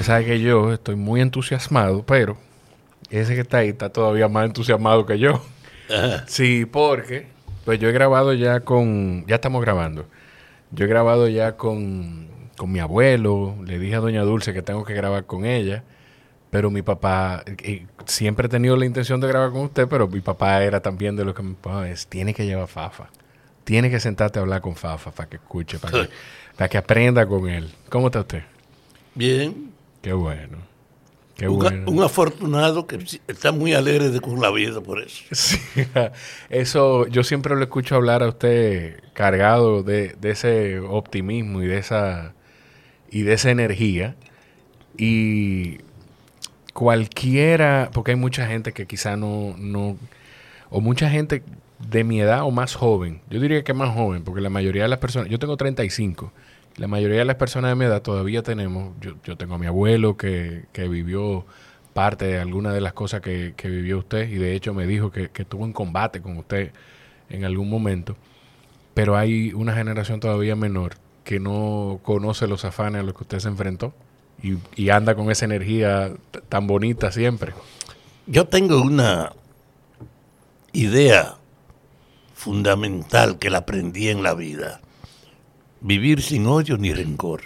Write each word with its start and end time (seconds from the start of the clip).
Usted 0.00 0.14
sabe 0.14 0.24
que 0.24 0.40
yo 0.40 0.72
estoy 0.72 0.96
muy 0.96 1.20
entusiasmado, 1.20 2.02
pero 2.06 2.38
ese 3.10 3.34
que 3.34 3.42
está 3.42 3.58
ahí 3.58 3.68
está 3.68 3.90
todavía 3.90 4.28
más 4.28 4.46
entusiasmado 4.46 5.04
que 5.04 5.18
yo. 5.18 5.42
Sí, 6.26 6.64
porque 6.64 7.26
pues 7.66 7.78
yo 7.80 7.90
he 7.90 7.92
grabado 7.92 8.32
ya 8.32 8.60
con, 8.60 9.26
ya 9.26 9.34
estamos 9.34 9.60
grabando. 9.60 10.06
Yo 10.70 10.86
he 10.86 10.88
grabado 10.88 11.28
ya 11.28 11.58
con, 11.58 12.28
con 12.56 12.72
mi 12.72 12.78
abuelo, 12.78 13.54
le 13.66 13.78
dije 13.78 13.96
a 13.96 14.00
doña 14.00 14.22
Dulce 14.22 14.54
que 14.54 14.62
tengo 14.62 14.84
que 14.84 14.94
grabar 14.94 15.26
con 15.26 15.44
ella, 15.44 15.84
pero 16.48 16.70
mi 16.70 16.80
papá, 16.80 17.44
eh, 17.46 17.84
siempre 18.06 18.46
he 18.46 18.48
tenido 18.48 18.78
la 18.78 18.86
intención 18.86 19.20
de 19.20 19.28
grabar 19.28 19.50
con 19.50 19.60
usted, 19.62 19.86
pero 19.86 20.08
mi 20.08 20.22
papá 20.22 20.64
era 20.64 20.80
también 20.80 21.14
de 21.14 21.26
lo 21.26 21.34
que 21.34 21.42
me 21.42 21.56
es, 21.90 22.06
tiene 22.06 22.32
que 22.32 22.46
llevar 22.46 22.68
Fafa, 22.68 23.10
tiene 23.64 23.90
que 23.90 24.00
sentarte 24.00 24.38
a 24.38 24.42
hablar 24.42 24.62
con 24.62 24.76
Fafa 24.76 25.10
para 25.10 25.28
que 25.28 25.36
escuche, 25.36 25.78
para 25.78 26.04
que, 26.04 26.10
para 26.56 26.68
que 26.70 26.78
aprenda 26.78 27.26
con 27.26 27.50
él. 27.50 27.70
¿Cómo 27.90 28.06
está 28.06 28.20
usted? 28.20 28.44
Bien. 29.14 29.69
Qué 30.02 30.12
bueno. 30.12 30.58
Qué 31.36 31.48
un, 31.48 31.58
bueno. 31.58 31.90
un 31.90 32.02
afortunado 32.02 32.86
que 32.86 32.98
está 33.26 33.52
muy 33.52 33.72
alegre 33.72 34.10
de, 34.10 34.20
con 34.20 34.40
la 34.40 34.50
vida 34.50 34.80
por 34.80 35.02
eso. 35.02 35.24
Sí, 35.32 35.58
eso 36.50 37.06
yo 37.06 37.24
siempre 37.24 37.54
lo 37.56 37.62
escucho 37.62 37.96
hablar 37.96 38.22
a 38.22 38.28
usted 38.28 39.00
cargado 39.14 39.82
de, 39.82 40.16
de, 40.20 40.30
ese 40.30 40.80
optimismo 40.80 41.62
y 41.62 41.66
de 41.66 41.78
esa 41.78 42.34
y 43.10 43.22
de 43.22 43.32
esa 43.34 43.50
energía 43.50 44.16
y 44.96 45.78
cualquiera 46.72 47.90
porque 47.92 48.12
hay 48.12 48.16
mucha 48.16 48.46
gente 48.46 48.72
que 48.72 48.86
quizá 48.86 49.16
no 49.16 49.54
no 49.58 49.96
o 50.70 50.80
mucha 50.80 51.10
gente 51.10 51.42
de 51.78 52.04
mi 52.04 52.20
edad 52.20 52.44
o 52.44 52.50
más 52.50 52.74
joven 52.74 53.20
yo 53.30 53.40
diría 53.40 53.64
que 53.64 53.74
más 53.74 53.94
joven 53.94 54.22
porque 54.22 54.40
la 54.40 54.50
mayoría 54.50 54.82
de 54.82 54.88
las 54.88 54.98
personas 54.98 55.28
yo 55.28 55.38
tengo 55.38 55.56
35 55.56 56.32
la 56.80 56.88
mayoría 56.88 57.18
de 57.18 57.26
las 57.26 57.36
personas 57.36 57.72
de 57.72 57.74
mi 57.74 57.84
edad 57.84 58.00
todavía 58.00 58.42
tenemos 58.42 58.94
yo, 59.02 59.36
tengo 59.36 59.56
a 59.56 59.58
mi 59.58 59.66
abuelo 59.66 60.16
que, 60.16 60.64
que 60.72 60.88
vivió 60.88 61.44
parte 61.92 62.24
de 62.24 62.40
alguna 62.40 62.72
de 62.72 62.80
las 62.80 62.94
cosas 62.94 63.20
que, 63.20 63.52
que, 63.54 63.68
vivió 63.68 63.98
usted 63.98 64.26
y 64.30 64.36
de 64.36 64.54
hecho 64.54 64.72
me 64.72 64.86
dijo 64.86 65.10
que, 65.10 65.28
que 65.28 65.42
estuvo 65.42 65.66
en 65.66 65.74
combate 65.74 66.22
con 66.22 66.38
usted 66.38 66.72
en 67.28 67.44
algún 67.44 67.68
momento. 67.68 68.16
Pero 68.94 69.18
hay 69.18 69.52
una 69.52 69.74
generación 69.74 70.20
todavía 70.20 70.56
menor 70.56 70.94
que 71.22 71.38
no 71.38 72.00
conoce 72.02 72.46
los 72.46 72.64
afanes 72.64 73.00
a 73.00 73.04
los 73.04 73.14
que 73.14 73.24
usted 73.24 73.40
se 73.40 73.48
enfrentó 73.48 73.92
y 74.74 74.88
anda 74.88 75.14
con 75.14 75.30
esa 75.30 75.44
energía 75.44 76.14
tan 76.48 76.66
bonita 76.66 77.12
siempre. 77.12 77.52
Yo 78.26 78.46
tengo 78.46 78.80
una 78.80 79.34
idea 80.72 81.36
fundamental 82.32 83.38
que 83.38 83.50
la 83.50 83.58
aprendí 83.58 84.08
en 84.08 84.22
la 84.22 84.32
vida. 84.32 84.80
Vivir 85.80 86.22
sin 86.22 86.46
odio 86.46 86.76
ni 86.76 86.92
rencor. 86.92 87.42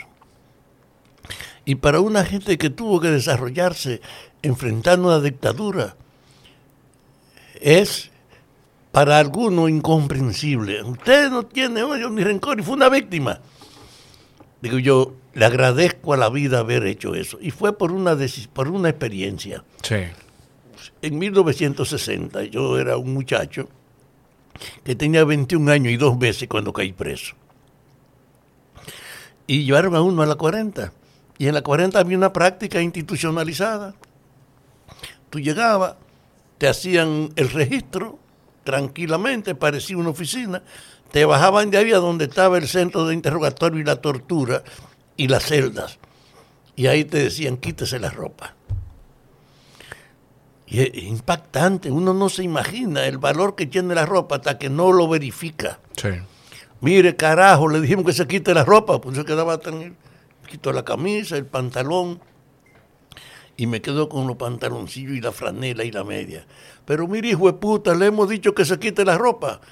Y 1.65 1.77
para 1.77 2.01
una 2.01 2.25
gente 2.25 2.59
que 2.59 2.71
tuvo 2.71 3.01
que 3.01 3.11
desarrollarse 3.11 4.01
enfrentando 4.43 5.09
una 5.09 5.21
dictadura, 5.21 5.97
es 7.61 8.11
para 8.93 9.19
algunos 9.19 9.71
incomprensible. 9.71 10.83
Usted 10.83 11.31
no 11.31 11.47
tiene 11.47 11.83
odio 11.83 12.11
ni 12.11 12.23
rencor 12.23 12.61
y 12.61 12.63
fue 12.63 12.75
una 12.75 12.89
víctima. 12.89 13.41
Digo 14.61 14.79
yo, 14.79 15.15
le 15.33 15.45
agradezco 15.45 16.13
a 16.13 16.17
la 16.17 16.31
vida 16.31 16.61
haber 16.61 16.87
hecho 16.87 17.15
eso. 17.15 17.39
Y 17.41 17.51
fue 17.51 17.77
por 17.77 17.93
una, 17.93 18.17
por 18.53 18.69
una 18.69 18.91
experiencia. 18.91 19.65
Sí. 19.83 19.97
En 21.03 21.19
1960 21.19 22.45
yo 22.45 22.79
era 22.79 22.97
un 22.97 23.13
muchacho 23.13 23.69
que 24.85 24.95
tenía 24.95 25.25
21 25.25 25.71
años 25.71 25.93
y 25.93 25.97
dos 25.97 26.19
veces 26.19 26.49
cuando 26.49 26.73
caí 26.73 26.93
preso. 26.93 27.35
Y 29.47 29.65
llevaron 29.65 29.95
a 29.95 30.03
uno 30.03 30.23
a 30.23 30.27
la 30.27 30.37
40. 30.37 30.93
Y 31.39 31.49
en 31.49 31.55
la 31.55 31.63
40 31.63 31.99
había 31.99 32.17
una 32.17 32.33
práctica 32.33 32.81
institucionalizada. 32.81 33.95
Tú 35.31 35.41
llegabas, 35.41 35.97
te 36.59 36.69
hacían 36.69 37.31
el 37.37 37.51
registro 37.51 38.19
tranquilamente, 38.63 39.55
parecía 39.55 39.97
una 39.97 40.11
oficina, 40.11 40.63
te 41.11 41.25
bajaban 41.25 41.71
de 41.71 41.79
ahí 41.79 41.93
a 41.93 41.99
donde 41.99 42.25
estaba 42.25 42.57
el 42.59 42.67
centro 42.67 43.07
de 43.07 43.15
interrogatorio 43.15 43.81
y 43.81 43.85
la 43.85 43.97
tortura 43.97 44.63
y 45.17 45.29
las 45.29 45.45
celdas. 45.45 45.99
Y 46.77 46.87
ahí 46.87 47.05
te 47.05 47.19
decían, 47.19 47.57
quítese 47.57 47.99
la 47.99 48.11
ropa. 48.11 48.55
Y 50.67 50.81
es 50.81 50.91
impactante, 50.95 51.91
uno 51.91 52.15
no 52.15 52.29
se 52.29 52.43
imagina 52.43 53.07
el 53.07 53.19
valor 53.19 53.55
que 53.55 53.67
tiene 53.67 53.95
la 53.95 54.07
ropa 54.07 54.37
hasta 54.37 54.59
que 54.59 54.71
no 54.71 54.93
lo 54.93 55.07
verifica. 55.07 55.79
Sí. 55.97 56.09
Mire, 56.85 57.17
carajo, 57.17 57.67
le 57.69 57.81
dijimos 57.81 58.05
que 58.05 58.13
se 58.13 58.27
quite 58.27 58.53
la 58.53 58.63
ropa, 58.63 59.01
pues 59.01 59.17
se 59.17 59.25
quedaba 59.25 59.57
tan 59.57 59.97
quito 60.47 60.71
la 60.71 60.85
camisa, 60.85 61.35
el 61.39 61.47
pantalón 61.47 62.21
y 63.57 63.67
me 63.67 63.81
quedo 63.81 64.11
con 64.11 64.27
los 64.27 64.37
pantaloncillos 64.37 65.17
y 65.17 65.23
la 65.23 65.33
franela 65.33 65.83
y 65.83 65.91
la 65.91 66.05
media. 66.05 66.45
Pero 66.85 67.09
mire, 67.09 67.31
hijo 67.31 67.47
de 67.47 67.55
puta, 67.55 67.95
le 67.95 68.05
hemos 68.05 68.29
dicho 68.29 68.55
que 68.55 68.67
se 68.67 68.79
quite 68.79 69.03
la 69.03 69.17
ropa. 69.17 69.63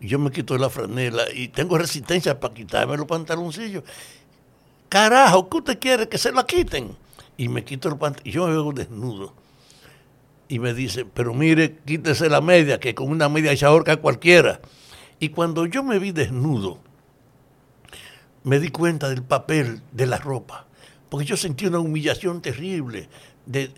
Y 0.00 0.08
yo 0.08 0.18
me 0.18 0.32
quito 0.32 0.58
la 0.58 0.68
franela 0.70 1.22
y 1.32 1.46
tengo 1.46 1.78
resistencia 1.78 2.40
para 2.40 2.52
quitarme 2.52 2.96
los 2.96 3.06
pantaloncillos. 3.06 3.84
Carajo, 4.88 5.48
¿qué 5.48 5.56
usted 5.58 5.78
quiere? 5.78 6.08
Que 6.08 6.18
se 6.18 6.32
la 6.32 6.44
quiten. 6.44 6.96
Y 7.36 7.48
me 7.48 7.62
quito 7.62 7.88
el 7.90 7.96
pantalón. 7.96 8.26
Y 8.26 8.32
yo 8.32 8.48
me 8.48 8.54
veo 8.54 8.72
desnudo. 8.72 9.34
Y 10.48 10.58
me 10.58 10.74
dice, 10.74 11.04
pero 11.04 11.32
mire, 11.32 11.76
quítese 11.86 12.28
la 12.28 12.40
media, 12.40 12.80
que 12.80 12.92
con 12.92 13.08
una 13.08 13.28
media 13.28 13.56
se 13.56 13.64
ahorca 13.64 13.98
cualquiera. 13.98 14.60
Y 15.18 15.30
cuando 15.30 15.66
yo 15.66 15.82
me 15.82 15.98
vi 15.98 16.12
desnudo, 16.12 16.78
me 18.42 18.58
di 18.60 18.68
cuenta 18.68 19.08
del 19.08 19.22
papel 19.22 19.80
de 19.92 20.06
la 20.06 20.18
ropa, 20.18 20.66
porque 21.08 21.26
yo 21.26 21.36
sentí 21.36 21.66
una 21.66 21.78
humillación 21.78 22.42
terrible 22.42 23.08
de 23.46 23.70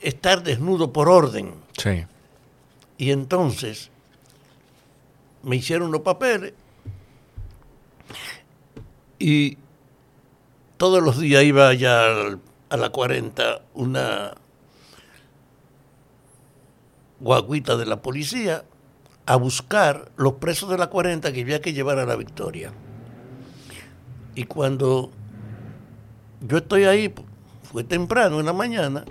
estar 0.00 0.42
desnudo 0.42 0.92
por 0.92 1.08
orden. 1.08 1.54
Sí. 1.76 2.04
Y 2.98 3.12
entonces 3.12 3.90
me 5.42 5.56
hicieron 5.56 5.90
los 5.90 6.02
papeles 6.02 6.52
y 9.18 9.58
todos 10.76 11.02
los 11.02 11.18
días 11.18 11.44
iba 11.44 11.68
allá 11.68 12.04
a 12.70 12.76
la 12.76 12.90
40 12.90 13.62
una 13.74 14.34
guaguita 17.20 17.76
de 17.76 17.86
la 17.86 18.00
policía 18.00 18.64
a 19.30 19.36
buscar 19.36 20.10
los 20.16 20.34
presos 20.34 20.68
de 20.70 20.76
la 20.76 20.88
40 20.88 21.32
que 21.32 21.42
había 21.42 21.60
que 21.60 21.72
llevar 21.72 22.00
a 22.00 22.04
la 22.04 22.16
victoria. 22.16 22.72
Y 24.34 24.42
cuando 24.42 25.12
yo 26.40 26.56
estoy 26.56 26.82
ahí, 26.82 27.14
fue 27.62 27.84
temprano 27.84 28.40
en 28.40 28.46
la 28.46 28.52
mañana, 28.52 29.04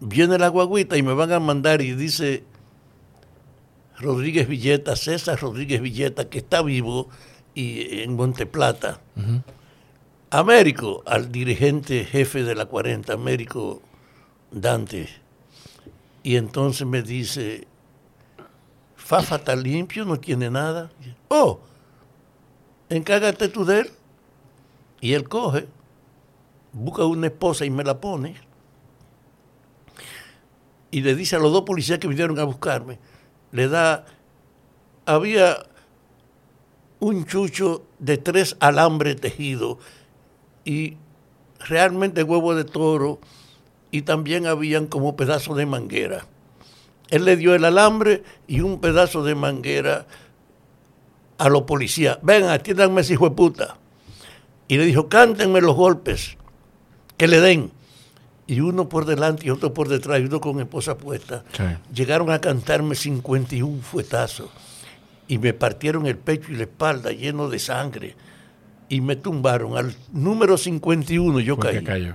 viene 0.00 0.38
la 0.38 0.48
guaguita 0.48 0.96
y 0.96 1.02
me 1.02 1.12
van 1.12 1.30
a 1.30 1.40
mandar 1.40 1.82
y 1.82 1.92
dice 1.92 2.44
Rodríguez 3.98 4.48
Villeta, 4.48 4.96
César 4.96 5.38
Rodríguez 5.38 5.82
Villeta, 5.82 6.30
que 6.30 6.38
está 6.38 6.62
vivo 6.62 7.10
y 7.54 8.00
en 8.00 8.16
Monteplata. 8.16 9.02
Uh 9.14 9.20
-huh. 9.20 9.42
Américo, 10.30 11.02
al 11.04 11.30
dirigente 11.30 12.06
jefe 12.06 12.44
de 12.44 12.54
la 12.54 12.64
40, 12.64 13.12
Américo 13.12 13.82
Dante. 14.50 15.10
Y 16.22 16.36
entonces 16.36 16.86
me 16.86 17.02
dice, 17.02 17.66
Fafa 19.10 19.34
está 19.34 19.56
limpio, 19.56 20.04
no 20.04 20.20
tiene 20.20 20.48
nada. 20.50 20.88
Oh, 21.26 21.58
encárgate 22.88 23.48
tú 23.48 23.64
de 23.64 23.80
él. 23.80 23.90
Y 25.00 25.14
él 25.14 25.28
coge, 25.28 25.66
busca 26.72 27.04
una 27.04 27.26
esposa 27.26 27.64
y 27.64 27.70
me 27.70 27.82
la 27.82 28.00
pone. 28.00 28.36
Y 30.92 31.00
le 31.00 31.16
dice 31.16 31.34
a 31.34 31.40
los 31.40 31.50
dos 31.52 31.62
policías 31.62 31.98
que 31.98 32.06
vinieron 32.06 32.38
a 32.38 32.44
buscarme, 32.44 33.00
le 33.50 33.66
da, 33.66 34.06
había 35.06 35.56
un 37.00 37.26
chucho 37.26 37.82
de 37.98 38.16
tres 38.16 38.56
alambres 38.60 39.20
tejidos 39.20 39.78
y 40.64 40.98
realmente 41.58 42.22
huevo 42.22 42.54
de 42.54 42.62
toro 42.62 43.18
y 43.90 44.02
también 44.02 44.46
habían 44.46 44.86
como 44.86 45.16
pedazos 45.16 45.56
de 45.56 45.66
manguera. 45.66 46.26
Él 47.10 47.24
le 47.24 47.36
dio 47.36 47.54
el 47.54 47.64
alambre 47.64 48.22
y 48.46 48.60
un 48.60 48.80
pedazo 48.80 49.22
de 49.24 49.34
manguera 49.34 50.06
a 51.38 51.48
los 51.48 51.62
policías. 51.62 52.18
Vengan, 52.22 52.50
atiéndanme 52.50 53.00
ese 53.00 53.14
hijo 53.14 53.28
de 53.28 53.34
puta. 53.34 53.76
Y 54.68 54.76
le 54.76 54.84
dijo, 54.84 55.08
cántenme 55.08 55.60
los 55.60 55.74
golpes 55.74 56.36
que 57.16 57.26
le 57.26 57.40
den. 57.40 57.72
Y 58.46 58.60
uno 58.60 58.88
por 58.88 59.04
delante 59.04 59.46
y 59.46 59.50
otro 59.50 59.74
por 59.74 59.88
detrás, 59.88 60.20
y 60.20 60.24
uno 60.24 60.40
con 60.40 60.60
esposa 60.60 60.96
puesta. 60.96 61.44
Sí. 61.52 61.64
Llegaron 61.92 62.30
a 62.30 62.40
cantarme 62.40 62.94
51 62.94 63.82
fuetazos. 63.82 64.48
Y 65.26 65.38
me 65.38 65.52
partieron 65.52 66.06
el 66.06 66.16
pecho 66.16 66.52
y 66.52 66.56
la 66.56 66.62
espalda 66.62 67.12
lleno 67.12 67.48
de 67.48 67.58
sangre. 67.58 68.16
Y 68.88 69.00
me 69.00 69.16
tumbaron. 69.16 69.76
Al 69.76 69.94
número 70.12 70.56
51 70.56 71.40
yo 71.40 71.56
Fue 71.56 71.82
caí. 71.82 72.12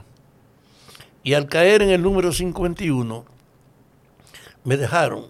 Y 1.24 1.33
al 1.33 1.48
caer 1.48 1.81
en 1.81 1.89
el 1.89 2.01
número 2.01 2.31
51, 2.31 3.25
me 4.65 4.75
dejaron. 4.77 5.27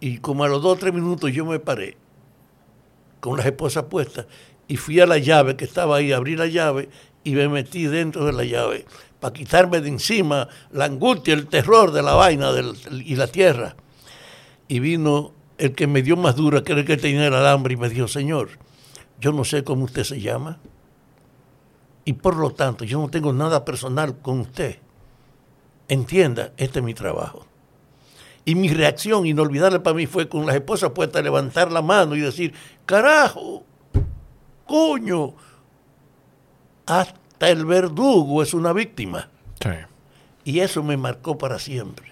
Y 0.00 0.18
como 0.18 0.44
a 0.44 0.48
los 0.48 0.62
dos 0.62 0.72
o 0.72 0.76
tres 0.76 0.94
minutos 0.94 1.30
yo 1.32 1.44
me 1.44 1.58
paré 1.58 1.96
con 3.20 3.36
las 3.36 3.46
esposas 3.46 3.84
puestas 3.84 4.26
y 4.68 4.76
fui 4.76 5.00
a 5.00 5.06
la 5.06 5.18
llave 5.18 5.56
que 5.56 5.64
estaba 5.64 5.96
ahí, 5.96 6.12
abrí 6.12 6.36
la 6.36 6.46
llave 6.46 6.88
y 7.24 7.32
me 7.32 7.48
metí 7.48 7.84
dentro 7.84 8.24
de 8.24 8.32
la 8.32 8.44
llave 8.44 8.86
para 9.20 9.32
quitarme 9.32 9.80
de 9.80 9.88
encima 9.88 10.48
la 10.70 10.84
angustia, 10.84 11.34
el 11.34 11.46
terror 11.46 11.90
de 11.92 12.02
la 12.02 12.14
vaina 12.14 12.50
y 12.90 13.16
la 13.16 13.26
tierra. 13.26 13.76
Y 14.68 14.80
vino 14.80 15.32
el 15.58 15.72
que 15.74 15.86
me 15.86 16.02
dio 16.02 16.16
más 16.16 16.36
dura, 16.36 16.62
que 16.62 16.72
era 16.72 16.82
el 16.82 16.86
que 16.86 16.96
tenía 16.96 17.26
el 17.26 17.34
alambre, 17.34 17.74
y 17.74 17.76
me 17.76 17.88
dijo, 17.88 18.08
Señor, 18.08 18.50
yo 19.20 19.32
no 19.32 19.44
sé 19.44 19.64
cómo 19.64 19.84
usted 19.84 20.04
se 20.04 20.20
llama, 20.20 20.58
y 22.04 22.12
por 22.12 22.36
lo 22.36 22.50
tanto 22.50 22.84
yo 22.84 23.00
no 23.00 23.08
tengo 23.08 23.32
nada 23.32 23.64
personal 23.64 24.18
con 24.18 24.40
usted. 24.40 24.78
Entienda, 25.88 26.52
este 26.56 26.80
es 26.80 26.84
mi 26.84 26.94
trabajo. 26.94 27.46
Y 28.46 28.54
mi 28.54 28.68
reacción 28.68 29.26
inolvidable 29.26 29.80
para 29.80 29.96
mí 29.96 30.06
fue 30.06 30.28
con 30.28 30.46
las 30.46 30.54
esposas 30.54 30.92
puestas 30.92 31.22
levantar 31.22 31.72
la 31.72 31.82
mano 31.82 32.14
y 32.14 32.20
decir, 32.20 32.54
carajo, 32.86 33.64
coño, 34.64 35.34
hasta 36.86 37.50
el 37.50 37.66
verdugo 37.66 38.42
es 38.42 38.54
una 38.54 38.72
víctima. 38.72 39.28
Y 40.44 40.60
eso 40.60 40.84
me 40.84 40.96
marcó 40.96 41.36
para 41.36 41.58
siempre, 41.58 42.06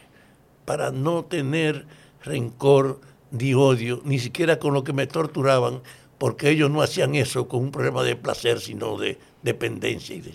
para 0.64 0.90
no 0.90 1.24
tener 1.24 1.86
rencor 2.24 3.00
ni 3.30 3.54
odio, 3.54 4.00
ni 4.04 4.18
siquiera 4.18 4.58
con 4.58 4.74
lo 4.74 4.82
que 4.82 4.92
me 4.92 5.06
torturaban, 5.06 5.82
porque 6.18 6.50
ellos 6.50 6.68
no 6.68 6.82
hacían 6.82 7.14
eso 7.14 7.46
con 7.46 7.60
un 7.60 7.70
problema 7.70 8.02
de 8.02 8.16
placer, 8.16 8.58
sino 8.60 8.98
de 8.98 9.18
dependencia. 9.42 10.16
Y, 10.16 10.32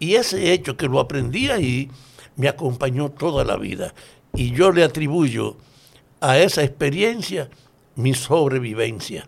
y 0.00 0.14
ese 0.16 0.52
hecho 0.52 0.76
que 0.76 0.88
lo 0.88 0.98
aprendí 0.98 1.48
ahí 1.48 1.88
me 2.34 2.48
acompañó 2.48 3.10
toda 3.10 3.44
la 3.44 3.56
vida. 3.56 3.94
Y 4.38 4.52
yo 4.52 4.70
le 4.70 4.84
atribuyo 4.84 5.56
a 6.20 6.38
esa 6.38 6.62
experiencia 6.62 7.50
mi 7.96 8.14
sobrevivencia. 8.14 9.26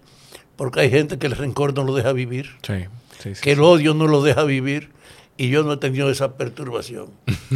Porque 0.55 0.81
hay 0.81 0.91
gente 0.91 1.19
que 1.19 1.27
el 1.27 1.33
rencor 1.33 1.75
no 1.75 1.83
lo 1.83 1.95
deja 1.95 2.13
vivir, 2.13 2.51
que 2.63 3.53
el 3.53 3.61
odio 3.61 3.93
no 3.93 4.07
lo 4.07 4.23
deja 4.23 4.45
vivir, 4.45 4.91
y 5.37 5.49
yo 5.49 5.65
no 5.65 5.73
he 5.73 5.77
tenido 5.79 6.11
esa 6.11 6.37
perturbación. 6.37 7.09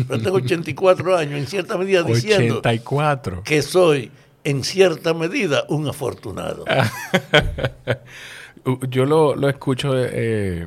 Pero 0.08 0.20
tengo 0.20 0.36
84 0.38 1.16
años, 1.16 1.38
en 1.38 1.46
cierta 1.46 1.78
medida 1.78 2.02
diciendo 2.02 2.58
84. 2.58 3.44
que 3.44 3.62
soy, 3.62 4.10
en 4.42 4.64
cierta 4.64 5.14
medida, 5.14 5.64
un 5.68 5.86
afortunado. 5.86 6.64
yo 8.88 9.04
lo, 9.04 9.48
escucho 9.48 9.92
eh, 9.96 10.66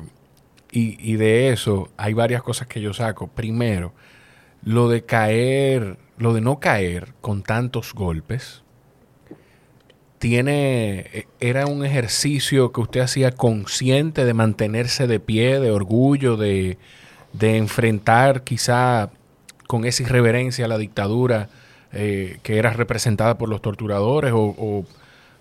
y, 0.72 1.12
y, 1.12 1.16
de 1.16 1.50
eso 1.50 1.90
hay 1.98 2.14
varias 2.14 2.42
cosas 2.42 2.66
que 2.66 2.80
yo 2.80 2.94
saco. 2.94 3.26
Primero, 3.26 3.92
lo 4.62 4.88
de 4.88 5.04
caer, 5.04 5.98
lo 6.18 6.34
de 6.34 6.40
no 6.40 6.60
caer 6.60 7.14
con 7.20 7.42
tantos 7.42 7.94
golpes, 7.94 8.62
tiene, 10.18 11.00
e, 11.12 11.28
era 11.40 11.66
un 11.66 11.84
ejercicio 11.84 12.72
que 12.72 12.80
usted 12.80 13.00
hacía 13.00 13.32
consciente 13.32 14.24
de 14.24 14.34
mantenerse 14.34 15.06
de 15.06 15.20
pie, 15.20 15.60
de 15.60 15.70
orgullo, 15.70 16.36
de, 16.36 16.78
de 17.32 17.56
enfrentar 17.56 18.42
quizá 18.42 19.10
con 19.66 19.84
esa 19.84 20.02
irreverencia 20.02 20.66
la 20.66 20.78
dictadura 20.78 21.48
eh, 21.92 22.38
que 22.42 22.58
era 22.58 22.72
representada 22.72 23.38
por 23.38 23.48
los 23.48 23.62
torturadores 23.62 24.32
o, 24.34 24.84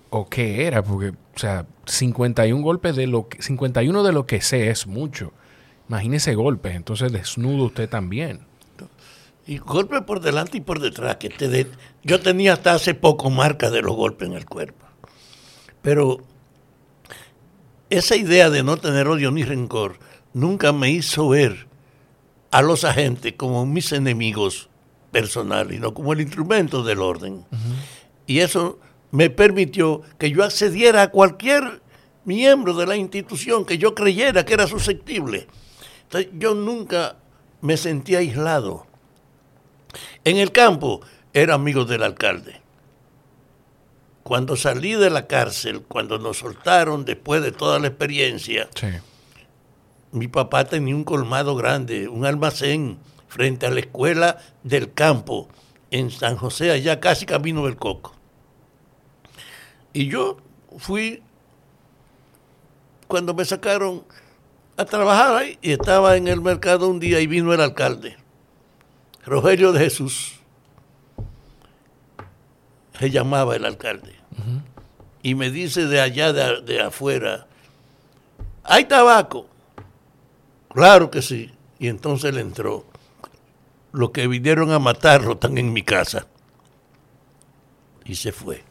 o, 0.09 0.29
qué 0.29 0.65
era, 0.65 0.81
porque, 0.81 1.09
o 1.09 1.39
sea, 1.39 1.65
51 1.85 2.61
golpes 2.63 2.95
de 2.95 3.05
lo 3.05 3.27
que, 3.27 3.41
51 3.41 4.03
de 4.03 4.13
lo 4.13 4.25
que 4.25 4.41
sé 4.41 4.69
es 4.69 4.87
mucho. 4.87 5.33
Imagínese 5.89 6.35
golpes, 6.35 6.75
entonces 6.75 7.11
desnudo 7.11 7.65
usted 7.65 7.89
también. 7.89 8.46
Y 9.47 9.57
golpes 9.59 10.01
por 10.01 10.19
delante 10.19 10.57
y 10.57 10.61
por 10.61 10.79
detrás. 10.79 11.15
Que 11.17 11.29
te 11.29 11.67
Yo 12.03 12.19
tenía 12.19 12.53
hasta 12.53 12.73
hace 12.73 12.93
poco 12.93 13.29
marcas 13.29 13.71
de 13.71 13.81
los 13.81 13.95
golpes 13.95 14.27
en 14.27 14.35
el 14.35 14.45
cuerpo. 14.45 14.85
Pero 15.81 16.19
esa 17.89 18.15
idea 18.15 18.49
de 18.49 18.63
no 18.63 18.77
tener 18.77 19.07
odio 19.07 19.31
ni 19.31 19.43
rencor 19.43 19.99
nunca 20.33 20.73
me 20.73 20.91
hizo 20.91 21.29
ver 21.29 21.67
a 22.51 22.61
los 22.61 22.83
agentes 22.83 23.33
como 23.37 23.65
mis 23.65 23.91
enemigos 23.91 24.69
personales, 25.11 25.79
no 25.79 25.93
como 25.93 26.13
el 26.13 26.21
instrumento 26.21 26.83
del 26.83 26.99
orden. 26.99 27.45
Y 28.25 28.39
eso 28.39 28.79
me 29.11 29.29
permitió 29.29 30.01
que 30.17 30.31
yo 30.31 30.43
accediera 30.43 31.03
a 31.03 31.11
cualquier 31.11 31.81
miembro 32.25 32.73
de 32.73 32.85
la 32.85 32.97
institución 32.97 33.65
que 33.65 33.77
yo 33.77 33.95
creyera 33.95 34.45
que 34.45 34.53
era 34.53 34.67
susceptible. 34.67 35.47
Entonces, 36.03 36.31
yo 36.33 36.53
nunca 36.53 37.17
me 37.61 37.77
sentí 37.77 38.15
aislado. 38.15 38.86
En 40.23 40.37
el 40.37 40.51
campo 40.51 41.01
era 41.33 41.53
amigo 41.53 41.85
del 41.85 42.03
alcalde. 42.03 42.61
Cuando 44.23 44.57
salí 44.57 44.93
de 44.93 45.09
la 45.09 45.27
cárcel, 45.27 45.83
cuando 45.83 46.19
nos 46.19 46.39
soltaron 46.39 47.05
después 47.05 47.41
de 47.41 47.51
toda 47.51 47.79
la 47.79 47.87
experiencia, 47.87 48.67
mi 50.11 50.27
papá 50.27 50.65
tenía 50.65 50.95
un 50.95 51.03
colmado 51.03 51.55
grande, 51.55 52.07
un 52.07 52.25
almacén 52.25 52.97
frente 53.27 53.65
a 53.65 53.71
la 53.71 53.79
escuela 53.79 54.37
del 54.63 54.93
campo 54.93 55.47
en 55.91 56.11
San 56.11 56.35
José, 56.35 56.71
allá 56.71 56.99
casi 56.99 57.25
camino 57.25 57.65
del 57.65 57.77
Coco. 57.77 58.13
Y 59.93 60.09
yo 60.09 60.37
fui, 60.77 61.21
cuando 63.07 63.33
me 63.33 63.45
sacaron 63.45 64.03
a 64.75 64.85
trabajar 64.85 65.35
ahí, 65.35 65.57
y 65.61 65.71
estaba 65.71 66.17
en 66.17 66.27
el 66.27 66.41
mercado 66.41 66.89
un 66.89 66.99
día 66.99 67.19
y 67.19 67.27
vino 67.27 67.53
el 67.53 67.61
alcalde. 67.61 68.17
Rogelio 69.27 69.73
de 69.73 69.81
Jesús, 69.81 70.35
se 72.97 73.11
llamaba 73.11 73.57
el 73.57 73.65
alcalde, 73.65 74.15
y 75.21 75.35
me 75.35 75.51
dice 75.51 75.85
de 75.85 75.99
allá 75.99 76.31
de, 76.31 76.81
afuera, 76.81 77.45
¿hay 78.63 78.85
tabaco? 78.85 79.49
Claro 80.69 81.11
que 81.11 81.21
sí. 81.21 81.51
Y 81.77 81.89
entonces 81.89 82.33
le 82.33 82.39
entró. 82.39 82.85
Los 83.91 84.11
que 84.11 84.27
vinieron 84.27 84.71
a 84.71 84.79
matarlo 84.79 85.33
están 85.33 85.57
en 85.57 85.73
mi 85.73 85.83
casa. 85.83 86.27
Y 88.05 88.15
se 88.15 88.31
fue. 88.31 88.63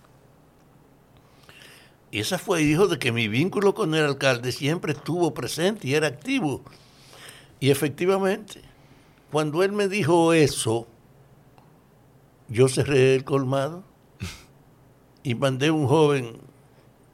Y 2.10 2.20
esa 2.20 2.38
fue 2.38 2.62
hijo 2.62 2.86
de 2.86 2.98
que 2.98 3.12
mi 3.12 3.28
vínculo 3.28 3.74
con 3.74 3.94
el 3.94 4.06
alcalde 4.06 4.52
siempre 4.52 4.92
estuvo 4.94 5.34
presente 5.34 5.88
y 5.88 5.94
era 5.94 6.06
activo. 6.06 6.64
Y 7.60 7.70
efectivamente, 7.70 8.62
cuando 9.36 9.62
él 9.62 9.72
me 9.72 9.86
dijo 9.86 10.32
eso, 10.32 10.86
yo 12.48 12.68
cerré 12.68 13.14
el 13.14 13.24
colmado 13.24 13.84
y 15.22 15.34
mandé 15.34 15.66
a 15.66 15.74
un 15.74 15.86
joven 15.86 16.38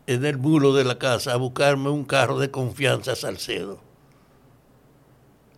en 0.07 0.25
el 0.25 0.39
muro 0.39 0.73
de 0.73 0.85
la 0.85 1.01
casa 1.01 1.33
a 1.33 1.37
buscarme 1.37 1.91
un 1.91 2.05
carro 2.05 2.39
de 2.39 2.49
confianza 2.49 3.17
Salcedo. 3.17 3.81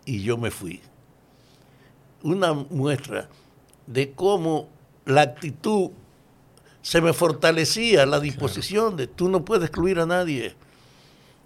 Y 0.06 0.22
yo 0.22 0.38
me 0.38 0.50
fui. 0.50 0.80
Una 2.22 2.54
muestra 2.54 3.28
de 3.86 4.12
cómo 4.12 4.70
la 5.04 5.20
actitud 5.20 5.90
se 6.80 7.02
me 7.02 7.12
fortalecía, 7.12 8.06
la 8.06 8.20
disposición 8.20 8.96
de 8.96 9.06
tú 9.06 9.28
no 9.28 9.44
puedes 9.44 9.66
excluir 9.66 10.00
a 10.00 10.06
nadie. 10.06 10.56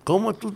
Cómo 0.05 0.33
tú 0.35 0.55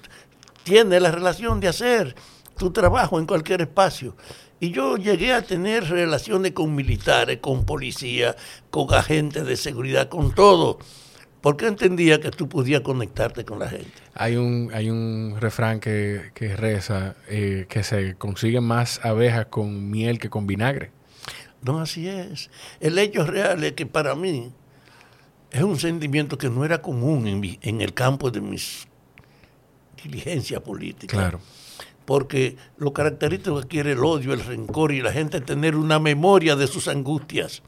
tienes 0.62 1.02
la 1.02 1.10
relación 1.10 1.58
de 1.58 1.66
hacer 1.66 2.14
tu 2.56 2.70
trabajo 2.70 3.18
en 3.18 3.26
cualquier 3.26 3.62
espacio. 3.62 4.14
Y 4.62 4.70
yo 4.70 4.96
llegué 4.96 5.32
a 5.32 5.42
tener 5.42 5.88
relaciones 5.88 6.52
con 6.52 6.72
militares, 6.72 7.38
con 7.38 7.66
policía, 7.66 8.36
con 8.70 8.94
agentes 8.94 9.44
de 9.44 9.56
seguridad, 9.56 10.08
con 10.08 10.32
todo, 10.32 10.78
porque 11.40 11.66
entendía 11.66 12.20
que 12.20 12.30
tú 12.30 12.48
podías 12.48 12.82
conectarte 12.82 13.44
con 13.44 13.58
la 13.58 13.68
gente. 13.68 13.90
Hay 14.14 14.36
un, 14.36 14.70
hay 14.72 14.88
un 14.88 15.36
refrán 15.40 15.80
que, 15.80 16.30
reza 16.56 17.16
eh, 17.28 17.66
que 17.68 17.82
se 17.82 18.14
consiguen 18.14 18.62
más 18.62 19.04
abejas 19.04 19.46
con 19.46 19.90
miel 19.90 20.20
que 20.20 20.30
con 20.30 20.46
vinagre. 20.46 20.92
No, 21.62 21.80
así 21.80 22.06
es. 22.06 22.48
El 22.78 22.96
hecho 23.00 23.26
real 23.26 23.64
es 23.64 23.72
que 23.72 23.86
para 23.86 24.14
mí 24.14 24.52
es 25.50 25.62
un 25.64 25.76
sentimiento 25.76 26.38
que 26.38 26.48
no 26.48 26.64
era 26.64 26.80
común 26.80 27.26
en, 27.26 27.58
en 27.62 27.80
el 27.80 27.94
campo 27.94 28.30
de 28.30 28.40
mis 28.40 28.86
diligencias 30.04 30.60
políticas. 30.60 31.18
Claro 31.18 31.40
porque 32.04 32.56
lo 32.76 32.92
característico 32.92 33.60
que 33.60 33.68
quiere 33.68 33.92
el 33.92 34.04
odio, 34.04 34.32
el 34.32 34.44
rencor 34.44 34.92
y 34.92 35.02
la 35.02 35.12
gente 35.12 35.40
tener 35.40 35.76
una 35.76 35.98
memoria 35.98 36.56
de 36.56 36.66
sus 36.66 36.88
angustias. 36.88 37.62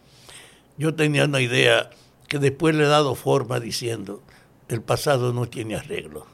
Yo 0.77 0.95
tenía 0.95 1.25
una 1.25 1.41
idea 1.41 1.91
que 2.29 2.39
después 2.39 2.75
le 2.75 2.85
he 2.85 2.89
dado 2.89 3.15
forma 3.15 3.61
diciendo, 3.61 4.23
el 4.69 4.83
pasado 4.83 5.33
no 5.33 5.47
tiene 5.47 5.77
arreglo. 5.77 6.27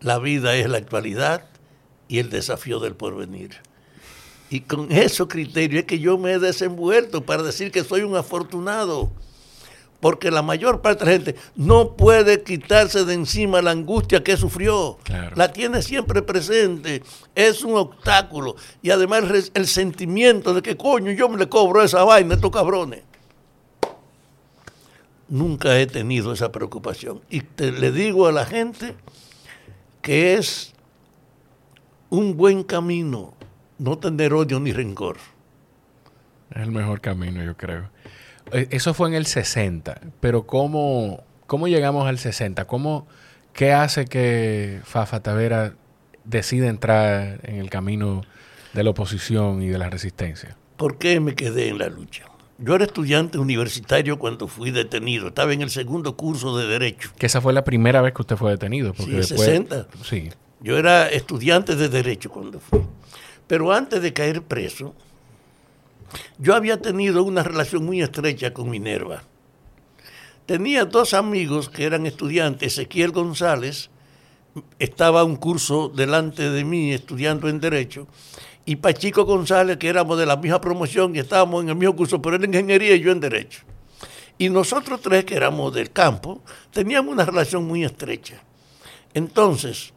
La 0.00 0.18
vida 0.18 0.54
es 0.54 0.68
la 0.68 0.78
actualidad 0.78 1.44
y 2.06 2.18
el 2.18 2.30
desafío 2.30 2.78
del 2.78 2.94
porvenir. 2.94 3.56
Y 4.50 4.60
con 4.60 4.92
ese 4.92 5.26
criterio 5.26 5.80
es 5.80 5.84
que 5.84 5.98
yo 5.98 6.16
me 6.16 6.32
he 6.32 6.38
desenvuelto 6.38 7.24
para 7.24 7.42
decir 7.42 7.70
que 7.70 7.84
soy 7.84 8.02
un 8.02 8.16
afortunado 8.16 9.12
porque 10.00 10.30
la 10.30 10.42
mayor 10.42 10.80
parte 10.80 11.04
de 11.04 11.10
la 11.10 11.16
gente 11.16 11.40
no 11.56 11.96
puede 11.96 12.42
quitarse 12.42 13.04
de 13.04 13.14
encima 13.14 13.60
la 13.62 13.72
angustia 13.72 14.22
que 14.22 14.36
sufrió. 14.36 14.98
La 15.34 15.52
tiene 15.52 15.82
siempre 15.82 16.22
presente. 16.22 17.02
Es 17.34 17.64
un 17.64 17.76
obstáculo. 17.76 18.54
Y 18.80 18.90
además 18.90 19.24
el, 19.54 19.66
sentimiento 19.66 20.54
de 20.54 20.62
que, 20.62 20.76
coño, 20.76 21.10
yo 21.12 21.28
me 21.28 21.36
le 21.36 21.48
cobro 21.48 21.82
esa 21.82 22.04
vaina 22.04 22.34
a 22.34 22.36
estos 22.36 22.50
cabrones. 22.50 23.02
Nunca 25.28 25.78
he 25.78 25.86
tenido 25.86 26.32
esa 26.32 26.52
preocupación. 26.52 27.20
Y 27.28 27.40
te, 27.40 27.72
le 27.72 27.90
digo 27.90 28.26
a 28.28 28.32
la 28.32 28.46
gente 28.46 28.94
que 30.00 30.34
es 30.34 30.72
un 32.08 32.36
buen 32.36 32.62
camino, 32.62 33.34
no 33.78 33.98
tener 33.98 34.32
odio 34.32 34.60
ni 34.60 34.72
rencor. 34.72 35.16
Es 36.50 36.62
el 36.62 36.70
mejor 36.70 37.00
camino, 37.00 37.44
yo 37.44 37.56
creo. 37.56 37.90
Eh, 38.52 38.68
eso 38.70 38.94
fue 38.94 39.08
en 39.08 39.14
el 39.14 39.26
60, 39.26 40.00
pero 40.20 40.46
¿cómo, 40.46 41.22
cómo 41.46 41.68
llegamos 41.68 42.06
al 42.06 42.18
60? 42.18 42.64
¿Cómo, 42.66 43.06
¿Qué 43.52 43.72
hace 43.72 44.04
que 44.04 44.80
Fafa 44.84 45.20
Tavera 45.20 45.74
decida 46.24 46.68
entrar 46.68 47.40
en 47.42 47.56
el 47.56 47.70
camino 47.70 48.22
de 48.72 48.84
la 48.84 48.90
oposición 48.90 49.62
y 49.62 49.68
de 49.68 49.78
la 49.78 49.90
resistencia? 49.90 50.56
¿Por 50.76 50.98
qué 50.98 51.18
me 51.20 51.34
quedé 51.34 51.68
en 51.68 51.78
la 51.78 51.88
lucha? 51.88 52.24
Yo 52.58 52.74
era 52.74 52.84
estudiante 52.84 53.38
universitario 53.38 54.18
cuando 54.18 54.48
fui 54.48 54.70
detenido. 54.72 55.28
Estaba 55.28 55.52
en 55.52 55.62
el 55.62 55.70
segundo 55.70 56.16
curso 56.16 56.56
de 56.56 56.66
Derecho. 56.66 57.10
Que 57.16 57.26
esa 57.26 57.40
fue 57.40 57.52
la 57.52 57.62
primera 57.62 58.02
vez 58.02 58.12
que 58.12 58.22
usted 58.22 58.36
fue 58.36 58.50
detenido. 58.50 58.94
Porque 58.94 59.22
sí, 59.22 59.36
60. 59.36 59.86
Sí. 60.02 60.30
Yo 60.60 60.76
era 60.76 61.08
estudiante 61.08 61.76
de 61.76 61.88
Derecho 61.88 62.30
cuando 62.30 62.58
fui. 62.58 62.80
Pero 63.46 63.72
antes 63.72 64.02
de 64.02 64.12
caer 64.12 64.42
preso, 64.42 64.94
yo 66.38 66.54
había 66.54 66.80
tenido 66.80 67.22
una 67.22 67.42
relación 67.42 67.84
muy 67.84 68.02
estrecha 68.02 68.52
con 68.52 68.70
Minerva. 68.70 69.22
Tenía 70.46 70.84
dos 70.84 71.14
amigos 71.14 71.68
que 71.68 71.84
eran 71.84 72.06
estudiantes, 72.06 72.74
Ezequiel 72.74 73.12
González, 73.12 73.90
estaba 74.78 75.24
un 75.24 75.36
curso 75.36 75.88
delante 75.88 76.50
de 76.50 76.64
mí 76.64 76.92
estudiando 76.92 77.48
en 77.48 77.60
Derecho, 77.60 78.08
y 78.64 78.76
Pachico 78.76 79.24
González, 79.24 79.78
que 79.78 79.88
éramos 79.88 80.18
de 80.18 80.26
la 80.26 80.36
misma 80.36 80.60
promoción 80.60 81.16
y 81.16 81.20
estábamos 81.20 81.62
en 81.62 81.70
el 81.70 81.76
mismo 81.76 81.96
curso, 81.96 82.20
pero 82.20 82.36
él 82.36 82.44
en 82.44 82.50
ingeniería 82.52 82.94
y 82.94 83.00
yo 83.00 83.12
en 83.12 83.20
derecho. 83.20 83.62
Y 84.36 84.50
nosotros 84.50 85.00
tres, 85.00 85.24
que 85.24 85.36
éramos 85.36 85.72
del 85.74 85.90
campo, 85.90 86.42
teníamos 86.70 87.12
una 87.12 87.24
relación 87.24 87.66
muy 87.66 87.82
estrecha. 87.82 88.42
Entonces, 89.14 89.94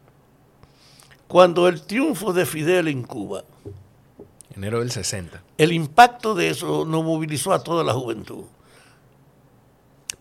cuando 1.28 1.68
el 1.68 1.82
triunfo 1.82 2.32
de 2.32 2.46
Fidel 2.46 2.88
en 2.88 3.02
Cuba, 3.02 3.44
enero 4.56 4.80
del 4.80 4.90
60, 4.90 5.42
el 5.58 5.72
impacto 5.72 6.34
de 6.34 6.48
eso 6.48 6.84
nos 6.84 7.04
movilizó 7.04 7.52
a 7.52 7.62
toda 7.62 7.84
la 7.84 7.92
juventud. 7.92 8.44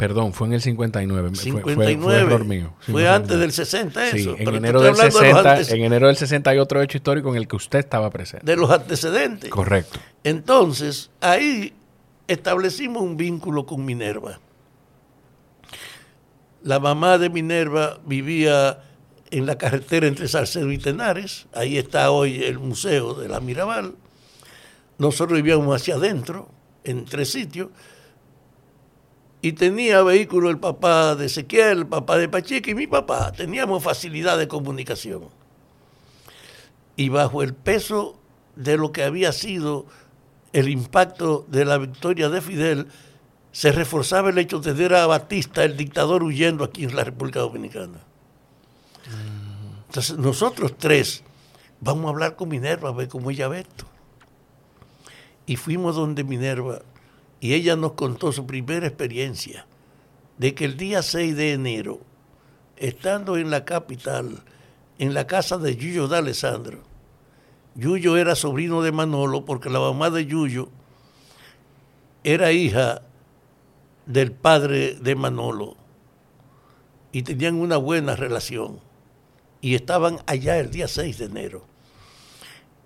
Perdón, 0.02 0.34
fue 0.34 0.48
en 0.48 0.54
el 0.54 0.62
59. 0.62 1.36
59. 1.36 1.76
Fue, 1.76 2.04
fue, 2.04 2.16
error 2.22 2.44
mío. 2.44 2.74
Fue 2.80 3.08
antes 3.08 3.38
del 3.38 3.52
60 3.52 4.08
eso. 4.08 4.36
Sí, 4.36 4.44
en 4.44 4.56
enero, 4.56 4.82
del 4.82 4.96
60, 4.96 5.56
de 5.56 5.76
en 5.76 5.84
enero 5.84 6.08
del 6.08 6.16
60 6.16 6.50
hay 6.50 6.58
otro 6.58 6.82
hecho 6.82 6.98
histórico 6.98 7.30
en 7.30 7.36
el 7.36 7.48
que 7.48 7.56
usted 7.56 7.78
estaba 7.78 8.10
presente. 8.10 8.44
De 8.44 8.56
los 8.56 8.72
antecedentes. 8.72 9.52
Correcto. 9.52 10.00
Entonces, 10.24 11.12
ahí 11.20 11.74
establecimos 12.28 13.04
un 13.04 13.16
vínculo 13.16 13.68
con 13.68 13.86
Minerva. 13.86 14.40
La 16.64 16.80
mamá 16.80 17.20
de 17.20 17.30
Minerva 17.30 18.00
vivía 18.04 18.80
en 19.30 19.46
la 19.46 19.58
carretera 19.58 20.08
entre 20.08 20.28
Salcedo 20.28 20.72
y 20.72 20.78
Tenares. 20.78 21.46
Ahí 21.54 21.78
está 21.78 22.10
hoy 22.10 22.44
el 22.44 22.58
museo 22.58 23.14
de 23.14 23.30
la 23.30 23.40
Mirabal. 23.40 23.94
Nosotros 25.01 25.36
vivíamos 25.38 25.75
hacia 25.75 25.96
adentro, 25.96 26.48
en 26.84 27.05
tres 27.05 27.31
sitios 27.31 27.70
y 29.41 29.53
tenía 29.53 30.03
vehículo 30.03 30.51
el 30.51 30.60
papá 30.60 31.15
de 31.15 31.25
Ezequiel, 31.25 31.79
el 31.79 31.88
papá 31.88 32.17
de 32.17 32.29
Pacheco 32.29 32.70
y 32.70 32.75
mi 32.75 32.86
papá. 32.86 33.31
Teníamos 33.31 33.84
facilidad 33.84 34.38
de 34.38 34.48
comunicación. 34.48 35.24
Y 36.96 37.10
bajo 37.10 37.41
el 37.41 37.55
peso 37.55 38.20
de 38.55 38.77
lo 38.77 38.91
que 38.91 39.03
había 39.03 39.31
sido 39.31 39.88
el 40.53 40.70
impacto 40.70 41.48
de 41.48 41.65
la 41.65 41.79
victoria 41.79 42.29
de 42.29 42.39
Fidel, 42.39 42.86
se 43.51 43.72
reforzaba 43.72 44.29
el 44.29 44.38
hecho 44.38 44.60
de 44.60 44.74
ver 44.74 44.93
a 44.93 45.08
Batista, 45.08 45.63
el 45.63 45.77
dictador, 45.77 46.22
huyendo 46.22 46.63
aquí 46.63 46.84
en 46.84 46.96
la 46.96 47.03
República 47.03 47.39
Dominicana. 47.39 48.03
Entonces, 49.88 50.15
nosotros 50.20 50.75
tres 50.77 51.24
vamos 51.79 52.05
a 52.05 52.10
hablar 52.10 52.36
con 52.36 52.50
Minerva, 52.50 52.89
a 52.89 52.93
ver 52.93 53.08
cómo 53.08 53.31
ella 53.31 53.48
ve 53.48 53.62
esto. 53.62 53.90
Y 55.51 55.58
fuimos 55.58 55.98
donde 55.98 56.24
Minerva 56.24 56.81
y 57.41 57.55
ella 57.55 57.75
nos 57.75 57.91
contó 57.91 58.31
su 58.31 58.48
primera 58.48 58.88
experiencia 58.88 59.67
de 60.38 60.55
que 60.55 60.63
el 60.63 60.77
día 60.77 61.01
6 61.01 61.36
de 61.36 61.51
enero, 61.51 62.00
estando 62.77 63.36
en 63.36 63.51
la 63.51 63.65
capital, 63.65 64.46
en 64.98 65.13
la 65.13 65.27
casa 65.27 65.58
de 65.58 65.75
Yuyo 65.75 66.08
de 66.08 66.20
Alessandro, 66.20 66.84
Yuyo 67.75 68.15
era 68.15 68.36
sobrino 68.36 68.81
de 68.81 68.93
Manolo 68.93 69.43
porque 69.43 69.70
la 69.70 69.81
mamá 69.81 70.10
de 70.10 70.25
Yuyo 70.25 70.70
era 72.24 72.53
hija 72.53 73.01
del 74.05 74.31
padre 74.31 74.93
de 75.01 75.15
Manolo 75.15 75.75
y 77.12 77.24
tenían 77.24 77.55
una 77.55 77.75
buena 77.75 78.15
relación 78.15 78.79
y 79.60 79.75
estaban 79.75 80.20
allá 80.27 80.60
el 80.60 80.72
día 80.72 80.88
6 80.88 81.17
de 81.17 81.25
enero. 81.25 81.65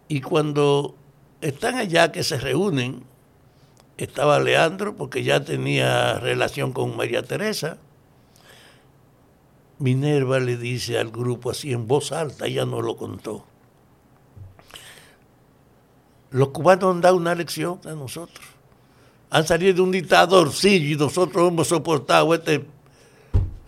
Y 0.08 0.22
cuando 0.22 0.96
están 1.46 1.76
allá 1.76 2.12
que 2.12 2.24
se 2.24 2.40
reúnen, 2.40 3.04
estaba 3.98 4.40
Leandro, 4.40 4.96
porque 4.96 5.24
ya 5.24 5.44
tenía 5.44 6.20
relación 6.20 6.74
con 6.74 6.98
María 6.98 7.22
Teresa. 7.22 7.78
Minerva 9.78 10.40
le 10.40 10.58
dice 10.58 10.98
al 10.98 11.12
grupo 11.12 11.52
así 11.52 11.72
en 11.72 11.88
voz 11.88 12.12
alta, 12.12 12.48
ella 12.48 12.66
no 12.66 12.82
lo 12.82 12.98
contó. 12.98 13.46
Los 16.32 16.50
cubanos 16.50 16.96
han 16.96 17.02
dado 17.02 17.16
una 17.16 17.36
lección 17.36 17.80
a 17.86 17.92
nosotros. 17.92 18.46
Han 19.30 19.46
salido 19.46 19.74
de 19.76 19.82
un 19.82 19.92
dictador, 19.92 20.52
sí, 20.52 20.94
y 20.94 20.96
nosotros 20.96 21.48
hemos 21.48 21.68
soportado 21.68 22.34
este 22.34 22.66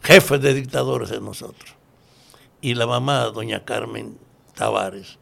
jefe 0.01 0.39
de 0.39 0.53
dictadores 0.55 1.09
de 1.09 1.21
nosotros. 1.21 1.75
Y 2.59 2.73
la 2.73 2.87
mamá, 2.87 3.25
doña 3.25 3.63
Carmen 3.63 4.17
Tavares, 4.55 5.19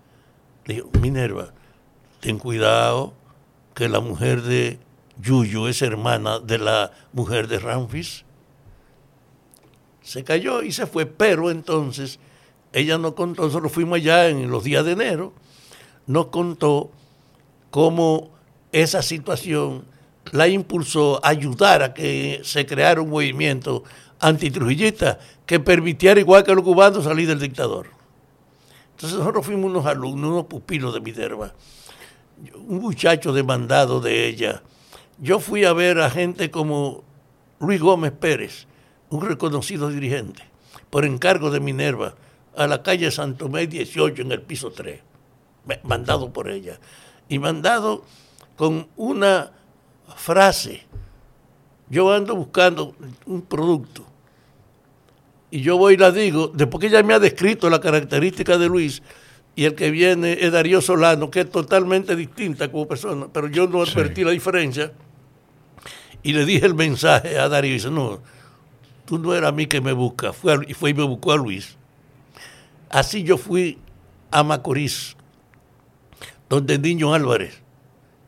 dijo, 0.66 0.90
Minerva, 1.02 1.55
ten 2.26 2.40
cuidado 2.40 3.14
que 3.76 3.88
la 3.88 4.00
mujer 4.00 4.42
de 4.42 4.80
Yuyo 5.22 5.68
es 5.68 5.84
hermana 5.84 6.40
de 6.40 6.58
la 6.58 6.92
mujer 7.14 7.48
de 7.48 7.60
Ramfis. 7.60 8.26
Se 10.02 10.24
cayó 10.24 10.64
y 10.64 10.72
se 10.72 10.88
fue, 10.88 11.06
pero 11.06 11.52
entonces 11.52 12.20
ella 12.74 12.98
nos 12.98 13.14
contó, 13.14 13.44
nosotros 13.44 13.72
fuimos 13.72 13.98
allá 13.98 14.28
en 14.28 14.50
los 14.50 14.64
días 14.64 14.84
de 14.86 14.94
enero, 14.94 15.34
nos 16.08 16.28
contó 16.28 16.90
cómo 17.70 18.32
esa 18.72 19.04
situación 19.04 19.86
la 20.32 20.48
impulsó 20.48 21.24
a 21.24 21.30
ayudar 21.30 21.84
a 21.84 21.94
que 21.94 22.42
se 22.44 22.66
creara 22.66 23.02
un 23.02 23.12
movimiento 23.12 23.84
antitrujillista 24.20 25.20
que 25.46 25.60
permitiera, 25.60 26.20
igual 26.20 26.44
que 26.44 26.56
los 26.56 26.64
cubanos, 26.64 27.04
salir 27.04 27.28
del 27.28 27.40
dictador. 27.40 27.90
Entonces 28.96 29.20
nosotros 29.20 29.46
fuimos 29.46 29.66
unos 29.66 29.86
alumnos, 29.86 30.32
unos 30.32 30.46
pupilos 30.46 30.92
de 30.92 31.02
Minerva, 31.02 31.54
un 32.68 32.80
muchacho 32.80 33.34
demandado 33.34 34.00
de 34.02 34.28
ella, 34.28 34.62
yo 35.20 35.40
fui 35.40 35.66
a 35.66 35.74
ver 35.74 36.00
a 36.00 36.10
gente 36.10 36.52
como 36.52 37.04
Luis 37.60 37.82
Gómez 37.82 38.12
Pérez, 38.12 38.68
un 39.10 39.22
reconocido 39.22 39.90
dirigente, 39.90 40.44
por 40.90 41.06
encargo 41.06 41.52
de 41.52 41.60
Minerva, 41.60 42.16
a 42.56 42.68
la 42.68 42.84
calle 42.84 43.12
Santo 43.12 43.50
Mé 43.50 43.68
18 43.68 44.22
en 44.22 44.32
el 44.32 44.42
piso 44.42 44.72
3, 44.72 45.02
mandado 45.84 46.32
por 46.32 46.50
ella, 46.50 46.80
y 47.28 47.40
mandado 47.40 48.04
con 48.56 48.88
una 48.96 49.52
frase. 50.16 50.86
Yo 51.90 52.12
ando 52.12 52.36
buscando 52.36 52.96
un 53.26 53.42
producto 53.44 54.06
y 55.52 55.62
yo 55.62 55.78
voy 55.78 55.94
y 55.94 55.98
la 55.98 56.12
digo, 56.12 56.52
después 56.54 56.82
que 56.82 56.88
ella 56.88 57.04
me 57.04 57.14
ha 57.14 57.20
descrito 57.20 57.70
la 57.70 57.80
característica 57.80 58.58
de 58.58 58.68
Luis, 58.68 59.02
y 59.56 59.66
el 59.66 59.76
que 59.76 59.90
viene 59.90 60.38
es 60.42 60.52
Darío 60.52 60.82
Solano, 60.82 61.32
que 61.32 61.42
es 61.42 61.50
totalmente 61.50 62.16
distinta 62.16 62.70
como 62.70 62.88
persona, 62.88 63.28
pero 63.32 63.48
yo 63.48 63.68
no 63.68 63.82
advertí 63.82 64.24
la 64.24 64.32
diferencia 64.32 64.92
y 66.24 66.34
le 66.34 66.46
dije 66.46 66.66
el 66.66 66.76
mensaje 66.76 67.40
a 67.40 67.48
Darío 67.48 67.72
y 67.72 67.76
dice, 67.76 67.90
no, 67.90 68.20
tú 69.06 69.18
no 69.18 69.34
eras 69.34 69.50
a 69.50 69.52
mí 69.54 69.68
que 69.68 69.80
me 69.80 69.94
busca, 69.94 70.34
fue 70.34 70.58
y 70.68 70.74
fue 70.74 70.90
y 70.90 70.94
me 70.94 71.04
buscó 71.04 71.32
a 71.32 71.38
Luis. 71.38 71.78
Así 72.90 73.24
yo 73.24 73.38
fui 73.38 73.80
a 74.32 74.44
Macorís, 74.44 75.16
donde 76.50 76.78
Niño 76.78 77.14
Álvarez 77.14 77.62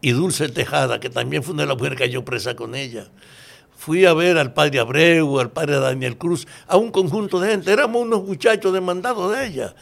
y 0.01 0.11
Dulce 0.11 0.47
Tejada, 0.49 0.99
que 0.99 1.09
también 1.09 1.43
fue 1.43 1.53
una 1.53 1.63
de 1.63 1.67
las 1.67 1.77
mujeres 1.77 1.97
que 1.97 2.05
cayó 2.05 2.23
presa 2.23 2.55
con 2.55 2.75
ella. 2.75 3.09
Fui 3.75 4.05
a 4.05 4.13
ver 4.13 4.37
al 4.37 4.53
padre 4.53 4.79
Abreu, 4.79 5.39
al 5.39 5.51
padre 5.51 5.79
Daniel 5.79 6.17
Cruz, 6.17 6.47
a 6.67 6.77
un 6.77 6.91
conjunto 6.91 7.39
de 7.39 7.51
gente. 7.51 7.71
Éramos 7.71 8.01
unos 8.01 8.23
muchachos 8.23 8.73
demandados 8.73 9.35
de 9.35 9.45
ella. 9.45 9.75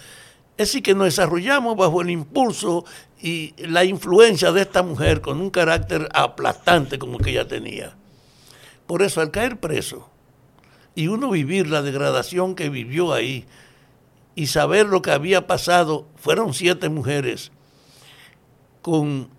Es 0.57 0.69
decir, 0.69 0.83
que 0.83 0.95
nos 0.95 1.05
desarrollamos 1.05 1.75
bajo 1.75 2.01
el 2.01 2.09
impulso 2.09 2.85
y 3.21 3.53
la 3.57 3.83
influencia 3.83 4.53
de 4.53 4.61
esta 4.61 4.83
mujer 4.83 5.19
con 5.19 5.41
un 5.41 5.49
carácter 5.49 6.07
aplastante 6.13 6.97
como 6.97 7.17
que 7.17 7.31
ella 7.31 7.47
tenía. 7.47 7.95
Por 8.87 9.01
eso, 9.01 9.19
al 9.19 9.31
caer 9.31 9.59
preso 9.59 10.09
y 10.95 11.07
uno 11.07 11.29
vivir 11.29 11.67
la 11.67 11.81
degradación 11.81 12.55
que 12.55 12.69
vivió 12.69 13.11
ahí 13.11 13.45
y 14.33 14.47
saber 14.47 14.85
lo 14.85 15.01
que 15.01 15.11
había 15.11 15.45
pasado, 15.45 16.07
fueron 16.15 16.53
siete 16.53 16.87
mujeres. 16.87 17.51
Con 18.81 19.29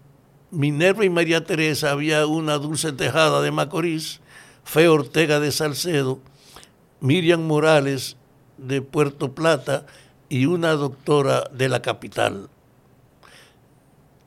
Minerva 0.50 1.04
y 1.04 1.10
María 1.10 1.44
Teresa 1.44 1.92
había 1.92 2.26
una 2.26 2.58
Dulce 2.58 2.92
Tejada 2.92 3.40
de 3.40 3.50
Macorís, 3.52 4.20
Fe 4.64 4.88
Ortega 4.88 5.40
de 5.40 5.52
Salcedo, 5.52 6.20
Miriam 7.00 7.42
Morales 7.42 8.16
de 8.58 8.82
Puerto 8.82 9.34
Plata 9.34 9.86
y 10.28 10.46
una 10.46 10.72
doctora 10.72 11.44
de 11.52 11.68
la 11.68 11.82
capital, 11.82 12.48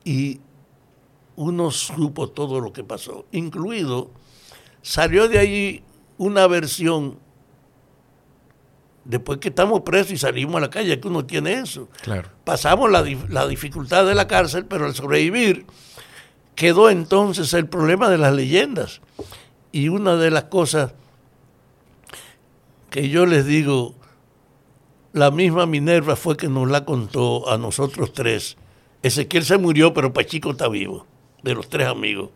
y 0.04 0.40
uno 1.36 1.70
supo 1.70 2.28
todo 2.28 2.60
lo 2.60 2.72
que 2.72 2.84
pasó, 2.84 3.26
incluido 3.32 4.10
salió 4.82 5.28
de 5.28 5.38
allí 5.38 5.82
una 6.18 6.46
versión 6.46 7.18
después 9.04 9.38
que 9.38 9.48
estamos 9.48 9.80
presos 9.80 10.12
y 10.12 10.16
salimos 10.18 10.56
a 10.56 10.60
la 10.60 10.70
calle, 10.70 11.00
que 11.00 11.08
uno 11.08 11.24
tiene 11.24 11.54
eso. 11.54 11.88
Claro. 12.02 12.28
Pasamos 12.44 12.90
la, 12.90 13.04
la, 13.28 13.46
dificultad 13.46 14.06
de 14.06 14.14
la 14.14 14.28
cárcel, 14.28 14.66
pero 14.66 14.86
al 14.86 14.94
sobrevivir 14.94 15.66
quedó 16.54 16.90
entonces 16.90 17.52
el 17.54 17.66
problema 17.66 18.08
de 18.08 18.18
las 18.18 18.34
leyendas. 18.34 19.00
Y 19.72 19.88
una 19.88 20.16
de 20.16 20.30
las 20.30 20.44
cosas 20.44 20.92
que 22.90 23.08
yo 23.08 23.24
les 23.24 23.46
digo, 23.46 23.94
la 25.12 25.30
misma 25.30 25.66
Minerva 25.66 26.16
fue 26.16 26.36
que 26.36 26.48
nos 26.48 26.68
la 26.68 26.84
contó 26.84 27.50
a 27.50 27.58
nosotros 27.58 28.12
tres. 28.12 28.56
Ezequiel 29.02 29.44
se 29.44 29.58
murió, 29.58 29.92
pero 29.92 30.12
Pachico 30.12 30.52
está 30.52 30.68
vivo, 30.68 31.06
de 31.42 31.54
los 31.54 31.68
tres 31.68 31.88
amigos. 31.88 32.30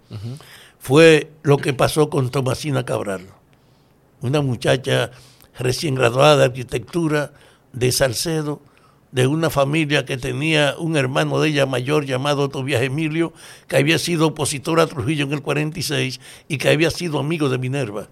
Fue 0.78 1.30
lo 1.42 1.58
que 1.58 1.72
pasó 1.72 2.10
con 2.10 2.30
Tomasina 2.30 2.84
Cabral, 2.84 3.26
una 4.20 4.40
muchacha 4.40 5.10
recién 5.58 5.94
graduada 5.94 6.36
de 6.36 6.44
arquitectura 6.44 7.32
de 7.72 7.92
Salcedo, 7.92 8.60
de 9.12 9.28
una 9.28 9.48
familia 9.48 10.04
que 10.04 10.16
tenía 10.16 10.74
un 10.76 10.96
hermano 10.96 11.40
de 11.40 11.50
ella 11.50 11.66
mayor 11.66 12.04
llamado 12.04 12.48
Tobias 12.48 12.82
Emilio, 12.82 13.32
que 13.68 13.76
había 13.76 13.98
sido 14.00 14.28
opositor 14.28 14.80
a 14.80 14.88
Trujillo 14.88 15.24
en 15.26 15.32
el 15.32 15.42
46 15.42 16.20
y 16.48 16.58
que 16.58 16.68
había 16.68 16.90
sido 16.90 17.20
amigo 17.20 17.48
de 17.48 17.58
Minerva. 17.58 18.08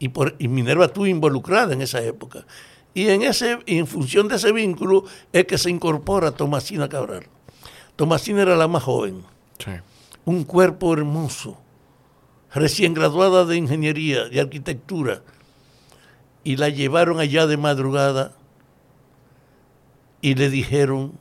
Y, 0.00 0.08
por, 0.08 0.34
y 0.40 0.48
Minerva 0.48 0.86
estuvo 0.86 1.06
involucrada 1.06 1.72
en 1.72 1.82
esa 1.82 2.02
época. 2.02 2.46
Y 2.94 3.08
en, 3.08 3.22
ese, 3.22 3.58
en 3.66 3.86
función 3.86 4.28
de 4.28 4.36
ese 4.36 4.52
vínculo 4.52 5.04
es 5.32 5.46
que 5.46 5.58
se 5.58 5.70
incorpora 5.70 6.32
Tomasina 6.32 6.88
Cabral. 6.88 7.26
Tomasina 7.96 8.42
era 8.42 8.56
la 8.56 8.68
más 8.68 8.82
joven. 8.82 9.22
Un 10.24 10.44
cuerpo 10.44 10.92
hermoso, 10.92 11.58
recién 12.52 12.94
graduada 12.94 13.44
de 13.44 13.56
ingeniería, 13.56 14.24
de 14.28 14.40
arquitectura, 14.40 15.22
y 16.42 16.56
la 16.56 16.68
llevaron 16.68 17.20
allá 17.20 17.46
de 17.46 17.56
madrugada 17.56 18.32
y 20.20 20.34
le 20.34 20.50
dijeron, 20.50 21.12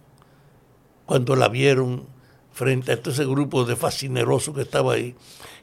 cuando 1.05 1.35
la 1.35 1.49
vieron 1.49 2.05
frente 2.51 2.91
a 2.91 3.01
todo 3.01 3.13
ese 3.13 3.25
grupo 3.25 3.65
de 3.65 3.75
fascinerosos 3.75 4.53
que 4.53 4.61
estaba 4.61 4.93
ahí, 4.93 5.15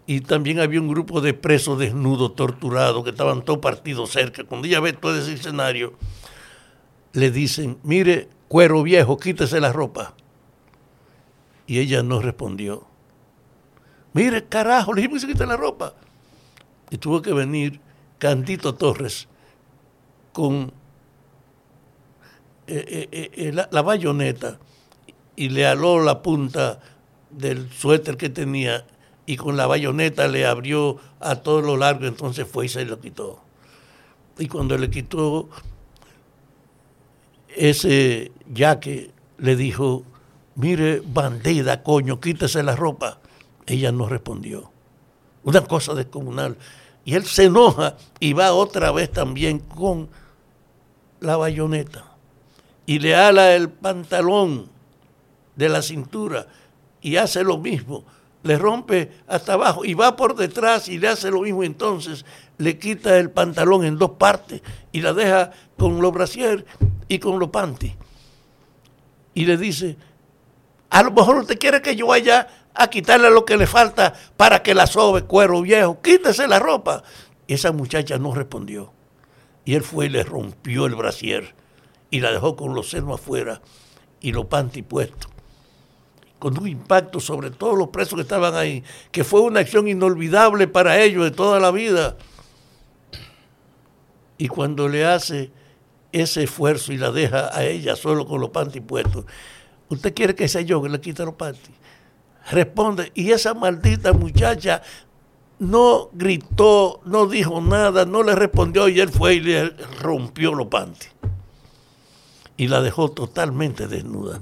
y 0.06 0.20
también 0.20 0.60
había 0.60 0.80
un 0.80 0.88
grupo 0.88 1.20
de 1.20 1.34
presos 1.34 1.78
desnudos, 1.78 2.36
torturados, 2.36 3.02
que 3.02 3.10
estaban 3.10 3.44
todos 3.44 3.58
partidos 3.58 4.10
cerca. 4.10 4.44
Cuando 4.44 4.68
ella 4.68 4.80
ve 4.80 4.92
todo 4.92 5.18
ese 5.18 5.32
escenario, 5.32 5.94
le 7.12 7.30
dicen, 7.30 7.78
mire, 7.82 8.28
cuero 8.46 8.82
viejo, 8.84 9.18
quítese 9.18 9.60
la 9.60 9.72
ropa. 9.72 10.14
Y 11.66 11.80
ella 11.80 12.04
no 12.04 12.20
respondió. 12.20 12.86
Mire, 14.12 14.44
carajo, 14.44 14.94
le 14.94 15.02
dijimos 15.02 15.22
que 15.22 15.26
se 15.26 15.32
quite 15.32 15.46
la 15.46 15.56
ropa. 15.56 15.94
Y 16.90 16.98
tuvo 16.98 17.20
que 17.20 17.32
venir 17.32 17.80
Candito 18.18 18.74
Torres 18.76 19.28
con 20.32 20.72
eh, 22.66 23.08
eh, 23.12 23.30
eh, 23.32 23.52
la, 23.52 23.82
bayoneta 23.82 24.58
y 25.34 25.48
le 25.50 25.66
aló 25.66 26.02
la 26.02 26.22
punta 26.22 26.80
del 27.30 27.70
suéter 27.70 28.16
que 28.16 28.28
tenía 28.28 28.86
y 29.26 29.36
con 29.36 29.56
la 29.56 29.66
bayoneta 29.66 30.28
le 30.28 30.46
abrió 30.46 30.98
a 31.20 31.36
todo 31.36 31.60
lo 31.60 31.76
largo, 31.76 32.06
entonces 32.06 32.46
fue 32.50 32.66
y 32.66 32.68
se 32.68 32.84
lo 32.84 33.00
quitó. 33.00 33.40
Y 34.38 34.48
cuando 34.48 34.78
le 34.78 34.88
quitó 34.88 35.48
ese 37.48 38.32
yaque, 38.52 39.10
le 39.38 39.56
dijo, 39.56 40.04
mire, 40.54 41.02
bandida, 41.04 41.82
coño, 41.82 42.20
quítese 42.20 42.62
la 42.62 42.76
ropa. 42.76 43.18
Ella 43.66 43.92
no 43.92 44.08
respondió. 44.08 44.70
Una 45.42 45.62
cosa 45.62 45.94
descomunal. 45.94 46.56
Y 47.04 47.14
él 47.14 47.24
se 47.24 47.44
enoja 47.44 47.96
y 48.20 48.32
va 48.32 48.52
otra 48.52 48.92
vez 48.92 49.10
también 49.10 49.58
con 49.60 50.08
la 51.20 51.36
bayoneta 51.36 52.16
y 52.86 53.00
le 53.00 53.14
ala 53.16 53.54
el 53.54 53.68
pantalón 53.68 54.68
de 55.56 55.68
la 55.68 55.82
cintura 55.82 56.46
y 57.02 57.16
hace 57.16 57.42
lo 57.42 57.58
mismo, 57.58 58.04
le 58.46 58.58
rompe 58.58 59.10
hasta 59.26 59.54
abajo 59.54 59.84
y 59.84 59.94
va 59.94 60.16
por 60.16 60.36
detrás 60.36 60.88
y 60.88 60.98
le 60.98 61.08
hace 61.08 61.30
lo 61.30 61.42
mismo, 61.42 61.64
entonces 61.64 62.24
le 62.58 62.78
quita 62.78 63.18
el 63.18 63.30
pantalón 63.30 63.84
en 63.84 63.98
dos 63.98 64.12
partes 64.12 64.62
y 64.92 65.00
la 65.00 65.12
deja 65.12 65.50
con 65.76 66.00
los 66.00 66.12
brasier 66.12 66.64
y 67.08 67.18
con 67.18 67.38
los 67.38 67.50
panty. 67.50 67.94
Y 69.34 69.44
le 69.44 69.56
dice, 69.56 69.96
a 70.90 71.02
lo 71.02 71.10
mejor 71.10 71.36
usted 71.36 71.58
quiere 71.58 71.82
que 71.82 71.96
yo 71.96 72.06
vaya 72.06 72.46
a 72.72 72.88
quitarle 72.88 73.30
lo 73.30 73.44
que 73.44 73.56
le 73.56 73.66
falta 73.66 74.14
para 74.36 74.62
que 74.62 74.74
la 74.74 74.86
sobe, 74.86 75.24
cuero 75.24 75.60
viejo, 75.62 76.00
quítese 76.00 76.46
la 76.46 76.58
ropa. 76.58 77.02
Y 77.46 77.54
esa 77.54 77.72
muchacha 77.72 78.18
no 78.18 78.34
respondió. 78.34 78.92
Y 79.64 79.74
él 79.74 79.82
fue 79.82 80.06
y 80.06 80.10
le 80.10 80.22
rompió 80.22 80.86
el 80.86 80.94
brasier 80.94 81.54
y 82.10 82.20
la 82.20 82.30
dejó 82.30 82.56
con 82.56 82.74
los 82.74 82.90
senos 82.90 83.20
afuera 83.20 83.60
y 84.20 84.32
los 84.32 84.46
panty 84.46 84.82
puestos. 84.82 85.35
Con 86.38 86.58
un 86.58 86.68
impacto 86.68 87.18
sobre 87.18 87.50
todos 87.50 87.78
los 87.78 87.88
presos 87.88 88.14
que 88.14 88.22
estaban 88.22 88.54
ahí, 88.54 88.84
que 89.10 89.24
fue 89.24 89.40
una 89.40 89.60
acción 89.60 89.88
inolvidable 89.88 90.68
para 90.68 91.00
ellos 91.00 91.24
de 91.24 91.30
toda 91.30 91.58
la 91.60 91.70
vida. 91.70 92.16
Y 94.38 94.48
cuando 94.48 94.88
le 94.88 95.06
hace 95.06 95.50
ese 96.12 96.44
esfuerzo 96.44 96.92
y 96.92 96.98
la 96.98 97.10
deja 97.10 97.56
a 97.56 97.64
ella 97.64 97.96
solo 97.96 98.26
con 98.26 98.40
los 98.40 98.50
panty 98.50 98.80
puestos, 98.80 99.24
¿usted 99.88 100.14
quiere 100.14 100.34
que 100.34 100.48
sea 100.48 100.60
yo 100.60 100.82
que 100.82 100.88
le 100.88 101.00
quite 101.00 101.24
los 101.24 101.34
panty? 101.34 101.72
Responde, 102.50 103.10
y 103.14 103.32
esa 103.32 103.54
maldita 103.54 104.12
muchacha 104.12 104.82
no 105.58 106.10
gritó, 106.12 107.00
no 107.04 107.26
dijo 107.26 107.60
nada, 107.60 108.04
no 108.04 108.22
le 108.22 108.34
respondió 108.34 108.88
y 108.88 109.00
él 109.00 109.08
fue 109.08 109.34
y 109.34 109.40
le 109.40 109.70
rompió 110.00 110.54
los 110.54 110.68
panties. 110.68 111.12
Y 112.56 112.68
la 112.68 112.80
dejó 112.80 113.10
totalmente 113.10 113.86
desnuda. 113.86 114.40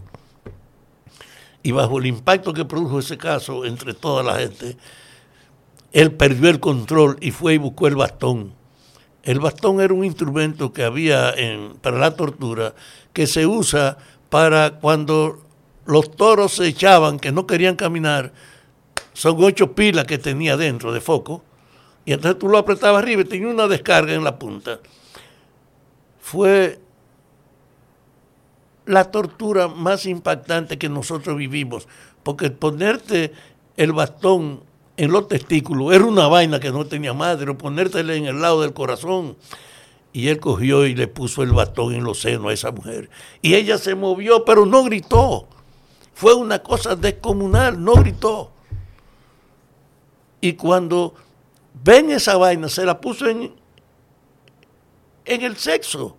Y 1.65 1.73
bajo 1.73 1.99
el 1.99 2.05
impacto 2.05 2.53
que 2.53 2.67
produjo 2.67 2.99
ese 2.99 3.17
caso 3.17 3.65
entre 3.65 3.95
toda 3.95 4.23
la 4.23 4.37
gente, 4.37 4.77
él 5.93 6.13
perdió 6.13 6.51
el 6.51 6.61
control 6.61 7.17
y 7.23 7.31
fue 7.31 7.55
y 7.55 7.59
buscó 7.59 7.89
el 7.89 7.97
bastón. 7.97 8.53
El 9.23 9.41
bastón 9.41 9.81
era 9.81 9.95
un 9.95 10.05
instrumento 10.05 10.75
que 10.75 10.85
había 10.85 11.31
en, 11.31 11.77
para 11.81 11.99
la 11.99 12.15
tortura 12.15 12.75
que 13.15 13.27
se 13.27 13.47
usa 13.47 13.97
para 14.29 14.79
cuando 14.79 15.43
los 15.87 16.11
toros 16.15 16.53
se 16.53 16.67
echaban, 16.67 17.19
que 17.19 17.33
no 17.33 17.47
querían 17.47 17.77
caminar, 17.77 18.35
son 19.15 19.43
ocho 19.43 19.75
pilas 19.75 20.05
que 20.05 20.19
tenía 20.19 20.59
dentro 20.59 20.93
de 20.93 21.01
foco, 21.01 21.43
y 22.05 22.13
entonces 22.13 22.39
tú 22.39 22.49
lo 22.49 22.59
apretabas 22.59 23.03
arriba 23.03 23.23
y 23.23 23.25
tenía 23.25 23.49
una 23.49 23.69
descarga 23.69 24.13
en 24.13 24.25
la 24.25 24.39
punta. 24.39 24.81
Fue 26.21 26.84
la 28.87 29.11
tortura 29.11 29.69
más 29.69 30.07
impactante 30.07 30.79
que 30.79 30.89
nosotros 30.89 31.37
vivimos, 31.37 31.89
porque 32.23 32.51
ponerte 32.51 33.33
el 33.77 33.93
bastón 33.93 34.63
en 34.97 35.11
los 35.11 35.29
testículos 35.29 35.95
era 35.95 36.05
una 36.05 36.29
vaina 36.29 36.61
que 36.61 36.71
no 36.71 36.87
tenía 36.87 37.13
madre, 37.13 37.51
o 37.51 37.59
ponértelo 37.59 38.13
en 38.13 38.27
el 38.27 38.41
lado 38.41 38.63
del 38.63 38.73
corazón. 38.73 39.37
Y 40.13 40.29
él 40.29 40.39
cogió 40.39 40.87
y 40.87 40.95
le 40.95 41.09
puso 41.09 41.43
el 41.43 41.53
bastón 41.53 41.93
en 41.93 42.05
los 42.05 42.21
senos 42.21 42.47
a 42.47 42.53
esa 42.53 42.71
mujer. 42.71 43.11
Y 43.43 43.55
ella 43.55 43.79
se 43.79 43.97
movió, 43.97 44.45
pero 44.45 44.65
no 44.65 44.85
gritó. 44.85 45.49
Fue 46.15 46.35
una 46.35 46.61
cosa 46.61 46.95
descomunal, 46.95 47.83
no 47.83 47.95
gritó. 47.95 48.53
Y 50.41 50.53
cuando 50.53 51.15
ven 51.83 52.13
esa 52.13 52.37
vaina, 52.37 52.69
se 52.69 52.85
la 52.85 53.01
puso 53.01 53.27
en, 53.27 53.57
en 55.25 55.43
el 55.43 55.57
sexo. 55.57 56.17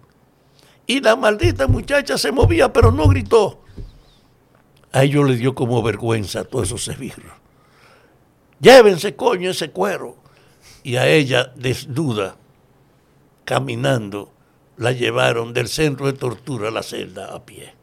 Y 0.88 1.02
la 1.02 1.16
maldita 1.16 1.68
muchacha 1.68 2.18
se 2.18 2.32
movía, 2.32 2.72
pero 2.72 2.92
no 2.92 3.08
gritó. 3.08 3.62
A 4.92 5.04
ellos 5.04 5.28
le 5.28 5.36
dio 5.36 5.56
como 5.56 5.82
vergüenza 5.82 6.42
a 6.42 6.44
todos 6.44 6.68
esos 6.68 6.88
esbirros. 6.88 7.34
Llévense, 8.60 9.16
coño, 9.16 9.50
ese 9.50 9.72
cuero. 9.72 10.18
Y 10.84 10.96
a 10.98 11.08
ella, 11.08 11.52
desnuda, 11.56 12.38
caminando, 13.44 14.32
la 14.78 14.92
llevaron 14.92 15.54
del 15.54 15.68
centro 15.68 16.06
de 16.06 16.14
tortura 16.14 16.70
a 16.70 16.72
la 16.72 16.84
celda 16.84 17.34
a 17.34 17.46
pie. 17.46 17.74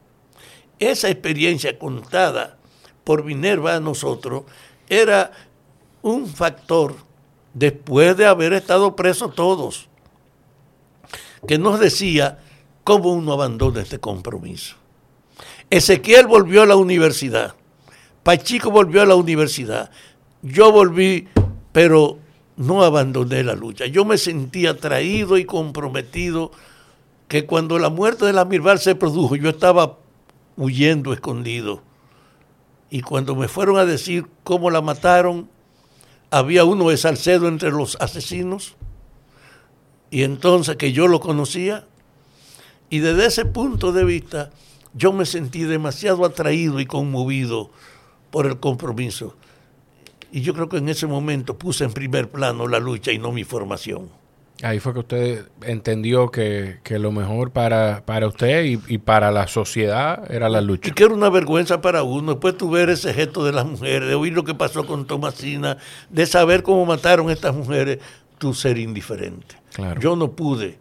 Esa 0.78 1.08
experiencia 1.08 1.78
contada 1.78 2.58
por 3.04 3.24
Minerva 3.24 3.74
a 3.74 3.80
nosotros 3.80 4.44
era 4.88 5.32
un 6.02 6.26
factor 6.26 6.96
después 7.54 8.16
de 8.16 8.26
haber 8.26 8.52
estado 8.52 8.96
presos 8.96 9.34
todos, 9.34 9.88
que 11.46 11.58
nos 11.58 11.80
decía 11.80 12.38
cómo 12.84 13.12
uno 13.12 13.32
abandona 13.32 13.82
este 13.82 13.98
compromiso. 13.98 14.76
Ezequiel 15.70 16.26
volvió 16.26 16.62
a 16.62 16.66
la 16.66 16.76
universidad, 16.76 17.54
Pachico 18.22 18.70
volvió 18.70 19.02
a 19.02 19.06
la 19.06 19.16
universidad, 19.16 19.90
yo 20.42 20.70
volví, 20.70 21.28
pero 21.72 22.18
no 22.56 22.82
abandoné 22.82 23.42
la 23.42 23.54
lucha. 23.54 23.86
Yo 23.86 24.04
me 24.04 24.18
sentía 24.18 24.70
atraído 24.70 25.38
y 25.38 25.44
comprometido 25.44 26.52
que 27.28 27.46
cuando 27.46 27.78
la 27.78 27.88
muerte 27.88 28.26
de 28.26 28.32
la 28.32 28.44
Mirval 28.44 28.78
se 28.78 28.94
produjo, 28.94 29.36
yo 29.36 29.48
estaba 29.48 29.98
huyendo 30.56 31.14
escondido 31.14 31.82
Y 32.90 33.00
cuando 33.00 33.34
me 33.34 33.48
fueron 33.48 33.78
a 33.78 33.86
decir 33.86 34.26
cómo 34.44 34.70
la 34.70 34.82
mataron, 34.82 35.48
había 36.30 36.64
uno 36.64 36.90
de 36.90 36.98
Salcedo 36.98 37.48
entre 37.48 37.70
los 37.70 37.96
asesinos. 38.00 38.76
Y 40.10 40.24
entonces 40.24 40.76
que 40.76 40.92
yo 40.92 41.08
lo 41.08 41.20
conocía. 41.20 41.86
Y 42.92 42.98
desde 42.98 43.24
ese 43.24 43.46
punto 43.46 43.90
de 43.90 44.04
vista, 44.04 44.50
yo 44.92 45.14
me 45.14 45.24
sentí 45.24 45.62
demasiado 45.62 46.26
atraído 46.26 46.78
y 46.78 46.84
conmovido 46.84 47.70
por 48.30 48.44
el 48.44 48.60
compromiso. 48.60 49.34
Y 50.30 50.42
yo 50.42 50.52
creo 50.52 50.68
que 50.68 50.76
en 50.76 50.90
ese 50.90 51.06
momento 51.06 51.56
puse 51.56 51.84
en 51.84 51.94
primer 51.94 52.28
plano 52.28 52.68
la 52.68 52.78
lucha 52.78 53.10
y 53.10 53.16
no 53.16 53.32
mi 53.32 53.44
formación. 53.44 54.10
Ahí 54.62 54.78
fue 54.78 54.92
que 54.92 54.98
usted 54.98 55.46
entendió 55.62 56.30
que, 56.30 56.80
lo 56.90 57.12
mejor 57.12 57.50
para, 57.50 58.02
para 58.04 58.26
usted 58.26 58.66
y, 58.86 58.98
para 58.98 59.30
la 59.30 59.46
sociedad 59.46 60.30
era 60.30 60.50
la 60.50 60.60
lucha. 60.60 60.90
Y 60.90 60.92
que 60.92 61.04
era 61.04 61.14
una 61.14 61.30
vergüenza 61.30 61.80
para 61.80 62.02
uno, 62.02 62.32
después 62.32 62.58
de 62.58 62.66
ver 62.66 62.90
ese 62.90 63.14
gesto 63.14 63.42
de 63.42 63.52
las 63.52 63.64
mujeres, 63.64 64.06
de 64.06 64.16
oír 64.16 64.34
lo 64.34 64.44
que 64.44 64.54
pasó 64.54 64.84
con 64.84 65.06
Tomasina, 65.06 65.78
de 66.10 66.26
saber 66.26 66.62
cómo 66.62 66.84
mataron 66.84 67.30
a 67.30 67.32
estas 67.32 67.54
mujeres, 67.54 68.00
tú 68.36 68.52
ser 68.52 68.76
indiferente. 68.76 69.56
Yo 69.98 70.14
no 70.14 70.32
pude, 70.32 70.76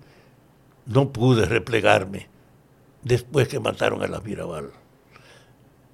no 0.93 1.11
pude 1.11 1.45
replegarme 1.45 2.27
después 3.03 3.47
que 3.47 3.59
mataron 3.59 4.03
a 4.03 4.07
la 4.07 4.21
Mirabal. 4.21 4.71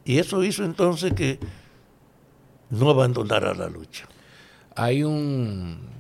Y 0.05 0.19
eso 0.19 0.43
hizo 0.43 0.63
entonces 0.63 1.13
que 1.13 1.39
no 2.69 2.89
abandonara 2.89 3.53
la 3.53 3.69
lucha. 3.69 4.07
Hay 4.75 5.03
un 5.03 5.97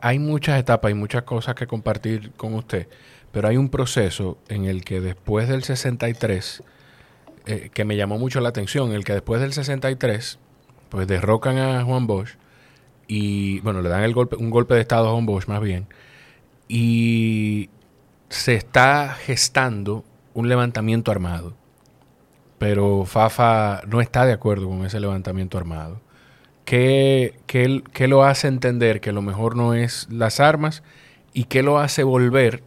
hay 0.00 0.18
muchas 0.18 0.60
etapas 0.60 0.90
y 0.90 0.94
muchas 0.94 1.24
cosas 1.24 1.54
que 1.54 1.66
compartir 1.66 2.32
con 2.36 2.54
usted, 2.54 2.88
pero 3.32 3.48
hay 3.48 3.56
un 3.56 3.68
proceso 3.68 4.38
en 4.48 4.64
el 4.64 4.84
que 4.84 5.00
después 5.00 5.48
del 5.48 5.64
63, 5.64 6.62
eh, 7.46 7.70
que 7.74 7.84
me 7.84 7.96
llamó 7.96 8.18
mucho 8.18 8.40
la 8.40 8.50
atención, 8.50 8.90
en 8.90 8.94
el 8.94 9.04
que 9.04 9.14
después 9.14 9.40
del 9.40 9.52
63, 9.52 10.38
pues 10.88 11.06
derrocan 11.08 11.58
a 11.58 11.82
Juan 11.82 12.06
Bosch 12.06 12.36
y, 13.08 13.60
bueno, 13.60 13.82
le 13.82 13.88
dan 13.88 14.04
el 14.04 14.14
golpe, 14.14 14.36
un 14.36 14.50
golpe 14.50 14.74
de 14.74 14.82
Estado 14.82 15.08
a 15.08 15.12
Juan 15.12 15.26
Bosch 15.26 15.46
más 15.46 15.60
bien, 15.60 15.88
y 16.68 17.70
se 18.32 18.54
está 18.54 19.14
gestando 19.14 20.04
un 20.34 20.48
levantamiento 20.48 21.10
armado, 21.10 21.54
pero 22.58 23.04
Fafa 23.04 23.82
no 23.86 24.00
está 24.00 24.24
de 24.24 24.32
acuerdo 24.32 24.68
con 24.68 24.84
ese 24.84 25.00
levantamiento 25.00 25.58
armado 25.58 26.00
¿Qué, 26.64 27.34
qué, 27.46 28.08
lo 28.08 28.24
hace 28.24 28.48
entender 28.48 29.00
que 29.00 29.12
lo 29.12 29.22
mejor 29.22 29.56
no 29.56 29.74
es 29.74 30.06
las 30.10 30.40
armas 30.40 30.82
y 31.32 31.44
qué 31.44 31.62
lo 31.62 31.78
hace 31.78 32.02
volver 32.02 32.62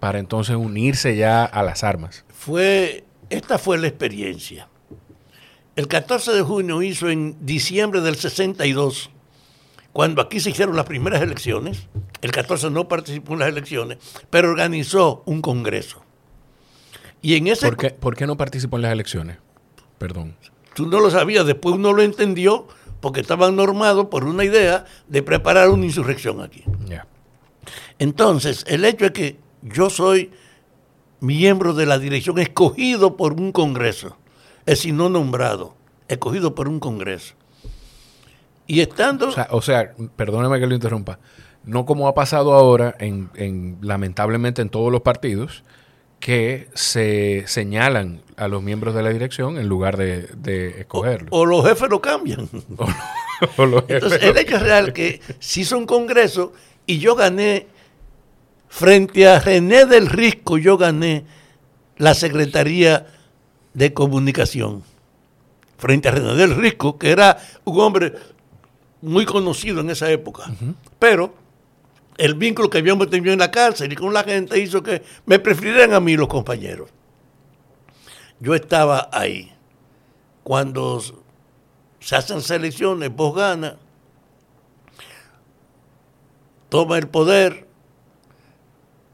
para 0.00 0.18
entonces 0.18 0.56
unirse 0.56 1.16
ya 1.16 1.44
a 1.44 1.62
las 1.62 1.84
armas? 1.84 2.24
Fue, 2.32 3.04
esta 3.30 3.58
fue 3.58 3.78
la 3.78 3.88
experiencia. 3.88 4.68
El 5.74 5.88
14 5.88 6.32
de 6.32 6.42
junio 6.42 6.82
hizo 6.82 7.08
en 7.08 7.36
diciembre 7.44 8.00
del 8.00 8.16
62, 8.16 9.10
cuando 9.92 10.22
aquí 10.22 10.40
se 10.40 10.50
hicieron 10.50 10.76
las 10.76 10.86
primeras 10.86 11.20
elecciones, 11.22 11.88
el 12.22 12.30
14 12.30 12.70
no 12.70 12.88
participó 12.88 13.34
en 13.34 13.40
las 13.40 13.48
elecciones, 13.48 13.98
pero 14.30 14.50
organizó 14.50 15.22
un 15.26 15.42
congreso. 15.42 16.02
Y 17.20 17.36
en 17.36 17.46
ese 17.46 17.70
¿Por 17.70 17.94
¿Por 17.94 18.16
qué 18.16 18.26
no 18.26 18.36
participó 18.36 18.76
en 18.76 18.82
las 18.82 18.92
elecciones? 18.92 19.38
Perdón. 19.98 20.34
Tú 20.74 20.86
no 20.86 21.00
lo 21.00 21.10
sabías, 21.10 21.46
después 21.46 21.74
uno 21.74 21.92
lo 21.92 22.02
entendió 22.02 22.66
porque 23.00 23.20
estaban 23.20 23.56
normados 23.56 24.06
por 24.06 24.24
una 24.24 24.44
idea 24.44 24.86
de 25.08 25.22
preparar 25.22 25.68
una 25.68 25.84
insurrección 25.84 26.40
aquí. 26.40 26.64
Entonces, 27.98 28.64
el 28.68 28.84
hecho 28.84 29.06
es 29.06 29.10
que 29.12 29.36
yo 29.62 29.90
soy 29.90 30.30
miembro 31.20 31.74
de 31.74 31.86
la 31.86 31.98
dirección 31.98 32.38
escogido 32.38 33.16
por 33.16 33.34
un 33.34 33.52
Congreso, 33.52 34.16
es 34.60 34.78
decir, 34.78 34.94
no 34.94 35.08
nombrado, 35.08 35.74
escogido 36.08 36.54
por 36.54 36.68
un 36.68 36.80
Congreso. 36.80 37.34
Y 38.66 38.80
estando... 38.80 39.30
O 39.50 39.62
sea, 39.62 39.92
perdóneme 40.16 40.60
que 40.60 40.66
lo 40.66 40.74
interrumpa, 40.74 41.18
no 41.64 41.84
como 41.86 42.08
ha 42.08 42.14
pasado 42.14 42.54
ahora, 42.54 42.94
en, 42.98 43.78
lamentablemente 43.82 44.62
en 44.62 44.68
todos 44.68 44.90
los 44.90 45.02
partidos, 45.02 45.64
que 46.20 46.68
se 46.74 47.44
señalan 47.46 48.22
a 48.36 48.46
los 48.46 48.62
miembros 48.62 48.94
de 48.94 49.02
la 49.02 49.10
dirección 49.10 49.58
en 49.58 49.68
lugar 49.68 49.96
de, 49.96 50.28
de 50.36 50.80
escogerlos. 50.80 51.28
O, 51.32 51.44
los 51.44 51.66
jefes 51.66 51.90
lo 51.90 52.00
cambian. 52.00 52.48
Entonces, 53.88 54.22
el 54.22 54.36
hecho 54.38 54.56
es 54.56 54.62
real 54.62 54.92
que 54.92 55.20
se 55.40 55.60
hizo 55.60 55.76
un 55.76 55.86
congreso 55.86 56.52
y 56.86 56.98
yo 56.98 57.16
gané, 57.16 57.66
frente 58.68 59.26
a 59.26 59.40
René 59.40 59.86
del 59.86 60.06
Risco, 60.06 60.58
yo 60.58 60.78
gané 60.78 61.24
la 61.96 62.14
Secretaría 62.14 63.06
de 63.74 63.92
Comunicación. 63.92 64.84
Frente 65.76 66.08
a 66.08 66.12
René 66.12 66.34
del 66.34 66.54
Risco, 66.54 66.98
que 66.98 67.10
era 67.10 67.38
un 67.64 67.80
hombre 67.80 68.12
muy 69.02 69.26
conocido 69.26 69.80
en 69.80 69.90
esa 69.90 70.10
época. 70.10 70.44
Pero 70.98 71.34
el 72.16 72.34
vínculo 72.34 72.70
que 72.70 72.78
habíamos 72.78 73.10
tenido 73.10 73.32
en 73.32 73.40
la 73.40 73.50
cárcel 73.50 73.92
y 73.92 73.96
con 73.96 74.14
la 74.14 74.24
gente 74.24 74.58
hizo 74.58 74.82
que 74.82 75.02
me 75.26 75.38
prefirieran 75.38 75.92
a 75.92 76.00
mí 76.00 76.16
los 76.16 76.28
compañeros. 76.28 76.88
Yo 78.40 78.54
estaba 78.54 79.08
ahí. 79.12 79.52
Cuando 80.42 81.00
se 82.00 82.16
hacen 82.16 82.40
selecciones, 82.40 83.14
vos 83.14 83.34
ganas, 83.34 83.74
toma 86.68 86.98
el 86.98 87.08
poder. 87.08 87.68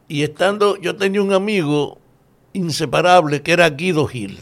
Y 0.06 0.22
estando, 0.22 0.76
yo 0.76 0.96
tenía 0.96 1.20
un 1.22 1.32
amigo 1.32 1.98
inseparable 2.52 3.42
que 3.42 3.52
era 3.52 3.68
Guido 3.68 4.06
Gil. 4.06 4.40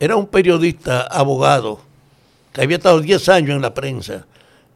Era 0.00 0.16
un 0.16 0.26
periodista, 0.26 1.02
abogado, 1.02 1.80
que 2.52 2.62
había 2.62 2.76
estado 2.76 3.00
10 3.00 3.28
años 3.28 3.50
en 3.50 3.62
la 3.62 3.74
prensa 3.74 4.26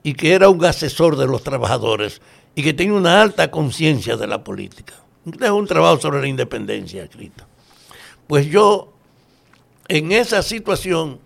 y 0.02 0.14
que 0.14 0.32
era 0.32 0.48
un 0.48 0.64
asesor 0.64 1.16
de 1.16 1.26
los 1.26 1.42
trabajadores 1.42 2.20
y 2.54 2.62
que 2.62 2.72
tenía 2.72 2.94
una 2.94 3.20
alta 3.20 3.50
conciencia 3.50 4.16
de 4.16 4.26
la 4.26 4.44
política. 4.44 4.94
Es 5.40 5.50
un 5.50 5.66
trabajo 5.66 6.00
sobre 6.00 6.20
la 6.20 6.28
independencia 6.28 7.02
escrito. 7.04 7.44
Pues 8.26 8.46
yo, 8.46 8.92
en 9.88 10.12
esa 10.12 10.42
situación, 10.42 11.18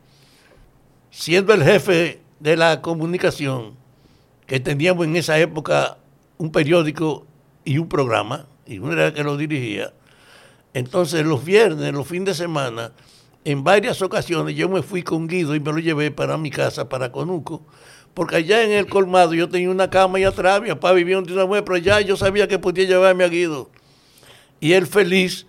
siendo 1.11 1.53
el 1.53 1.65
jefe 1.65 2.21
de 2.41 2.57
la 2.57 2.81
comunicación, 2.81 3.75
que 4.47 4.61
teníamos 4.61 5.07
en 5.07 5.17
esa 5.17 5.39
época 5.39 5.99
un 6.39 6.51
periódico 6.53 7.27
y 7.65 7.79
un 7.79 7.89
programa, 7.89 8.47
y 8.67 8.79
uno 8.79 8.93
era 8.93 9.09
el 9.09 9.15
que 9.15 9.25
lo 9.25 9.37
dirigía, 9.37 9.93
entonces 10.75 11.27
los 11.27 11.45
viernes, 11.45 11.93
los 11.93 12.07
fines 12.07 12.27
de 12.27 12.35
semana, 12.35 12.93
en 13.45 13.65
varias 13.65 14.03
ocasiones 14.03 14.57
yo 14.57 14.69
me 14.69 14.83
fui 14.83 15.03
con 15.03 15.27
Guido 15.27 15.55
y 15.55 15.61
me 15.61 15.73
lo 15.73 15.79
llevé 15.79 16.11
para 16.11 16.37
mi 16.37 16.51
casa, 16.51 16.89
para 16.89 17.13
Conuco, 17.13 17.63
porque 18.15 18.37
allá 18.37 18.65
en 18.65 18.73
el 18.73 18.87
colmado 18.87 19.35
yo 19.35 19.49
tenía 19.49 19.71
una 19.71 19.91
cama 19.91 20.19
y 20.19 20.25
atrás, 20.25 20.61
mi 20.61 20.69
papá 20.69 20.93
vivía 20.93 21.19
en 21.19 21.31
una 21.31 21.47
mujer, 21.47 21.65
pero 21.65 21.77
ya 21.79 22.01
yo 22.01 22.17
sabía 22.17 22.49
que 22.49 22.59
podía 22.59 22.85
llevarme 22.85 23.25
a 23.25 23.29
Guido. 23.29 23.71
Y 24.61 24.73
él 24.73 24.87
feliz, 24.87 25.47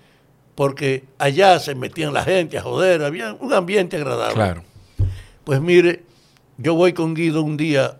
porque 0.55 1.05
allá 1.17 1.59
se 1.59 1.73
metían 1.73 2.13
la 2.13 2.23
gente 2.23 2.57
a 2.57 2.61
joder, 2.61 3.03
había 3.03 3.33
un 3.33 3.53
ambiente 3.53 3.97
agradable. 3.97 4.35
Claro. 4.35 4.63
Pues 5.43 5.61
mire, 5.61 6.03
yo 6.57 6.75
voy 6.75 6.93
con 6.93 7.15
Guido 7.15 7.41
un 7.41 7.57
día 7.57 7.97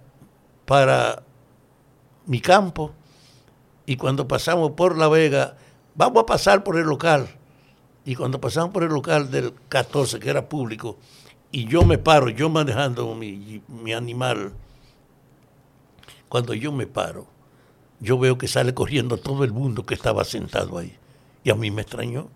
para 0.66 1.24
mi 2.28 2.40
campo 2.42 2.94
y 3.88 3.96
cuando 3.96 4.28
pasamos 4.28 4.74
por 4.74 4.96
La 4.98 5.08
Vega, 5.08 5.58
vamos 5.96 6.22
a 6.22 6.26
pasar 6.28 6.64
por 6.64 6.78
el 6.78 6.86
local. 6.86 7.28
Y 8.10 8.16
cuando 8.16 8.42
pasamos 8.42 8.72
por 8.72 8.82
el 8.82 8.90
local 8.90 9.30
del 9.30 9.54
14, 9.70 10.20
que 10.20 10.32
era 10.32 10.50
público, 10.50 10.98
y 11.52 11.66
yo 11.66 11.86
me 11.86 12.00
paro, 12.00 12.30
yo 12.30 12.50
manejando 12.50 13.14
mi, 13.14 13.62
mi 13.68 13.94
animal, 13.94 14.52
cuando 16.28 16.56
yo 16.56 16.72
me 16.72 16.88
paro, 16.88 17.28
yo 18.00 18.18
veo 18.18 18.36
que 18.36 18.48
sale 18.48 18.74
corriendo 18.74 19.18
todo 19.18 19.44
el 19.44 19.54
mundo 19.54 19.86
que 19.86 19.94
estaba 19.94 20.24
sentado 20.24 20.80
ahí. 20.80 20.98
Y 21.44 21.52
a 21.52 21.54
mí 21.54 21.70
me 21.70 21.84
extrañó. 21.84 22.32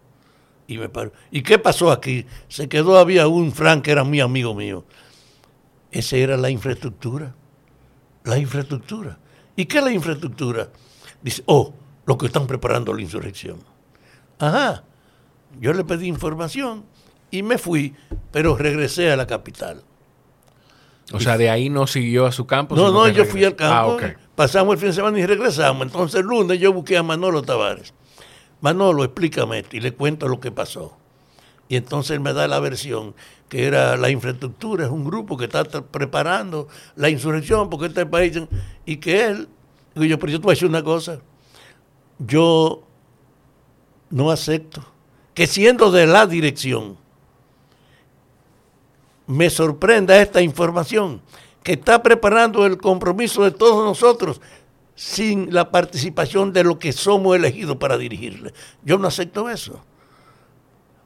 Y 0.68 0.78
me 0.78 0.90
paro. 0.90 1.12
¿Y 1.32 1.42
qué 1.42 1.58
pasó 1.58 1.90
aquí? 1.90 2.28
Se 2.50 2.70
quedó, 2.70 3.00
había 3.00 3.28
un 3.28 3.52
Frank 3.52 3.86
que 3.86 3.94
era 3.94 4.04
mi 4.04 4.20
amigo 4.20 4.54
mío. 4.54 4.86
Esa 5.90 6.18
era 6.18 6.38
la 6.38 6.52
infraestructura. 6.52 7.34
La 8.26 8.38
infraestructura. 8.38 9.18
¿Y 9.56 9.66
qué 9.66 9.80
es 9.80 9.84
la 9.84 9.92
infraestructura? 9.92 10.70
Dice, 11.24 11.42
oh, 11.48 11.74
lo 12.06 12.16
que 12.16 12.28
están 12.28 12.46
preparando 12.46 12.94
la 12.94 13.02
insurrección. 13.02 13.58
Ajá. 14.38 14.84
Yo 15.60 15.74
le 15.74 15.84
pedí 15.84 16.08
información 16.08 16.86
y 17.32 17.44
me 17.44 17.58
fui, 17.58 17.96
pero 18.32 18.58
regresé 18.58 19.12
a 19.12 19.16
la 19.16 19.28
capital. 19.28 19.84
O 21.12 21.20
sea, 21.20 21.38
de 21.38 21.50
ahí 21.50 21.70
no 21.70 21.86
siguió 21.88 22.26
a 22.26 22.32
su 22.32 22.46
campo. 22.46 22.76
No, 22.76 22.92
no, 22.92 23.08
yo 23.10 23.26
fui 23.26 23.44
al 23.44 23.56
campo, 23.56 23.98
ah, 24.02 24.14
pasamos 24.36 24.74
el 24.74 24.80
fin 24.80 24.90
de 24.90 24.94
semana 24.94 25.20
y 25.20 25.26
regresamos. 25.26 25.86
Entonces 25.86 26.22
el 26.22 26.28
lunes 26.28 26.60
yo 26.60 26.72
busqué 26.72 26.98
a 26.98 27.04
Manolo 27.04 27.42
Tavares. 27.42 27.94
Manolo, 28.62 29.04
explícame 29.04 29.60
esto 29.60 29.76
y 29.78 29.82
le 29.82 29.94
cuento 29.94 30.28
lo 30.28 30.40
que 30.40 30.52
pasó. 30.52 30.98
Y 31.68 31.76
entonces 31.76 32.12
él 32.12 32.20
me 32.20 32.34
da 32.34 32.48
la 32.48 32.60
versión 32.60 33.16
que 33.50 33.68
era 33.68 33.98
la 33.98 34.10
infraestructura, 34.10 34.86
es 34.86 34.92
un 34.92 35.04
grupo 35.04 35.38
que 35.38 35.46
está 35.46 35.64
preparando 35.64 36.68
la 36.96 37.10
insurrección 37.10 37.70
porque 37.70 37.88
este 37.88 38.06
país... 38.06 38.40
Y 38.86 38.98
que 38.98 39.26
él, 39.26 39.50
digo 39.94 40.06
yo, 40.06 40.20
pero 40.20 40.32
yo 40.32 40.40
te 40.40 40.44
voy 40.44 40.52
a 40.52 40.56
decir 40.56 40.68
una 40.68 40.84
cosa, 40.84 41.20
yo 42.20 42.84
no 44.10 44.32
acepto 44.32 44.93
que 45.34 45.48
siendo 45.48 45.92
de 45.92 46.08
la 46.08 46.28
dirección, 46.28 46.98
me 49.28 49.50
sorprenda 49.50 50.22
esta 50.22 50.42
información, 50.42 51.22
que 51.64 51.74
está 51.74 52.04
preparando 52.04 52.66
el 52.66 52.78
compromiso 52.78 53.44
de 53.44 53.52
todos 53.52 53.86
nosotros 53.86 54.42
sin 54.96 55.54
la 55.54 55.72
participación 55.72 56.54
de 56.54 56.64
lo 56.64 56.78
que 56.78 56.92
somos 56.92 57.36
elegidos 57.36 57.78
para 57.78 57.98
dirigirle. 57.98 58.54
Yo 58.84 58.98
no 58.98 59.08
acepto 59.08 59.50
eso. 59.50 59.84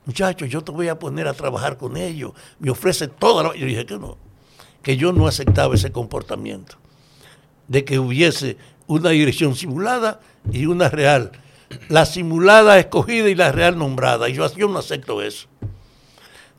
Muchachos, 0.06 0.50
yo 0.50 0.64
te 0.64 0.72
voy 0.72 0.88
a 0.88 0.98
poner 0.98 1.28
a 1.28 1.34
trabajar 1.34 1.78
con 1.78 1.96
ellos. 1.98 2.32
Me 2.60 2.70
ofrece 2.70 3.08
toda 3.08 3.44
la... 3.44 3.56
Yo 3.56 3.66
dije 3.66 3.86
que 3.86 3.98
no, 3.98 4.18
que 4.82 4.98
yo 4.98 5.14
no 5.14 5.28
aceptaba 5.28 5.76
ese 5.76 5.92
comportamiento, 5.92 6.78
de 7.68 7.86
que 7.86 8.00
hubiese 8.00 8.58
una 8.88 9.10
dirección 9.10 9.56
simulada 9.56 10.22
y 10.52 10.66
una 10.66 10.90
real. 10.90 11.32
La 11.90 12.06
simulada 12.06 12.80
escogida 12.80 13.30
y 13.30 13.36
la 13.36 13.52
real 13.52 13.78
nombrada. 13.78 14.30
Y 14.30 14.34
yo, 14.34 14.54
yo 14.56 14.68
no 14.68 14.80
acepto 14.80 15.22
eso. 15.22 15.48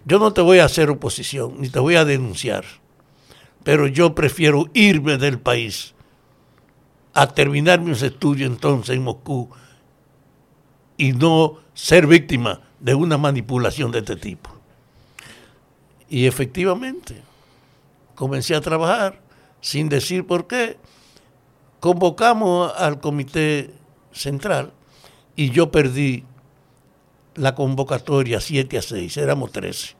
Yo 0.04 0.18
no 0.18 0.32
te 0.32 0.40
voy 0.40 0.58
a 0.58 0.64
hacer 0.64 0.88
oposición, 0.88 1.56
ni 1.58 1.68
te 1.68 1.80
voy 1.80 1.96
a 1.96 2.04
denunciar, 2.06 2.64
pero 3.62 3.86
yo 3.86 4.14
prefiero 4.14 4.70
irme 4.72 5.18
del 5.18 5.38
país 5.38 5.94
a 7.12 7.26
terminar 7.26 7.80
mis 7.80 8.00
estudios 8.00 8.50
entonces 8.50 8.96
en 8.96 9.02
Moscú 9.02 9.50
y 10.96 11.12
no 11.12 11.58
ser 11.74 12.06
víctima 12.06 12.62
de 12.80 12.94
una 12.94 13.18
manipulación 13.18 13.90
de 13.90 13.98
este 13.98 14.16
tipo. 14.16 14.50
Y 16.08 16.26
efectivamente, 16.26 17.20
comencé 18.14 18.54
a 18.54 18.62
trabajar 18.62 19.20
sin 19.60 19.90
decir 19.90 20.26
por 20.26 20.46
qué. 20.46 20.78
Convocamos 21.80 22.72
al 22.78 22.98
comité 23.00 23.74
central 24.10 24.72
y 25.38 25.50
yo 25.50 25.70
perdí 25.70 26.24
la 27.36 27.54
convocatoria 27.54 28.40
7 28.40 28.76
a 28.76 28.82
6, 28.82 29.16
éramos 29.18 29.52
13. 29.52 29.94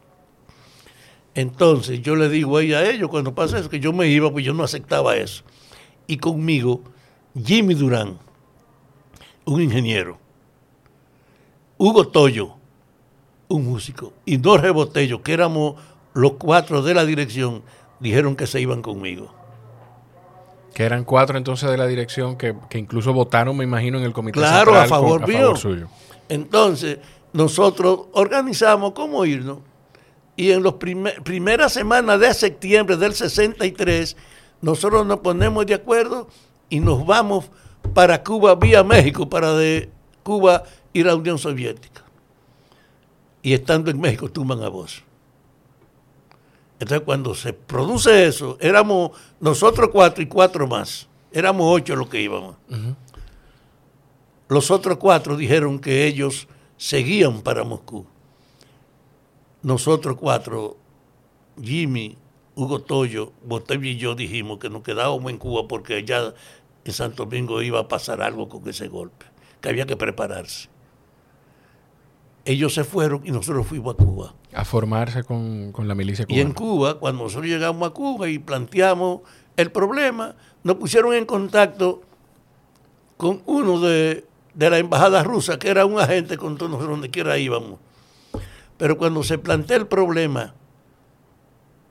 Entonces 1.36 2.02
yo 2.02 2.16
le 2.16 2.28
digo 2.28 2.56
a 2.56 2.62
ellos 2.62 3.08
cuando 3.08 3.36
pasa 3.36 3.60
eso, 3.60 3.70
que 3.70 3.78
yo 3.78 3.92
me 3.92 4.08
iba, 4.08 4.32
pues 4.32 4.44
yo 4.44 4.52
no 4.52 4.64
aceptaba 4.64 5.14
eso. 5.14 5.44
Y 6.08 6.16
conmigo, 6.16 6.82
Jimmy 7.40 7.74
Durán, 7.74 8.18
un 9.44 9.62
ingeniero, 9.62 10.18
Hugo 11.76 12.08
Toyo, 12.08 12.56
un 13.46 13.64
músico, 13.64 14.12
y 14.24 14.38
dos 14.38 14.60
rebotellos, 14.60 15.20
que 15.20 15.34
éramos 15.34 15.80
los 16.14 16.32
cuatro 16.32 16.82
de 16.82 16.94
la 16.94 17.04
dirección, 17.04 17.62
dijeron 18.00 18.34
que 18.34 18.48
se 18.48 18.60
iban 18.60 18.82
conmigo. 18.82 19.32
Que 20.78 20.84
eran 20.84 21.02
cuatro 21.02 21.36
entonces 21.36 21.68
de 21.68 21.76
la 21.76 21.88
dirección 21.88 22.36
que, 22.36 22.54
incluso 22.74 23.12
votaron, 23.12 23.56
me 23.56 23.64
imagino, 23.64 23.98
en 23.98 24.04
el 24.04 24.12
comité 24.12 24.38
claro, 24.38 24.76
a 24.76 24.86
favor, 24.86 25.26
mío. 25.26 25.56
suyo. 25.56 25.88
Entonces, 26.28 26.98
nosotros 27.32 28.02
organizamos 28.12 28.92
cómo 28.92 29.24
irnos 29.24 29.58
y 30.36 30.52
en 30.52 30.62
las 30.62 30.74
primeras 30.74 31.72
semanas 31.72 32.20
de 32.20 32.32
septiembre 32.32 32.96
del 32.96 33.12
63, 33.12 34.16
nosotros 34.60 35.04
nos 35.04 35.18
ponemos 35.18 35.66
de 35.66 35.74
acuerdo 35.74 36.28
y 36.70 36.78
nos 36.78 37.04
vamos 37.04 37.50
para 37.92 38.22
Cuba 38.22 38.54
vía 38.54 38.84
México, 38.84 39.28
para 39.28 39.54
de 39.54 39.90
Cuba 40.22 40.62
ir 40.92 41.06
a 41.06 41.08
la 41.08 41.16
Unión 41.16 41.38
Soviética. 41.38 42.04
Y 43.42 43.52
estando 43.52 43.90
en 43.90 44.00
México, 44.00 44.30
tuman 44.30 44.62
a 44.62 44.68
voz. 44.68 45.02
Entonces, 46.80 47.00
cuando 47.04 47.34
se 47.34 47.52
produce 47.52 48.26
eso, 48.26 48.56
éramos 48.60 49.12
nosotros 49.40 49.90
cuatro 49.92 50.22
y 50.22 50.26
cuatro 50.26 50.66
más. 50.66 51.08
Éramos 51.32 51.66
ocho 51.68 51.96
los 51.96 52.08
que 52.08 52.22
íbamos. 52.22 52.56
Los 54.48 54.70
otros 54.70 54.98
cuatro 54.98 55.36
dijeron 55.36 55.78
que 55.78 56.06
ellos 56.06 56.48
seguían 56.76 57.42
para 57.42 57.64
Moscú 57.64 58.06
nosotros 59.62 60.16
cuatro, 60.16 60.76
Jimmy, 61.60 62.16
Hugo 62.54 62.80
Toyo, 62.80 63.32
Botello 63.44 63.84
y 63.84 63.96
yo 63.96 64.14
dijimos 64.14 64.58
que 64.58 64.70
nos 64.70 64.82
quedábamos 64.82 65.30
en 65.30 65.38
Cuba 65.38 65.66
porque 65.68 66.04
ya 66.04 66.32
en 66.84 66.92
Santo 66.92 67.24
Domingo 67.24 67.60
iba 67.62 67.80
a 67.80 67.88
pasar 67.88 68.22
algo 68.22 68.48
con 68.48 68.66
ese 68.68 68.88
golpe, 68.88 69.26
que 69.60 69.68
había 69.68 69.86
que 69.86 69.96
prepararse. 69.96 70.68
Ellos 72.48 72.74
se 72.74 72.84
fueron 72.84 73.20
y 73.24 73.30
nosotros 73.30 73.66
fuimos 73.66 73.94
a 73.94 73.96
Cuba. 73.96 74.34
A 74.54 74.64
formarse 74.64 75.22
con, 75.22 75.72
la 75.76 75.94
milicia 75.94 76.24
cubana. 76.24 76.38
Y 76.38 76.40
en 76.40 76.52
Cuba, 76.52 76.98
cuando 76.98 77.24
nosotros 77.24 77.46
llegamos 77.46 77.88
a 77.88 77.92
Cuba 77.92 78.28
y 78.28 78.38
planteamos 78.38 79.20
el 79.56 79.70
problema, 79.70 80.34
nos 80.62 80.76
pusieron 80.76 81.14
en 81.14 81.26
contacto 81.26 82.02
con 83.16 83.42
uno 83.46 83.80
de, 83.80 84.24
de 84.54 84.70
la 84.70 84.78
embajada 84.78 85.22
rusa, 85.22 85.58
que 85.58 85.68
era 85.68 85.84
un 85.84 86.00
agente 86.00 86.38
con 86.38 86.56
todos 86.56 86.70
nosotros 86.70 86.96
donde 86.96 87.10
quiera 87.10 87.36
íbamos 87.36 87.78
pero 88.78 88.96
cuando 88.96 89.22
se 89.24 89.36
plantea 89.36 89.76
el 89.76 89.86
problema 89.88 90.54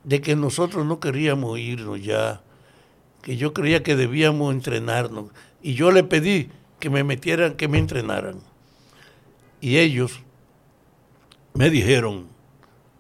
de 0.03 0.21
que 0.21 0.35
nosotros 0.35 0.85
no 0.85 0.99
queríamos 0.99 1.59
irnos 1.59 2.01
ya, 2.01 2.41
que 3.21 3.35
yo 3.35 3.53
creía 3.53 3.83
que 3.83 3.97
debíamos 3.97 4.53
entrenarnos, 4.53 5.25
y 5.61 5.73
yo 5.73 5.91
le 5.91 6.03
pedí 6.03 6.49
que 6.79 6.89
me 6.89 7.03
metieran, 7.03 7.55
que 7.55 7.67
me 7.67 7.77
entrenaran. 7.77 8.39
Y 9.59 9.77
ellos 9.77 10.21
me 11.57 11.69
dijeron 11.71 12.27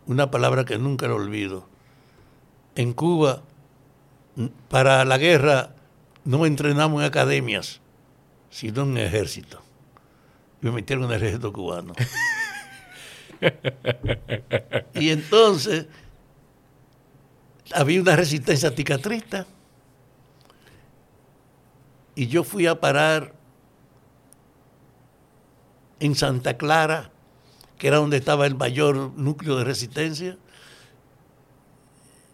una 0.07 0.31
palabra 0.31 0.65
que 0.65 0.77
nunca 0.79 1.07
lo 1.07 1.15
olvido. 1.15 1.67
En 2.75 2.93
Cuba, 2.93 3.43
para 4.67 5.05
la 5.05 5.17
guerra, 5.17 5.75
no 6.25 6.45
entrenamos 6.45 7.01
en 7.01 7.07
academias, 7.07 7.81
sino 8.49 8.83
en 8.83 8.97
ejército. 8.97 9.61
Y 10.61 10.65
me 10.65 10.71
metieron 10.71 11.05
en 11.05 11.11
el 11.11 11.17
ejército 11.17 11.53
cubano. 11.53 11.93
y 14.95 15.09
entonces 15.11 15.85
había 17.73 18.01
una 18.01 18.15
resistencia 18.15 18.73
ticatrista 18.73 19.45
y 22.15 22.25
yo 22.25 22.43
fui 22.43 22.65
a 22.65 22.79
parar 22.79 23.35
en 25.99 26.15
Santa 26.15 26.57
Clara, 26.57 27.11
que 27.77 27.87
era 27.87 27.97
donde 27.97 28.17
estaba 28.17 28.45
el 28.45 28.55
mayor 28.55 29.13
núcleo 29.15 29.57
de 29.57 29.63
resistencia, 29.63 30.37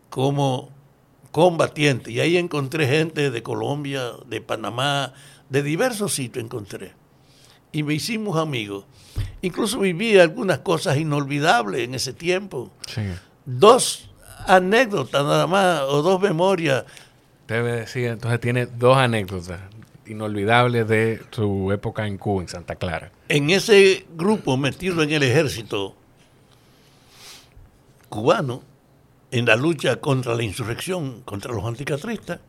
como 0.09 0.69
combatiente. 1.31 2.11
Y 2.11 2.19
ahí 2.19 2.37
encontré 2.37 2.87
gente 2.87 3.31
de 3.31 3.43
Colombia, 3.43 4.11
de 4.27 4.41
Panamá, 4.41 5.13
de 5.49 5.63
diversos 5.63 6.13
sitios 6.13 6.45
encontré. 6.45 6.93
Y 7.71 7.83
me 7.83 7.95
hicimos 7.95 8.37
amigos. 8.37 8.85
Incluso 9.41 9.79
viví 9.79 10.17
algunas 10.17 10.59
cosas 10.59 10.97
inolvidables 10.97 11.81
en 11.81 11.95
ese 11.95 12.13
tiempo. 12.13 12.71
Dos 13.45 14.09
anécdotas 14.47 15.23
nada 15.23 15.47
más, 15.47 15.81
o 15.81 16.01
dos 16.01 16.21
memorias. 16.21 16.85
Debe 17.47 17.73
decir, 17.73 18.05
entonces 18.05 18.39
tiene 18.39 18.67
dos 18.67 18.95
anécdotas 18.95 19.59
inolvidables 20.05 20.87
de 20.87 21.21
su 21.31 21.71
época 21.71 22.07
en 22.07 22.17
Cuba, 22.17 22.41
en 22.41 22.47
Santa 22.47 22.75
Clara. 22.75 23.11
En 23.29 23.49
ese 23.49 24.05
grupo 24.15 24.57
metido 24.57 25.01
en 25.03 25.11
el 25.11 25.23
ejército 25.23 25.95
cubano, 28.09 28.61
en 29.31 29.45
la 29.45 29.55
lucha 29.55 29.99
contra 29.99 30.35
la 30.35 30.43
insurrección, 30.43 31.21
contra 31.21 31.53
los 31.53 31.65
anticatristas, 31.65 32.39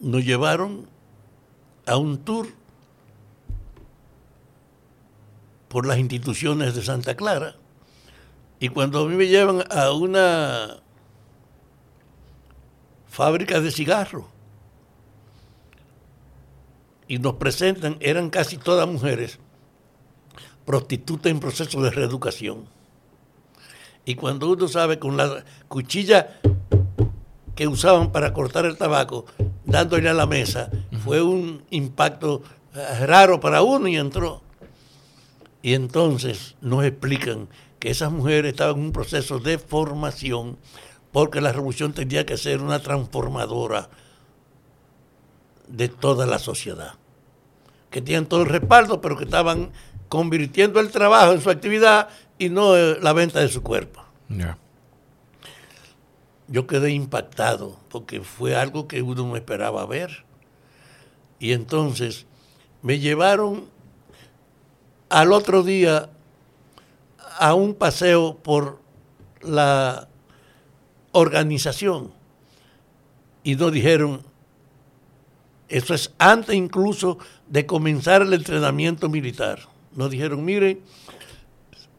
nos 0.00 0.24
llevaron 0.24 0.88
a 1.86 1.96
un 1.96 2.18
tour 2.24 2.48
por 5.68 5.86
las 5.86 5.98
instituciones 5.98 6.74
de 6.74 6.82
Santa 6.82 7.14
Clara. 7.14 7.54
Y 8.58 8.68
cuando 8.70 9.04
a 9.04 9.08
mí 9.08 9.14
me 9.14 9.28
llevan 9.28 9.64
a 9.70 9.92
una 9.92 10.80
fábrica 13.08 13.60
de 13.60 13.70
cigarros 13.70 14.24
y 17.10 17.18
nos 17.18 17.34
presentan, 17.34 17.96
eran 17.98 18.30
casi 18.30 18.56
todas 18.56 18.86
mujeres, 18.86 19.40
prostitutas 20.64 21.32
en 21.32 21.40
proceso 21.40 21.82
de 21.82 21.90
reeducación. 21.90 22.66
Y 24.04 24.14
cuando 24.14 24.48
uno 24.48 24.68
sabe 24.68 25.00
con 25.00 25.16
la 25.16 25.44
cuchilla 25.66 26.40
que 27.56 27.66
usaban 27.66 28.12
para 28.12 28.32
cortar 28.32 28.64
el 28.64 28.78
tabaco, 28.78 29.26
dándole 29.64 30.08
a 30.08 30.14
la 30.14 30.26
mesa, 30.26 30.70
fue 31.02 31.20
un 31.20 31.64
impacto 31.70 32.44
eh, 32.76 33.04
raro 33.06 33.40
para 33.40 33.62
uno 33.62 33.88
y 33.88 33.96
entró. 33.96 34.42
Y 35.62 35.74
entonces 35.74 36.54
nos 36.60 36.84
explican 36.84 37.48
que 37.80 37.90
esas 37.90 38.12
mujeres 38.12 38.52
estaban 38.52 38.76
en 38.76 38.84
un 38.84 38.92
proceso 38.92 39.40
de 39.40 39.58
formación 39.58 40.58
porque 41.10 41.40
la 41.40 41.50
revolución 41.50 41.92
tenía 41.92 42.24
que 42.24 42.36
ser 42.36 42.62
una 42.62 42.78
transformadora 42.78 43.90
de 45.70 45.88
toda 45.88 46.26
la 46.26 46.38
sociedad. 46.38 46.94
Que 47.90 48.02
tenían 48.02 48.26
todo 48.26 48.42
el 48.42 48.48
respaldo, 48.48 49.00
pero 49.00 49.16
que 49.16 49.24
estaban 49.24 49.72
convirtiendo 50.08 50.80
el 50.80 50.90
trabajo 50.90 51.32
en 51.32 51.40
su 51.40 51.50
actividad 51.50 52.08
y 52.38 52.48
no 52.48 52.76
eh, 52.76 52.98
la 53.00 53.12
venta 53.12 53.40
de 53.40 53.48
su 53.48 53.62
cuerpo. 53.62 54.04
Yo 56.48 56.66
quedé 56.66 56.90
impactado 56.90 57.78
porque 57.88 58.20
fue 58.20 58.56
algo 58.56 58.88
que 58.88 59.02
uno 59.02 59.26
no 59.26 59.36
esperaba 59.36 59.86
ver. 59.86 60.24
Y 61.38 61.52
entonces 61.52 62.26
me 62.82 62.98
llevaron 62.98 63.66
al 65.08 65.32
otro 65.32 65.62
día 65.62 66.10
a 67.38 67.54
un 67.54 67.74
paseo 67.74 68.36
por 68.36 68.80
la 69.42 70.08
organización 71.12 72.12
y 73.42 73.56
nos 73.56 73.72
dijeron, 73.72 74.22
eso 75.70 75.94
es 75.94 76.12
antes 76.18 76.54
incluso 76.54 77.18
de 77.48 77.64
comenzar 77.64 78.22
el 78.22 78.34
entrenamiento 78.34 79.08
militar. 79.08 79.60
Nos 79.94 80.10
dijeron, 80.10 80.44
miren, 80.44 80.80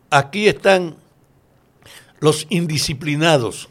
aquí 0.09 0.47
están 0.47 0.97
los 2.19 2.45
indisciplinados. 2.49 3.69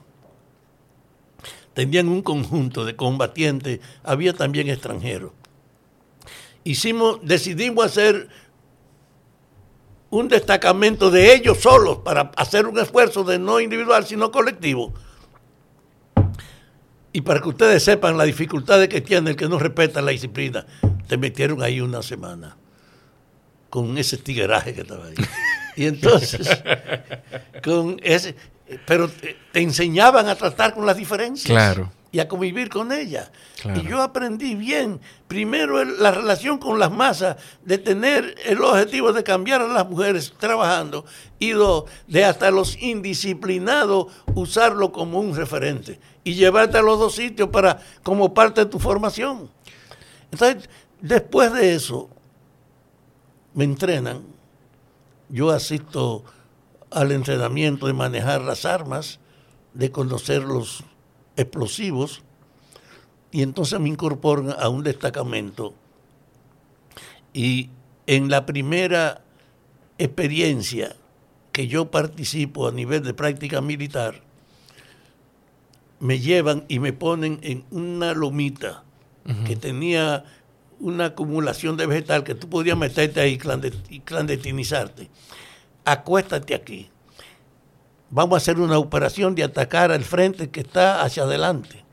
Tenían 1.75 2.09
un 2.09 2.23
conjunto 2.23 2.85
de 2.85 2.97
combatientes, 2.97 3.81
había 4.03 4.33
también 4.33 4.69
extranjeros. 4.69 5.33
Hicimos, 6.65 7.21
decidimos 7.23 7.85
hacer 7.85 8.29
un 10.09 10.29
destacamento 10.29 11.11
de 11.11 11.35
ellos 11.35 11.59
solos 11.59 11.99
para 11.99 12.33
hacer 12.37 12.67
un 12.67 12.79
esfuerzo 12.79 13.23
de 13.23 13.39
no 13.39 13.61
individual, 13.61 14.07
sino 14.07 14.31
colectivo. 14.31 14.95
Y 17.13 17.23
para 17.23 17.41
que 17.41 17.49
ustedes 17.49 17.83
sepan 17.83 18.17
las 18.17 18.27
dificultades 18.27 18.89
que 18.89 19.01
tiene 19.01 19.31
el 19.31 19.37
que 19.37 19.49
no 19.49 19.59
respeta 19.59 20.01
la 20.01 20.13
disciplina, 20.13 20.65
te 21.09 21.17
metieron 21.17 21.63
ahí 21.63 21.81
una 21.81 22.03
semana 22.03 22.57
con 23.69 23.99
ese 23.99 24.17
tigueraje 24.17 24.75
que 24.75 24.83
estaba 24.83 25.07
ahí. 25.07 25.15
Y 25.77 25.87
entonces, 25.87 26.49
con 27.65 27.99
ese, 28.03 28.35
pero 28.87 29.09
te, 29.09 29.37
enseñaban 29.55 30.29
a 30.29 30.35
tratar 30.35 30.75
con 30.75 30.87
las 30.87 30.97
diferencias. 30.97 31.51
Claro. 31.51 31.91
Y 32.13 32.19
a 32.19 32.27
convivir 32.27 32.69
con 32.69 32.91
ellas. 32.91 33.31
Y 33.77 33.87
yo 33.87 34.03
aprendí 34.03 34.57
bien, 34.57 35.01
primero 35.29 35.85
la 35.85 36.11
relación 36.11 36.59
con 36.59 36.79
las 36.79 36.91
masas, 36.91 37.37
de 37.65 37.79
tener 37.79 38.35
el 38.45 38.61
objetivo 38.63 39.13
de 39.13 39.23
cambiar 39.23 39.61
a 39.61 39.69
las 39.69 39.89
mujeres 39.89 40.33
trabajando, 40.37 41.05
y 41.39 41.51
dos, 41.51 41.85
de 42.09 42.25
hasta 42.25 42.51
los 42.51 42.77
indisciplinados 42.83 44.07
usarlo 44.35 44.91
como 44.91 45.21
un 45.21 45.37
referente 45.37 46.01
y 46.25 46.35
llevarte 46.35 46.79
a 46.79 46.83
los 46.83 46.99
dos 46.99 47.15
sitios 47.15 47.49
para 47.49 47.81
como 48.03 48.35
parte 48.35 48.65
de 48.65 48.71
tu 48.71 48.79
formación. 48.79 49.49
Entonces, 50.31 50.69
después 51.01 51.53
de 51.53 51.75
eso, 51.75 52.11
me 53.55 53.65
entrenan, 53.65 54.23
yo 55.29 55.51
asisto 55.51 56.25
al 56.91 57.13
entrenamiento 57.13 57.87
de 57.87 57.93
manejar 57.93 58.43
las 58.43 58.65
armas, 58.65 59.21
de 59.75 59.91
conocer 59.91 60.43
los 60.43 60.85
explosivos, 61.41 62.23
y 63.33 63.43
entonces 63.43 63.79
me 63.81 63.89
incorporan 63.89 64.55
a 64.59 64.69
un 64.69 64.83
destacamento. 64.83 65.75
Y 67.33 67.71
en 68.07 68.29
la 68.29 68.47
primera 68.47 69.23
experiencia 69.99 70.97
que 71.53 71.69
yo 71.69 71.91
participo 71.91 72.69
a 72.69 72.73
nivel 72.73 73.03
de 73.03 73.15
práctica 73.15 73.61
militar, 73.61 74.23
me 76.01 76.19
llevan 76.19 76.65
y 76.69 76.79
me 76.79 76.93
ponen 76.93 77.39
en 77.43 77.65
una 77.71 78.15
lomita 78.15 78.85
que 79.47 79.55
tenía 79.55 80.25
una 80.81 81.07
acumulación 81.07 81.77
de 81.77 81.87
vegetal 81.87 82.25
que 82.25 82.35
tú 82.35 82.49
podías 82.49 82.77
meterte 82.77 83.21
ahí 83.21 83.39
y 83.91 84.01
clandestinizarte. 84.01 85.09
Acuéstate 85.85 86.55
aquí. 86.55 86.89
Vamos 88.11 88.35
a 88.35 88.37
hacer 88.39 88.59
una 88.59 88.79
operación 88.79 89.35
de 89.35 89.45
atacar 89.45 89.93
al 89.93 90.03
frente 90.03 90.51
que 90.51 90.61
está 90.61 91.03
hacia 91.03 91.23
adelante. 91.23 91.85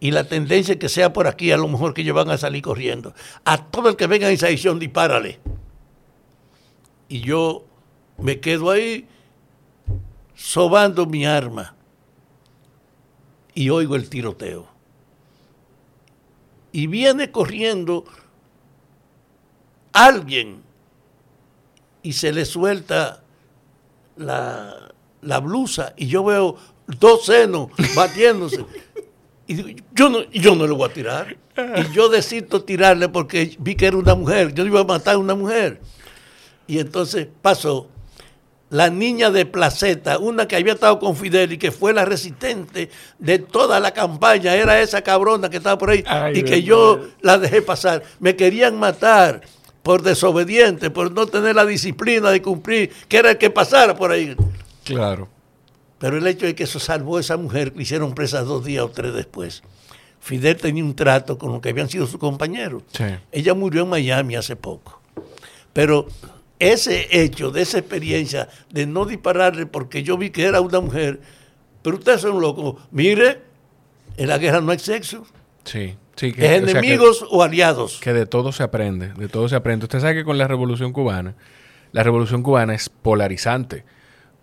Y 0.00 0.10
la 0.10 0.24
tendencia 0.24 0.72
es 0.72 0.78
que 0.78 0.88
sea 0.88 1.12
por 1.12 1.26
aquí, 1.26 1.52
a 1.52 1.56
lo 1.56 1.68
mejor 1.68 1.94
que 1.94 2.02
ellos 2.02 2.16
van 2.16 2.30
a 2.30 2.36
salir 2.36 2.62
corriendo. 2.62 3.14
A 3.44 3.64
todo 3.64 3.88
el 3.88 3.96
que 3.96 4.06
venga 4.06 4.26
en 4.26 4.34
esa 4.34 4.48
edición, 4.48 4.78
dispárale. 4.78 5.38
Y 7.08 7.20
yo 7.20 7.64
me 8.18 8.40
quedo 8.40 8.70
ahí 8.70 9.06
sobando 10.34 11.06
mi 11.06 11.24
arma 11.24 11.74
y 13.54 13.70
oigo 13.70 13.96
el 13.96 14.08
tiroteo. 14.10 14.68
Y 16.72 16.88
viene 16.88 17.30
corriendo 17.30 18.04
alguien 19.92 20.62
y 22.02 22.12
se 22.12 22.32
le 22.32 22.44
suelta 22.44 23.22
la, 24.16 24.85
blusa 25.40 25.92
y 25.96 26.06
yo 26.06 26.24
veo 26.24 26.56
dos 26.86 27.26
senos 27.26 27.68
batiéndose. 27.94 28.64
Y 29.48 29.76
yo 29.94 30.08
no, 30.08 30.22
yo 30.30 30.54
no 30.54 30.66
le 30.66 30.72
voy 30.72 30.88
a 30.88 30.92
tirar. 30.92 31.36
Y 31.56 31.92
yo 31.92 32.08
decido 32.08 32.62
tirarle 32.62 33.08
porque 33.08 33.56
vi 33.58 33.74
que 33.74 33.86
era 33.86 33.96
una 33.96 34.14
mujer. 34.14 34.52
Yo 34.54 34.64
iba 34.66 34.80
a 34.80 34.84
matar 34.84 35.14
a 35.14 35.18
una 35.18 35.34
mujer. 35.34 35.80
Y 36.66 36.78
entonces 36.78 37.28
pasó 37.42 37.88
la 38.70 38.90
niña 38.90 39.30
de 39.30 39.46
Placeta, 39.46 40.18
una 40.18 40.48
que 40.48 40.56
había 40.56 40.72
estado 40.72 40.98
con 40.98 41.14
Fidel 41.14 41.52
y 41.52 41.58
que 41.58 41.70
fue 41.70 41.92
la 41.92 42.04
resistente 42.04 42.90
de 43.18 43.38
toda 43.38 43.78
la 43.78 43.92
campaña, 43.92 44.54
era 44.54 44.80
esa 44.80 45.02
cabrona 45.02 45.48
que 45.48 45.58
estaba 45.58 45.78
por 45.78 45.90
ahí 45.90 46.04
y 46.34 46.42
que 46.42 46.62
yo 46.62 47.00
la 47.20 47.38
dejé 47.38 47.62
pasar. 47.62 48.02
Me 48.18 48.34
querían 48.34 48.76
matar 48.76 49.42
por 49.82 50.02
desobediente, 50.02 50.90
por 50.90 51.12
no 51.12 51.26
tener 51.26 51.54
la 51.54 51.64
disciplina 51.64 52.30
de 52.30 52.42
cumplir, 52.42 52.90
que 53.08 53.18
era 53.18 53.30
el 53.30 53.38
que 53.38 53.50
pasara 53.50 53.94
por 53.94 54.10
ahí. 54.10 54.34
Claro. 54.94 55.28
Pero 55.98 56.18
el 56.18 56.26
hecho 56.26 56.46
es 56.46 56.54
que 56.54 56.64
eso 56.64 56.78
salvó 56.78 57.16
a 57.16 57.20
esa 57.20 57.36
mujer, 57.36 57.72
que 57.72 57.82
hicieron 57.82 58.14
presa 58.14 58.42
dos 58.42 58.64
días 58.64 58.84
o 58.84 58.90
tres 58.90 59.14
después. 59.14 59.62
Fidel 60.20 60.56
tenía 60.56 60.84
un 60.84 60.94
trato 60.94 61.38
con 61.38 61.52
lo 61.52 61.60
que 61.60 61.70
habían 61.70 61.88
sido 61.88 62.06
sus 62.06 62.18
compañeros. 62.18 62.82
Ella 63.32 63.54
murió 63.54 63.82
en 63.82 63.90
Miami 63.90 64.34
hace 64.34 64.56
poco. 64.56 65.00
Pero 65.72 66.06
ese 66.58 67.06
hecho, 67.10 67.50
de 67.50 67.62
esa 67.62 67.78
experiencia 67.78 68.48
de 68.70 68.86
no 68.86 69.04
dispararle 69.04 69.66
porque 69.66 70.02
yo 70.02 70.18
vi 70.18 70.30
que 70.30 70.44
era 70.44 70.60
una 70.60 70.80
mujer, 70.80 71.20
pero 71.82 71.96
ustedes 71.96 72.22
son 72.22 72.40
locos. 72.40 72.82
Mire, 72.90 73.42
en 74.16 74.28
la 74.28 74.38
guerra 74.38 74.60
no 74.60 74.72
hay 74.72 74.78
sexo. 74.78 75.26
Sí. 75.64 75.96
Sí, 76.16 76.32
que, 76.32 76.46
es 76.46 76.62
enemigos 76.62 77.26
o 77.30 77.42
aliados. 77.42 78.00
Que 78.00 78.14
de 78.14 78.24
todo 78.24 78.50
se 78.50 78.62
aprende, 78.62 79.12
de 79.12 79.28
todo 79.28 79.50
se 79.50 79.54
aprende. 79.54 79.84
Usted 79.84 80.00
sabe 80.00 80.14
que 80.14 80.24
con 80.24 80.38
la 80.38 80.48
Revolución 80.48 80.92
Cubana, 80.94 81.34
la 81.92 82.02
Revolución 82.02 82.42
Cubana 82.42 82.74
es 82.74 82.88
polarizante. 82.88 83.84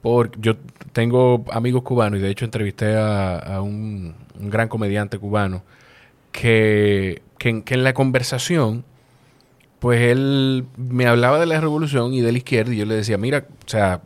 Porque 0.03 0.37
yo 0.41 0.57
tengo 0.91 1.45
amigos 1.49 1.81
cubanos 1.81 2.19
y 2.19 2.21
de 2.21 2.29
hecho 2.29 2.45
entrevisté 2.45 2.95
a, 2.97 3.59
un, 3.61 4.13
gran 4.35 4.67
comediante 4.67 5.17
cubano 5.17 5.63
que, 6.31 7.23
que, 7.39 7.49
en 7.49 7.83
la 7.83 7.93
conversación 7.93 8.83
pues 9.79 10.01
él 10.01 10.65
me 10.77 11.07
hablaba 11.07 11.39
de 11.39 11.45
la 11.45 11.59
revolución 11.59 12.13
y 12.13 12.21
de 12.21 12.31
la 12.31 12.37
izquierda 12.37 12.73
y 12.73 12.77
yo 12.77 12.85
le 12.85 12.95
decía, 12.95 13.17
mira, 13.17 13.47
o 13.65 13.69
sea, 13.69 14.01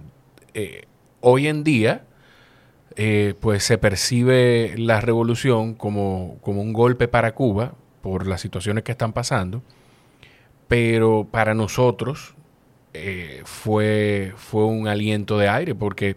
eh, 0.55 0.85
hoy 1.21 1.47
en 1.47 1.63
día, 1.63 2.03
eh, 2.95 3.35
pues 3.39 3.63
se 3.63 3.77
percibe 3.77 4.73
la 4.77 5.01
revolución 5.01 5.75
como, 5.75 6.37
como 6.41 6.61
un 6.61 6.73
golpe 6.73 7.07
para 7.07 7.35
Cuba 7.35 7.73
por 8.01 8.25
las 8.25 8.41
situaciones 8.41 8.83
que 8.83 8.91
están 8.91 9.13
pasando, 9.13 9.61
pero 10.67 11.27
para 11.29 11.53
nosotros 11.53 12.33
eh, 12.93 13.41
fue, 13.45 14.33
fue 14.35 14.65
un 14.65 14.87
aliento 14.87 15.37
de 15.37 15.49
aire 15.49 15.75
porque 15.75 16.15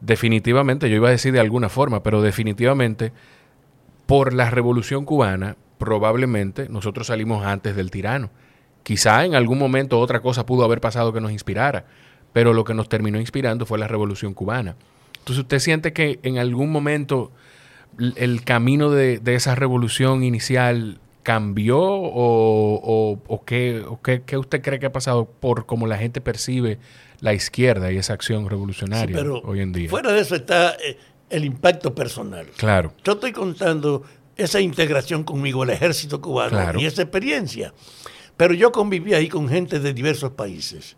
definitivamente, 0.00 0.88
yo 0.88 0.96
iba 0.96 1.08
a 1.08 1.12
decir 1.12 1.32
de 1.32 1.40
alguna 1.40 1.68
forma, 1.68 2.02
pero 2.02 2.22
definitivamente 2.22 3.12
por 4.06 4.32
la 4.32 4.50
revolución 4.50 5.04
cubana, 5.04 5.56
probablemente 5.78 6.68
nosotros 6.68 7.08
salimos 7.08 7.44
antes 7.44 7.76
del 7.76 7.90
tirano. 7.90 8.30
Quizá 8.82 9.24
en 9.24 9.34
algún 9.34 9.58
momento 9.58 9.98
otra 9.98 10.20
cosa 10.20 10.46
pudo 10.46 10.64
haber 10.64 10.80
pasado 10.80 11.12
que 11.12 11.20
nos 11.20 11.32
inspirara, 11.32 11.86
pero 12.32 12.52
lo 12.52 12.64
que 12.64 12.74
nos 12.74 12.88
terminó 12.88 13.18
inspirando 13.18 13.66
fue 13.66 13.78
la 13.78 13.88
revolución 13.88 14.32
cubana. 14.32 14.76
Entonces, 15.18 15.42
¿usted 15.42 15.58
siente 15.58 15.92
que 15.92 16.20
en 16.22 16.38
algún 16.38 16.70
momento 16.70 17.32
el 17.98 18.44
camino 18.44 18.90
de, 18.90 19.20
esa 19.26 19.54
revolución 19.54 20.22
inicial 20.22 21.00
cambió 21.26 21.80
o, 21.80 23.42
qué, 23.44 23.84
usted 24.38 24.62
cree 24.62 24.78
que 24.78 24.86
ha 24.86 24.92
pasado 24.92 25.24
por 25.24 25.66
cómo 25.66 25.88
la 25.88 25.98
gente 25.98 26.20
percibe 26.20 26.78
la 27.18 27.34
izquierda 27.34 27.90
y 27.90 27.96
esa 27.96 28.12
acción 28.12 28.48
revolucionaria 28.48 29.20
hoy 29.42 29.58
en 29.58 29.72
día? 29.72 29.90
Fuera 29.90 30.12
de 30.12 30.20
eso 30.20 30.36
está 30.36 30.76
eh, 30.76 30.96
el 31.28 31.44
impacto 31.44 31.92
personal. 31.92 32.46
Claro. 32.56 32.92
Yo 33.02 33.14
estoy 33.14 33.32
contando 33.32 34.04
esa 34.36 34.60
integración 34.60 35.24
conmigo, 35.24 35.64
el 35.64 35.70
ejército 35.70 36.20
cubano 36.20 36.78
y 36.78 36.86
esa 36.86 37.02
experiencia. 37.02 37.74
Pero 38.36 38.54
yo 38.54 38.70
conviví 38.70 39.12
ahí 39.12 39.28
con 39.28 39.48
gente 39.48 39.80
de 39.80 39.92
diversos 39.92 40.30
países. 40.30 40.96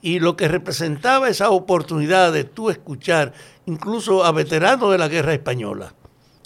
Y 0.00 0.20
lo 0.20 0.36
que 0.36 0.46
representaba 0.46 1.28
esa 1.28 1.50
oportunidad 1.50 2.32
de 2.32 2.44
tú 2.44 2.70
escuchar, 2.70 3.32
incluso 3.66 4.24
a 4.24 4.30
veteranos 4.30 4.92
de 4.92 4.98
la 4.98 5.08
guerra 5.08 5.32
española, 5.32 5.94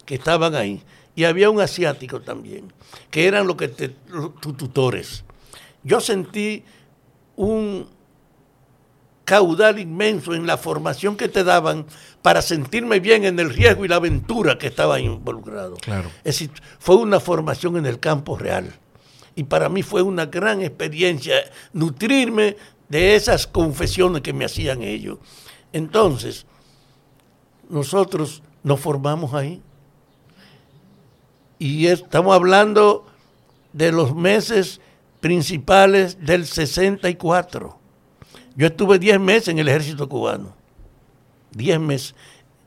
que 0.06 0.14
estaban 0.14 0.54
ahí, 0.54 0.82
y 1.14 1.24
había 1.24 1.50
un 1.50 1.60
asiático 1.60 2.20
también, 2.20 2.72
que 3.10 3.26
eran 3.26 3.46
los 3.46 3.56
que 3.56 3.68
tus 3.68 4.56
tutores. 4.56 5.24
Yo 5.82 6.00
sentí 6.00 6.64
un 7.36 7.86
caudal 9.24 9.78
inmenso 9.78 10.34
en 10.34 10.46
la 10.46 10.56
formación 10.56 11.16
que 11.16 11.28
te 11.28 11.44
daban 11.44 11.86
para 12.22 12.42
sentirme 12.42 13.00
bien 13.00 13.24
en 13.24 13.38
el 13.38 13.50
riesgo 13.50 13.84
y 13.84 13.88
la 13.88 13.96
aventura 13.96 14.58
que 14.58 14.66
estaba 14.66 15.00
involucrado. 15.00 15.76
Claro. 15.76 16.08
Es 16.18 16.38
decir, 16.38 16.50
fue 16.78 16.96
una 16.96 17.20
formación 17.20 17.76
en 17.76 17.86
el 17.86 18.00
campo 18.00 18.36
real 18.36 18.72
y 19.34 19.44
para 19.44 19.68
mí 19.68 19.82
fue 19.82 20.02
una 20.02 20.26
gran 20.26 20.62
experiencia 20.62 21.36
nutrirme 21.72 22.56
de 22.88 23.16
esas 23.16 23.46
confesiones 23.46 24.22
que 24.22 24.32
me 24.32 24.44
hacían 24.44 24.82
ellos. 24.82 25.18
Entonces, 25.72 26.46
nosotros 27.68 28.42
nos 28.62 28.80
formamos 28.80 29.34
ahí. 29.34 29.62
Y 31.58 31.86
estamos 31.86 32.34
hablando 32.34 33.06
de 33.72 33.92
los 33.92 34.14
meses 34.14 34.80
principales 35.20 36.24
del 36.24 36.46
64. 36.46 37.78
Yo 38.56 38.66
estuve 38.66 38.98
10 38.98 39.20
meses 39.20 39.48
en 39.48 39.58
el 39.58 39.68
ejército 39.68 40.08
cubano. 40.08 40.54
10 41.52 41.80
meses. 41.80 42.14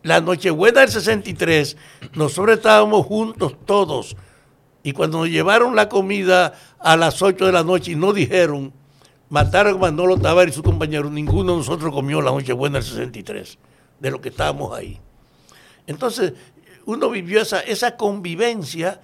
La 0.03 0.21
Nochebuena 0.21 0.81
del 0.81 0.89
63, 0.89 1.75
nosotros 2.13 2.57
estábamos 2.57 3.05
juntos 3.05 3.55
todos. 3.65 4.15
Y 4.83 4.93
cuando 4.93 5.19
nos 5.19 5.29
llevaron 5.29 5.75
la 5.75 5.89
comida 5.89 6.53
a 6.79 6.95
las 6.95 7.21
8 7.21 7.45
de 7.45 7.51
la 7.51 7.63
noche 7.63 7.91
y 7.91 7.95
no 7.95 8.13
dijeron, 8.13 8.71
mataron 9.29 9.75
a 9.75 9.79
Manolo 9.79 10.17
Tavares 10.17 10.53
y 10.53 10.55
su 10.55 10.63
compañero, 10.63 11.09
ninguno 11.09 11.53
de 11.53 11.57
nosotros 11.57 11.93
comió 11.93 12.21
la 12.21 12.31
Nochebuena 12.31 12.79
del 12.79 12.87
63, 12.87 13.57
de 13.99 14.11
lo 14.11 14.21
que 14.21 14.29
estábamos 14.29 14.77
ahí. 14.77 14.99
Entonces, 15.87 16.33
uno 16.87 17.09
vivió 17.09 17.41
esa, 17.41 17.59
esa 17.59 17.97
convivencia 17.97 19.01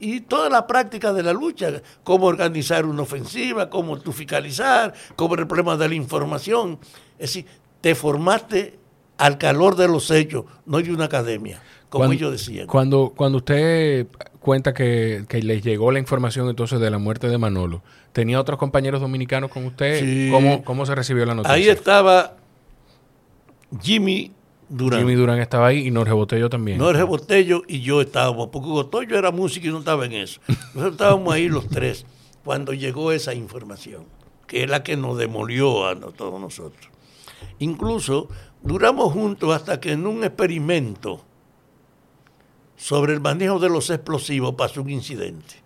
y 0.00 0.20
toda 0.22 0.50
la 0.50 0.66
práctica 0.66 1.12
de 1.12 1.22
la 1.22 1.32
lucha, 1.32 1.80
cómo 2.02 2.26
organizar 2.26 2.84
una 2.84 3.02
ofensiva, 3.02 3.70
cómo 3.70 3.98
tú 4.00 4.12
fiscalizar, 4.12 4.92
cómo 5.14 5.36
el 5.36 5.46
problema 5.46 5.76
de 5.76 5.88
la 5.88 5.94
información. 5.94 6.80
Es 7.18 7.30
decir, 7.34 7.46
te 7.80 7.94
formaste 7.94 8.76
al 9.18 9.38
calor 9.38 9.76
de 9.76 9.86
los 9.86 10.10
hechos, 10.10 10.44
no 10.66 10.78
de 10.82 10.92
una 10.92 11.04
academia, 11.04 11.62
como 11.88 12.00
Cuando- 12.06 12.14
ellos 12.14 12.32
decían. 12.32 12.66
Cuando, 12.66 13.12
cuando 13.16 13.38
usted 13.38 14.08
cuenta 14.40 14.74
que, 14.74 15.24
que 15.28 15.40
les 15.42 15.62
llegó 15.62 15.92
la 15.92 16.00
información 16.00 16.48
entonces 16.48 16.80
de 16.80 16.90
la 16.90 16.98
muerte 16.98 17.28
de 17.28 17.38
Manolo, 17.38 17.84
¿tenía 18.12 18.40
otros 18.40 18.58
compañeros 18.58 19.00
dominicanos 19.00 19.52
con 19.52 19.64
usted? 19.64 20.00
Sí. 20.00 20.28
¿Cómo, 20.32 20.64
cómo 20.64 20.84
se 20.86 20.96
recibió 20.96 21.24
la 21.24 21.36
noticia? 21.36 21.54
Ahí 21.54 21.68
estaba 21.68 22.34
Jimmy 23.80 24.32
Durán. 24.72 25.00
Jimmy 25.00 25.14
Durán 25.14 25.38
estaba 25.38 25.66
ahí 25.66 25.86
y 25.86 25.90
Norge 25.90 26.12
Botello 26.12 26.48
también. 26.48 26.78
Jorge 26.78 27.02
Botello 27.02 27.62
y 27.68 27.80
yo 27.80 28.00
estábamos, 28.00 28.48
porque 28.48 28.68
Botello 28.68 29.18
era 29.18 29.30
músico 29.30 29.66
y 29.66 29.70
no 29.70 29.80
estaba 29.80 30.06
en 30.06 30.12
eso. 30.12 30.40
Nosotros 30.48 30.92
estábamos 30.92 31.34
ahí 31.34 31.48
los 31.48 31.68
tres 31.68 32.06
cuando 32.42 32.72
llegó 32.72 33.12
esa 33.12 33.34
información, 33.34 34.06
que 34.46 34.64
es 34.64 34.70
la 34.70 34.82
que 34.82 34.96
nos 34.96 35.18
demolió 35.18 35.86
a 35.86 35.94
todos 35.94 36.40
nosotros. 36.40 36.88
Incluso 37.58 38.28
duramos 38.62 39.12
juntos 39.12 39.54
hasta 39.54 39.78
que 39.78 39.92
en 39.92 40.06
un 40.06 40.24
experimento 40.24 41.22
sobre 42.76 43.12
el 43.12 43.20
manejo 43.20 43.58
de 43.58 43.68
los 43.68 43.90
explosivos 43.90 44.54
pasó 44.54 44.80
un 44.80 44.90
incidente. 44.90 45.56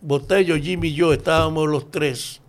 Botello, 0.00 0.56
Jimmy 0.56 0.88
y 0.88 0.94
yo 0.94 1.12
estábamos 1.12 1.68
los 1.68 1.90
tres 1.90 2.41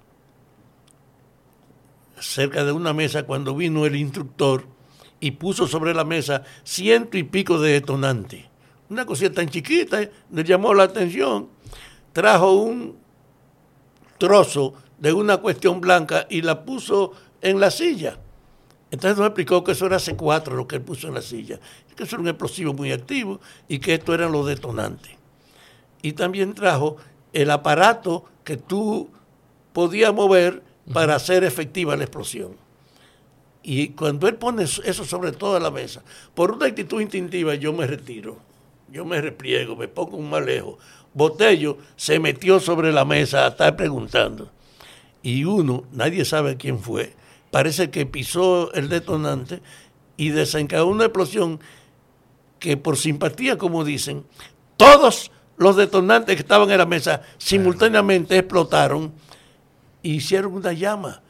cerca 2.23 2.63
de 2.63 2.71
una 2.71 2.93
mesa 2.93 3.23
cuando 3.23 3.55
vino 3.55 3.85
el 3.85 3.95
instructor 3.95 4.65
y 5.19 5.31
puso 5.31 5.67
sobre 5.67 5.93
la 5.93 6.03
mesa 6.03 6.43
ciento 6.63 7.17
y 7.17 7.23
pico 7.23 7.59
de 7.59 7.73
detonantes. 7.73 8.45
Una 8.89 9.05
cosita 9.05 9.35
tan 9.35 9.49
chiquita, 9.49 10.01
eh, 10.01 10.11
le 10.31 10.43
llamó 10.43 10.73
la 10.73 10.83
atención. 10.83 11.49
Trajo 12.11 12.53
un 12.53 12.97
trozo 14.17 14.73
de 14.97 15.13
una 15.13 15.37
cuestión 15.37 15.81
blanca 15.81 16.27
y 16.29 16.41
la 16.41 16.63
puso 16.63 17.13
en 17.41 17.59
la 17.59 17.71
silla. 17.71 18.19
Entonces 18.91 19.17
nos 19.17 19.27
explicó 19.27 19.63
que 19.63 19.71
eso 19.71 19.87
era 19.87 19.97
C4 19.97 20.55
lo 20.55 20.67
que 20.67 20.75
él 20.75 20.81
puso 20.81 21.07
en 21.07 21.15
la 21.15 21.21
silla, 21.21 21.59
que 21.95 22.03
eso 22.03 22.15
era 22.15 22.21
un 22.21 22.27
explosivo 22.27 22.73
muy 22.73 22.91
activo 22.91 23.41
y 23.67 23.79
que 23.79 23.95
esto 23.95 24.13
eran 24.13 24.31
los 24.31 24.45
detonantes. 24.45 25.13
Y 26.01 26.13
también 26.13 26.53
trajo 26.53 26.97
el 27.31 27.49
aparato 27.49 28.25
que 28.43 28.57
tú 28.57 29.09
podías 29.73 30.13
mover 30.13 30.61
para 30.91 31.15
hacer 31.15 31.43
efectiva 31.43 31.95
la 31.95 32.03
explosión. 32.03 32.55
Y 33.61 33.89
cuando 33.89 34.27
él 34.27 34.35
pone 34.35 34.63
eso 34.63 35.05
sobre 35.05 35.31
toda 35.31 35.59
la 35.59 35.71
mesa, 35.71 36.03
por 36.33 36.51
una 36.51 36.65
actitud 36.65 36.99
instintiva 36.99 37.55
yo 37.55 37.71
me 37.71 37.87
retiro, 37.87 38.37
yo 38.91 39.05
me 39.05 39.21
repliego, 39.21 39.75
me 39.75 39.87
pongo 39.87 40.19
más 40.19 40.45
lejos. 40.45 40.75
Botello 41.13 41.77
se 41.95 42.19
metió 42.19 42.59
sobre 42.59 42.91
la 42.91 43.05
mesa 43.05 43.45
a 43.45 43.49
estar 43.49 43.75
preguntando. 43.75 44.51
Y 45.21 45.45
uno, 45.45 45.85
nadie 45.93 46.25
sabe 46.25 46.57
quién 46.57 46.79
fue, 46.79 47.13
parece 47.49 47.89
que 47.89 48.05
pisó 48.05 48.73
el 48.73 48.89
detonante 48.89 49.61
y 50.17 50.29
desencadenó 50.29 50.87
una 50.87 51.05
explosión 51.05 51.61
que 52.59 52.75
por 52.75 52.97
simpatía, 52.97 53.57
como 53.57 53.85
dicen, 53.85 54.25
todos 54.75 55.31
los 55.55 55.75
detonantes 55.75 56.35
que 56.35 56.41
estaban 56.41 56.69
en 56.71 56.77
la 56.77 56.85
mesa 56.85 57.21
simultáneamente 57.37 58.37
explotaron 58.37 59.13
hicieron 60.11 60.53
una 60.53 60.73
llama. 60.73 61.21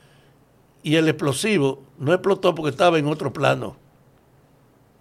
Y 0.81 0.95
el 0.95 1.07
explosivo 1.07 1.83
no 1.97 2.11
explotó 2.13 2.53
porque 2.55 2.71
estaba 2.71 2.97
en 2.99 3.07
otro 3.07 3.31
plano, 3.31 3.77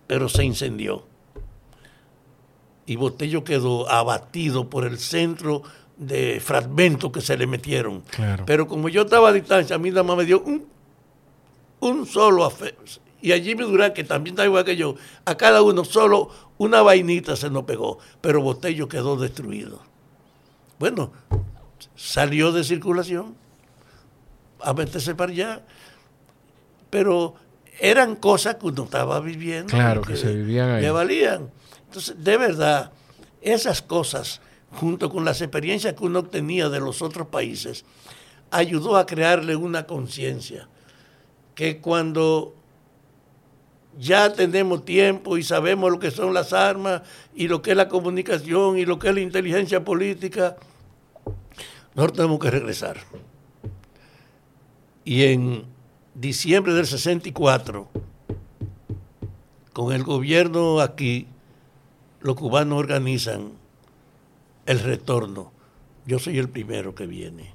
pero 0.06 0.28
se 0.28 0.44
incendió. 0.44 1.04
Y 2.86 2.96
Botello 2.96 3.44
quedó 3.44 3.88
abatido 3.90 4.68
por 4.68 4.84
el 4.84 4.98
centro 4.98 5.62
de 5.96 6.40
fragmentos 6.40 7.10
que 7.12 7.20
se 7.20 7.36
le 7.36 7.46
metieron. 7.46 8.00
Claro. 8.02 8.44
Pero 8.46 8.66
como 8.66 8.88
yo 8.88 9.02
estaba 9.02 9.28
a 9.28 9.32
distancia, 9.32 9.76
a 9.76 9.78
mí 9.78 9.90
nada 9.90 10.02
más 10.02 10.16
me 10.16 10.24
dio 10.24 10.40
un, 10.42 10.66
un 11.80 12.06
solo 12.06 12.44
afe- 12.48 12.74
Y 13.20 13.32
allí 13.32 13.54
me 13.54 13.62
Durán, 13.64 13.92
que 13.94 14.02
también 14.04 14.34
está 14.34 14.44
igual 14.44 14.64
que 14.64 14.76
yo, 14.76 14.96
a 15.24 15.36
cada 15.36 15.62
uno 15.62 15.84
solo 15.84 16.28
una 16.58 16.82
vainita 16.82 17.36
se 17.36 17.50
nos 17.50 17.64
pegó, 17.64 17.98
pero 18.20 18.40
Botello 18.42 18.88
quedó 18.88 19.16
destruido. 19.16 19.80
Bueno, 20.78 21.12
salió 21.94 22.50
de 22.52 22.64
circulación 22.64 23.36
a 24.62 24.72
meterse 24.74 25.14
para 25.14 25.32
allá, 25.32 25.62
pero 26.90 27.34
eran 27.80 28.16
cosas 28.16 28.56
que 28.56 28.66
uno 28.66 28.84
estaba 28.84 29.20
viviendo. 29.20 29.68
Claro, 29.68 30.02
que 30.02 30.16
se 30.16 30.32
vivían 30.34 30.70
ahí. 30.70 30.82
Le 30.82 30.90
valían. 30.90 31.50
Entonces, 31.86 32.22
de 32.22 32.36
verdad, 32.36 32.92
esas 33.40 33.82
cosas, 33.82 34.40
junto 34.72 35.10
con 35.10 35.24
las 35.24 35.40
experiencias 35.40 35.94
que 35.94 36.04
uno 36.04 36.20
obtenía 36.20 36.68
de 36.68 36.80
los 36.80 37.02
otros 37.02 37.26
países, 37.28 37.84
ayudó 38.50 38.96
a 38.96 39.06
crearle 39.06 39.56
una 39.56 39.86
conciencia 39.86 40.68
que 41.54 41.80
cuando 41.80 42.54
ya 43.98 44.32
tenemos 44.32 44.84
tiempo 44.84 45.36
y 45.36 45.42
sabemos 45.42 45.90
lo 45.90 45.98
que 45.98 46.10
son 46.10 46.32
las 46.32 46.52
armas 46.52 47.02
y 47.34 47.48
lo 47.48 47.60
que 47.62 47.72
es 47.72 47.76
la 47.76 47.88
comunicación 47.88 48.78
y 48.78 48.86
lo 48.86 48.98
que 48.98 49.08
es 49.08 49.14
la 49.14 49.20
inteligencia 49.20 49.84
política, 49.84 50.56
nosotros 51.94 52.16
tenemos 52.16 52.38
que 52.38 52.50
regresar. 52.50 52.98
Y 55.04 55.24
en 55.24 55.64
diciembre 56.14 56.74
del 56.74 56.86
64, 56.86 57.88
con 59.72 59.92
el 59.92 60.04
gobierno 60.04 60.80
aquí, 60.80 61.26
los 62.20 62.36
cubanos 62.36 62.78
organizan 62.78 63.52
el 64.66 64.78
retorno. 64.80 65.52
Yo 66.06 66.18
soy 66.18 66.38
el 66.38 66.48
primero 66.48 66.94
que 66.94 67.06
viene. 67.06 67.54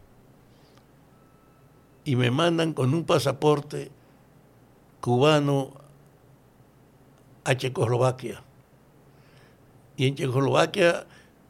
Y 2.03 2.15
me 2.15 2.31
mandan 2.31 2.73
con 2.73 2.93
un 2.93 3.03
pasaporte 3.03 3.91
cubano 4.99 5.73
a 7.43 7.55
Checoslovaquia. 7.55 8.43
Y 9.95 10.07
en 10.07 10.15
Checoslovaquia 10.15 11.07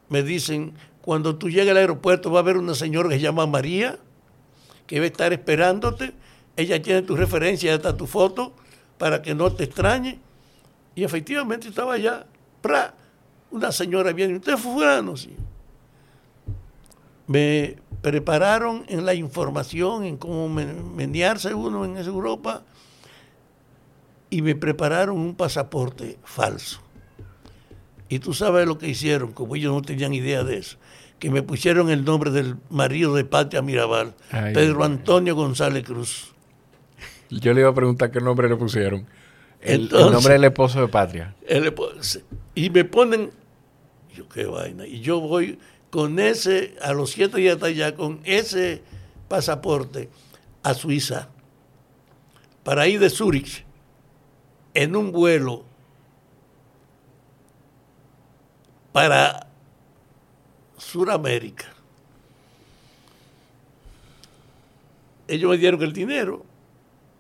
me 0.10 0.24
dicen, 0.24 0.74
cuando 1.02 1.38
tú 1.38 1.50
llegues 1.50 1.72
al 1.72 1.78
aeropuerto 1.78 2.32
va 2.32 2.40
a 2.40 2.42
haber 2.42 2.58
una 2.58 2.76
señora 2.76 3.10
que 3.10 3.16
se 3.16 3.22
llama 3.22 3.48
María, 3.48 4.00
que 4.88 5.00
va 5.00 5.06
a 5.06 5.08
estar 5.10 5.32
esperándote. 5.34 6.14
Ella 6.56 6.82
tiene 6.82 7.04
tu 7.04 7.16
referencia, 7.16 7.76
hasta 7.76 7.96
tu 7.96 8.08
foto, 8.08 8.54
para 8.98 9.22
que 9.22 9.36
no 9.36 9.52
te 9.54 9.66
extrañe. 9.66 10.20
Y 10.96 11.04
efectivamente 11.04 11.68
estaba 11.68 11.94
allá, 11.94 12.26
¡pra! 12.62 12.96
una 13.52 13.72
señora 13.72 14.12
viene, 14.12 14.36
¿usted 14.38 14.58
fue 14.58 14.74
fulano? 14.74 15.16
Sí. 15.16 15.36
Me 17.28 17.78
prepararon 18.02 18.86
en 18.88 19.06
la 19.06 19.14
información, 19.14 20.04
en 20.04 20.18
cómo 20.18 20.50
men- 20.50 20.96
menearse 20.96 21.54
uno 21.54 21.86
en 21.86 21.98
esa 21.98 22.10
Europa, 22.10 22.64
y 24.30 24.42
me 24.42 24.56
prepararon 24.56 25.18
un 25.18 25.36
pasaporte 25.36 26.18
falso. 26.24 26.82
Y 28.10 28.20
tú 28.20 28.34
sabes 28.34 28.66
lo 28.68 28.78
que 28.78 28.88
hicieron, 28.88 29.32
como 29.34 29.56
ellos 29.56 29.74
no 29.74 29.82
tenían 29.82 30.14
idea 30.14 30.44
de 30.44 30.58
eso, 30.58 30.78
que 31.20 31.30
me 31.32 31.42
pusieron 31.42 31.90
el 31.90 32.06
nombre 32.06 32.30
del 32.32 32.56
marido 32.70 33.16
de 33.16 33.26
Patria 33.26 33.62
Mirabal, 33.62 34.14
Ay, 34.32 34.54
Pedro. 34.54 34.84
Antonio 34.84 35.36
González 35.36 35.84
Cruz. 35.84 36.34
Yo 37.30 37.54
le 37.54 37.62
iba 37.62 37.70
a 37.70 37.74
preguntar 37.74 38.12
qué 38.12 38.20
nombre 38.22 38.48
le 38.48 38.56
pusieron. 38.56 39.06
El, 39.62 39.90
el 39.94 40.12
nombre 40.12 40.34
del 40.34 40.44
esposo 40.46 40.80
de 40.82 40.88
Patria. 40.88 41.36
Se- 42.02 42.24
y 42.56 42.70
me 42.70 42.86
ponen, 42.86 43.32
yo 44.16 44.30
qué 44.30 44.46
vaina, 44.46 44.86
y 44.86 45.00
yo 45.02 45.20
voy 45.20 45.58
con 45.90 46.20
ese, 46.20 46.76
a 46.82 46.94
los 46.94 47.12
siete 47.12 47.38
días 47.40 47.60
de 47.60 47.68
allá, 47.68 47.96
con 47.96 48.20
ese 48.24 48.84
pasaporte 49.28 50.10
a 50.64 50.74
Suiza, 50.74 51.30
para 52.64 52.88
ir 52.88 53.00
de 53.00 53.10
Zurich 53.10 53.66
en 54.74 54.96
un 54.96 55.12
vuelo 55.12 55.66
para 58.92 59.47
Sudamérica. 60.78 61.78
ellos 65.28 65.52
me 65.52 65.58
dieron 65.58 65.82
el 65.84 65.94
dinero 65.94 66.46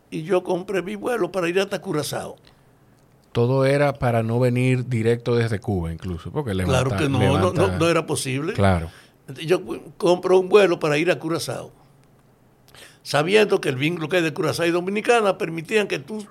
y 0.09 0.23
yo 0.23 0.43
compré 0.43 0.81
mi 0.81 0.95
vuelo 0.95 1.31
para 1.31 1.49
ir 1.49 1.59
hasta 1.59 1.81
Curazao. 1.81 2.37
Todo 3.31 3.65
era 3.65 3.93
para 3.93 4.23
no 4.23 4.39
venir 4.39 4.87
directo 4.87 5.35
desde 5.35 5.59
Cuba, 5.59 5.91
incluso. 5.91 6.31
Porque 6.31 6.53
claro 6.53 6.95
que 6.95 7.09
no, 7.09 7.19
no, 7.19 7.53
no, 7.53 7.77
no, 7.77 7.89
era 7.89 8.05
posible. 8.05 8.53
Claro. 8.53 8.89
Yo 9.45 9.61
compro 9.97 10.39
un 10.39 10.49
vuelo 10.49 10.79
para 10.79 10.97
ir 10.97 11.11
a 11.11 11.19
Curazao, 11.19 11.71
sabiendo 13.03 13.59
que 13.59 13.69
el 13.69 13.75
vínculo 13.75 14.07
que 14.07 14.17
hay 14.17 14.23
de 14.23 14.33
Curazao 14.33 14.65
y 14.65 14.71
Dominicana 14.71 15.37
permitían 15.37 15.87
que 15.87 15.99
tú, 15.99 16.25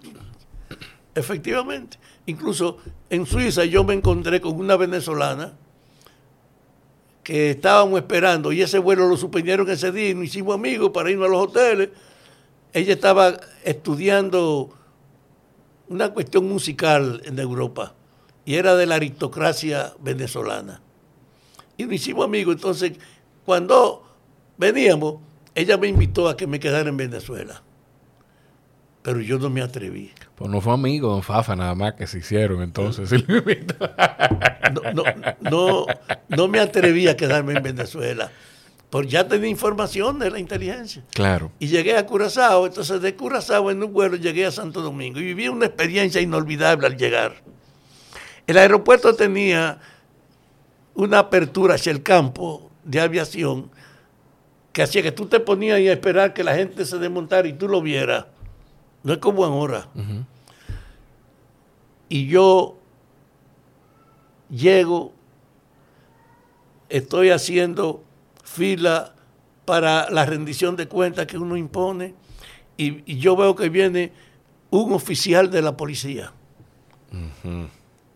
efectivamente, 1.15 1.99
incluso 2.25 2.79
en 3.11 3.27
Suiza 3.27 3.67
yo 3.67 3.85
me 3.85 3.93
encontré 3.95 4.41
con 4.41 4.59
una 4.59 4.77
venezolana 4.77 5.53
que 7.27 7.51
estábamos 7.51 7.99
esperando 7.99 8.53
y 8.53 8.63
ese 8.63 8.79
vuelo 8.79 9.09
lo 9.09 9.17
suspendieron 9.17 9.69
ese 9.69 9.91
día 9.91 10.11
y 10.11 10.15
nos 10.15 10.27
hicimos 10.27 10.55
amigos 10.55 10.93
para 10.95 11.11
irnos 11.11 11.27
a 11.27 11.31
los 11.33 11.43
hoteles. 11.43 11.89
Ella 12.73 12.93
estaba 12.93 13.37
estudiando 13.65 14.71
una 15.89 16.11
cuestión 16.11 16.49
musical 16.49 17.21
en 17.25 17.37
Europa 17.41 17.95
y 18.45 18.55
era 18.55 18.77
de 18.77 18.87
la 18.87 18.95
aristocracia 18.95 19.93
venezolana 19.99 20.81
y 21.77 21.83
nos 21.83 21.95
hicimos 21.95 22.27
amigos. 22.27 22.55
Entonces, 22.55 22.93
cuando 23.45 24.05
veníamos, 24.57 25.17
ella 25.53 25.77
me 25.79 25.89
invitó 25.89 26.29
a 26.29 26.37
que 26.37 26.47
me 26.47 26.61
quedara 26.61 26.89
en 26.89 26.97
Venezuela. 26.97 27.61
Pero 29.07 29.21
yo 29.21 29.39
no 29.39 29.49
me 29.51 29.63
atreví. 29.63 30.11
Pues 30.35 30.51
no 30.51 30.61
fue 30.61 30.73
amigo, 30.73 31.13
don 31.13 31.23
Fafa, 31.23 31.55
nada 31.55 31.77
más 31.77 31.95
que 31.95 32.09
se 32.09 32.19
hicieron 32.19 32.61
entonces. 32.61 33.09
no, 34.93 35.05
no, 35.43 35.87
no, 36.27 36.49
me 36.49 36.59
atreví 36.59 37.07
a 37.07 37.17
quedarme 37.17 37.53
en 37.53 37.63
Venezuela. 37.63 38.33
Porque 38.91 39.11
ya 39.11 39.29
tenía 39.29 39.49
información 39.49 40.19
de 40.19 40.33
la 40.33 40.41
inteligencia. 40.41 41.05
Claro. 41.15 41.53
Y 41.61 41.69
llegué 41.69 41.97
a 41.97 42.05
Curazao. 42.05 42.67
Entonces, 42.67 43.01
de 43.01 43.15
Curazao 43.15 43.71
en 43.71 43.81
un 43.81 43.93
vuelo 43.93 44.17
llegué 44.17 44.45
a 44.45 44.51
Santo 44.51 44.81
Domingo. 44.81 45.21
Y 45.21 45.27
viví 45.27 45.47
una 45.47 45.67
experiencia 45.67 46.21
inolvidable 46.21 46.89
al 46.89 46.97
llegar. 46.97 47.37
El 48.49 48.59
aeropuerto 48.59 49.15
tenía 49.15 49.79
una 50.97 51.21
apertura 51.21 51.77
hacia 51.77 51.93
el 51.93 52.03
campo 52.03 52.73
de 52.83 52.99
aviación 52.99 53.71
que 54.73 54.83
hacía 54.83 55.01
que 55.01 55.13
tú 55.13 55.27
te 55.27 55.39
ponías 55.39 55.77
ahí 55.77 55.87
a 55.87 55.93
esperar 55.93 56.35
que 56.35 56.43
la 56.43 56.57
gente 56.57 56.85
se 56.85 56.99
desmontara 56.99 57.47
y 57.47 57.53
tú 57.53 57.69
lo 57.69 57.81
vieras. 57.81 58.27
No 59.03 59.13
es 59.13 59.19
como 59.19 59.45
ahora. 59.45 59.89
Y 62.09 62.27
yo 62.27 62.77
llego, 64.49 65.13
estoy 66.89 67.31
haciendo 67.31 68.03
fila 68.45 69.15
para 69.65 70.09
la 70.11 70.25
rendición 70.25 70.77
de 70.77 70.87
cuentas 70.87 71.27
que 71.27 71.37
uno 71.37 71.57
impone 71.57 72.15
y, 72.77 73.19
yo 73.19 73.37
veo 73.37 73.57
que 73.57 73.69
viene 73.69 74.13
un 74.71 74.93
oficial 74.93 75.51
de 75.51 75.63
la 75.63 75.77
policía 75.77 76.33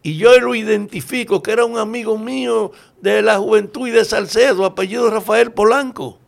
y 0.03 0.17
yo 0.17 0.39
lo 0.41 0.55
identifico 0.55 1.43
que 1.43 1.53
era 1.53 1.65
un 1.65 1.79
amigo 1.79 2.17
mío 2.17 2.73
de 3.01 3.23
la 3.23 3.39
juventud 3.39 3.89
y 3.89 3.91
de 3.91 4.05
Salcedo, 4.05 4.65
apellido 4.65 5.11
Rafael 5.11 5.53
Polanco. 5.53 6.19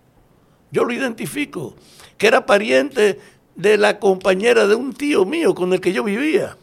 Yo 0.71 0.85
lo 0.85 0.93
identifico, 0.93 1.75
que 2.19 2.27
era 2.27 2.45
pariente 2.45 3.19
de 3.55 3.77
la 3.77 3.99
compañera 3.99 4.67
de 4.67 4.75
un 4.75 4.93
tío 4.93 5.25
mío 5.25 5.55
con 5.55 5.73
el 5.73 5.81
que 5.81 5.93
yo 5.93 6.05
vivía. 6.05 6.57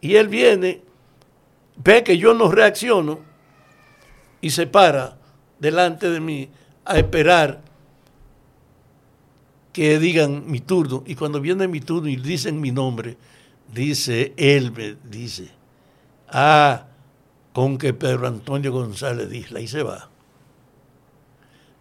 Y 0.00 0.16
él 0.16 0.28
viene, 0.28 0.82
ve 1.76 2.02
que 2.02 2.18
yo 2.18 2.34
no 2.34 2.50
reacciono 2.50 3.20
y 4.40 4.50
se 4.50 4.66
para 4.66 5.16
delante 5.58 6.10
de 6.10 6.20
mí 6.20 6.48
a 6.84 6.98
esperar 6.98 7.62
que 9.72 9.98
digan 9.98 10.44
mi 10.46 10.60
turno. 10.60 11.02
Y 11.06 11.14
cuando 11.14 11.40
viene 11.40 11.68
mi 11.68 11.80
turno 11.80 12.08
y 12.08 12.16
dicen 12.16 12.60
mi 12.60 12.70
nombre, 12.70 13.16
dice, 13.72 14.34
él 14.36 14.72
me 14.72 14.96
dice, 15.08 15.50
Ah, 16.36 16.86
con 17.52 17.78
que 17.78 17.94
Pedro 17.94 18.26
Antonio 18.26 18.72
González 18.72 19.30
Disla 19.30 19.60
y 19.60 19.68
se 19.68 19.84
va. 19.84 20.10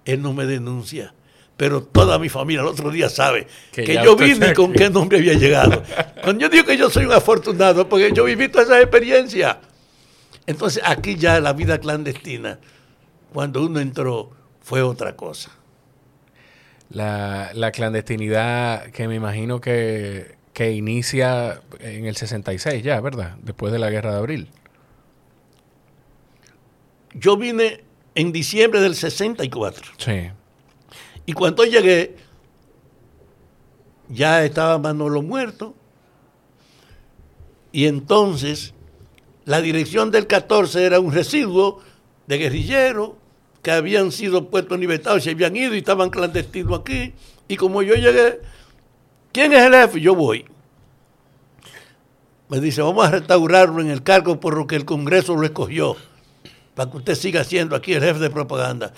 Él 0.05 0.22
no 0.22 0.32
me 0.34 0.45
denuncia, 0.45 1.16
pero 1.58 1.84
toda 1.84 2.20
mi 2.20 2.30
familia 2.30 2.62
el 2.62 2.68
otro 2.68 2.91
día 2.91 3.10
sabe 3.10 3.47
que, 3.72 3.99
yo 4.04 4.16
vine 4.16 4.49
y 4.49 4.54
con 4.54 4.74
qué 4.74 4.89
nombre 4.89 5.20
había 5.20 5.34
llegado. 5.34 5.84
Cuando 6.24 6.41
yo 6.41 6.49
digo 6.49 6.66
que 6.66 6.78
yo 6.78 6.89
soy 6.89 7.06
un 7.06 7.14
afortunado, 7.14 7.88
porque 7.88 8.12
yo 8.14 8.24
viví 8.24 8.49
toda 8.49 8.64
esa 8.64 8.82
experiencia. 8.82 9.60
Entonces 10.45 10.84
aquí 10.86 11.16
ya 11.16 11.39
la 11.39 11.54
vida 11.54 11.80
clandestina, 11.80 12.60
cuando 13.32 13.64
uno 13.64 13.80
entró, 13.80 14.32
fue 14.62 14.82
otra 14.82 15.16
cosa. 15.16 15.51
La, 16.89 17.51
la 17.54 17.72
clandestinidad 17.72 18.91
que 18.91 19.08
me 19.08 19.16
imagino 19.16 19.62
que 19.62 20.43
que 20.54 20.72
inicia 20.72 21.62
en 21.80 22.06
el 22.06 22.16
66 22.16 22.84
ya, 22.84 23.01
¿verdad? 23.01 23.36
Después 23.41 23.74
de 23.74 23.80
la 23.80 23.89
guerra 23.89 24.12
de 24.12 24.18
abril. 24.18 24.49
Yo 27.14 27.38
vine 27.38 27.84
en 28.16 28.32
diciembre 28.32 28.80
del 28.80 28.95
64. 28.95 29.93
Sí. 29.97 30.30
Y 31.26 31.34
cuando 31.34 31.64
llegué, 31.64 32.16
ya 34.10 34.44
estaba 34.44 34.78
Manolo 34.78 35.22
muerto. 35.22 35.76
Y 37.72 37.86
entonces 37.86 38.74
la 39.46 39.62
dirección 39.62 40.12
del 40.12 40.28
14 40.28 40.86
era 40.86 41.00
un 41.00 41.12
residuo 41.12 41.80
de 42.28 42.38
guerrilleros 42.38 43.12
que 43.62 43.72
habían 43.72 44.12
sido 44.12 44.50
puestos 44.50 44.76
en 44.76 44.82
libertad, 44.82 45.20
se 45.20 45.32
habían 45.32 45.56
ido 45.56 45.74
y 45.74 45.80
estaban 45.80 46.10
clandestinos 46.10 46.80
aquí. 46.80 47.14
Y 47.48 47.56
como 47.56 47.82
yo 47.82 47.96
llegué, 47.96 48.42
¿Quién 49.34 49.52
es 49.52 49.62
el 49.64 49.74
jefe? 49.74 50.00
Yo 50.00 50.14
voy. 50.14 50.46
Me 52.50 52.60
dice, 52.60 52.84
vamos 52.84 53.08
a 53.08 53.10
restaurarlo 53.10 53.82
en 53.82 53.90
el 53.90 54.04
cargo 54.04 54.40
por 54.40 54.56
lo 54.56 54.68
que 54.68 54.76
el 54.76 54.86
Congreso 54.86 55.36
lo 55.36 55.44
escogió, 55.44 55.98
para 56.76 56.92
que 56.92 56.98
usted 56.98 57.16
siga 57.16 57.44
siendo 57.44 57.76
aquí 57.76 57.94
el 57.94 58.04
jefe 58.04 58.20
de 58.20 58.30
propaganda. 58.30 58.94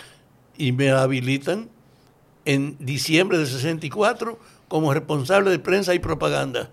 Y 0.58 0.74
me 0.74 0.92
habilitan 0.92 1.70
en 2.46 2.78
diciembre 2.80 3.38
del 3.38 3.48
64 3.48 4.40
como 4.68 4.94
responsable 4.94 5.52
de 5.52 5.60
prensa 5.60 5.94
y 5.94 6.00
propaganda. 6.00 6.70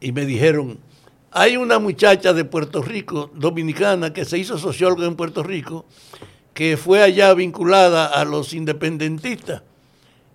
Y 0.00 0.12
me 0.12 0.26
dijeron, 0.26 0.78
hay 1.30 1.56
una 1.56 1.78
muchacha 1.78 2.32
de 2.32 2.44
Puerto 2.44 2.82
Rico, 2.82 3.30
dominicana, 3.34 4.12
que 4.12 4.24
se 4.24 4.38
hizo 4.38 4.58
socióloga 4.58 5.06
en 5.06 5.16
Puerto 5.16 5.42
Rico, 5.42 5.86
que 6.52 6.76
fue 6.76 7.02
allá 7.02 7.32
vinculada 7.32 8.06
a 8.06 8.24
los 8.24 8.52
independentistas 8.52 9.62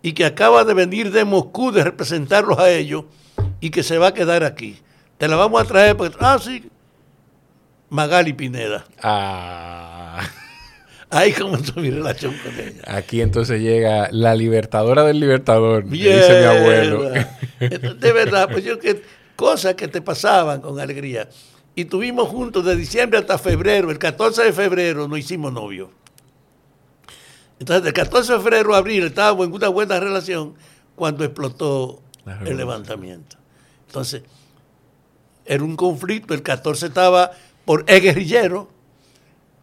y 0.01 0.13
que 0.13 0.25
acaba 0.25 0.63
de 0.63 0.73
venir 0.73 1.11
de 1.11 1.25
Moscú 1.25 1.71
de 1.71 1.83
representarlos 1.83 2.57
a 2.57 2.71
ellos 2.71 3.05
y 3.59 3.69
que 3.69 3.83
se 3.83 3.97
va 3.97 4.07
a 4.07 4.13
quedar 4.13 4.43
aquí. 4.43 4.77
Te 5.17 5.27
la 5.27 5.35
vamos 5.35 5.61
a 5.61 5.65
traer 5.65 5.97
porque, 5.97 6.15
ah, 6.19 6.39
sí, 6.41 6.69
Magali 7.89 8.33
Pineda. 8.33 8.85
Ah. 9.03 10.21
Ahí 11.09 11.31
comenzó 11.31 11.79
mi 11.79 11.89
relación 11.89 12.35
con 12.43 12.53
ella. 12.59 12.81
Aquí 12.85 13.21
entonces 13.21 13.61
llega 13.61 14.09
la 14.11 14.35
libertadora 14.35 15.03
del 15.03 15.19
libertador, 15.19 15.87
dice 15.87 16.39
mi 16.39 16.45
abuelo. 16.45 17.09
de 17.59 18.11
verdad, 18.11 18.49
pues 18.51 18.63
yo 18.65 18.77
que 18.77 19.01
cosas 19.35 19.75
que 19.75 19.87
te 19.87 20.01
pasaban 20.01 20.59
con 20.59 20.79
alegría. 20.79 21.29
Y 21.75 21.85
tuvimos 21.85 22.27
juntos 22.27 22.65
de 22.65 22.75
diciembre 22.75 23.19
hasta 23.19 23.37
febrero, 23.37 23.91
el 23.91 23.99
14 23.99 24.43
de 24.43 24.51
febrero 24.51 25.07
nos 25.07 25.19
hicimos 25.19 25.53
novios. 25.53 25.89
Entonces, 27.59 27.83
del 27.83 27.93
14 27.93 28.33
de 28.33 28.39
febrero 28.39 28.75
a 28.75 28.79
abril 28.79 29.05
estábamos 29.05 29.47
en 29.47 29.53
una 29.53 29.67
buena 29.69 29.99
relación 29.99 30.55
cuando 30.95 31.23
explotó 31.23 32.01
el 32.45 32.57
levantamiento. 32.57 33.37
Entonces, 33.87 34.23
era 35.45 35.63
un 35.63 35.75
conflicto. 35.75 36.33
El 36.33 36.43
14 36.43 36.87
estaba 36.87 37.31
por 37.65 37.85
guerrillero, 37.85 38.69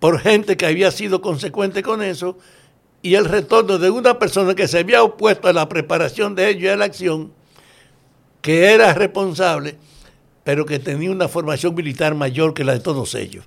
por 0.04 0.20
gente 0.20 0.58
que 0.58 0.66
había 0.66 0.90
sido 0.90 1.22
consecuente 1.22 1.82
con 1.82 2.02
eso, 2.02 2.36
y 3.00 3.14
el 3.14 3.24
retorno 3.24 3.78
de 3.78 3.88
una 3.88 4.18
persona 4.18 4.54
que 4.54 4.68
se 4.68 4.80
había 4.80 5.02
opuesto 5.02 5.48
a 5.48 5.54
la 5.54 5.66
preparación 5.66 6.34
de 6.34 6.50
ellos 6.50 6.64
y 6.64 6.68
a 6.68 6.76
la 6.76 6.84
acción, 6.84 7.32
que 8.42 8.74
era 8.74 8.92
responsable, 8.92 9.78
pero 10.44 10.66
que 10.66 10.78
tenía 10.78 11.10
una 11.10 11.26
formación 11.26 11.74
militar 11.74 12.14
mayor 12.14 12.52
que 12.52 12.64
la 12.64 12.74
de 12.74 12.80
todos 12.80 13.14
ellos. 13.14 13.46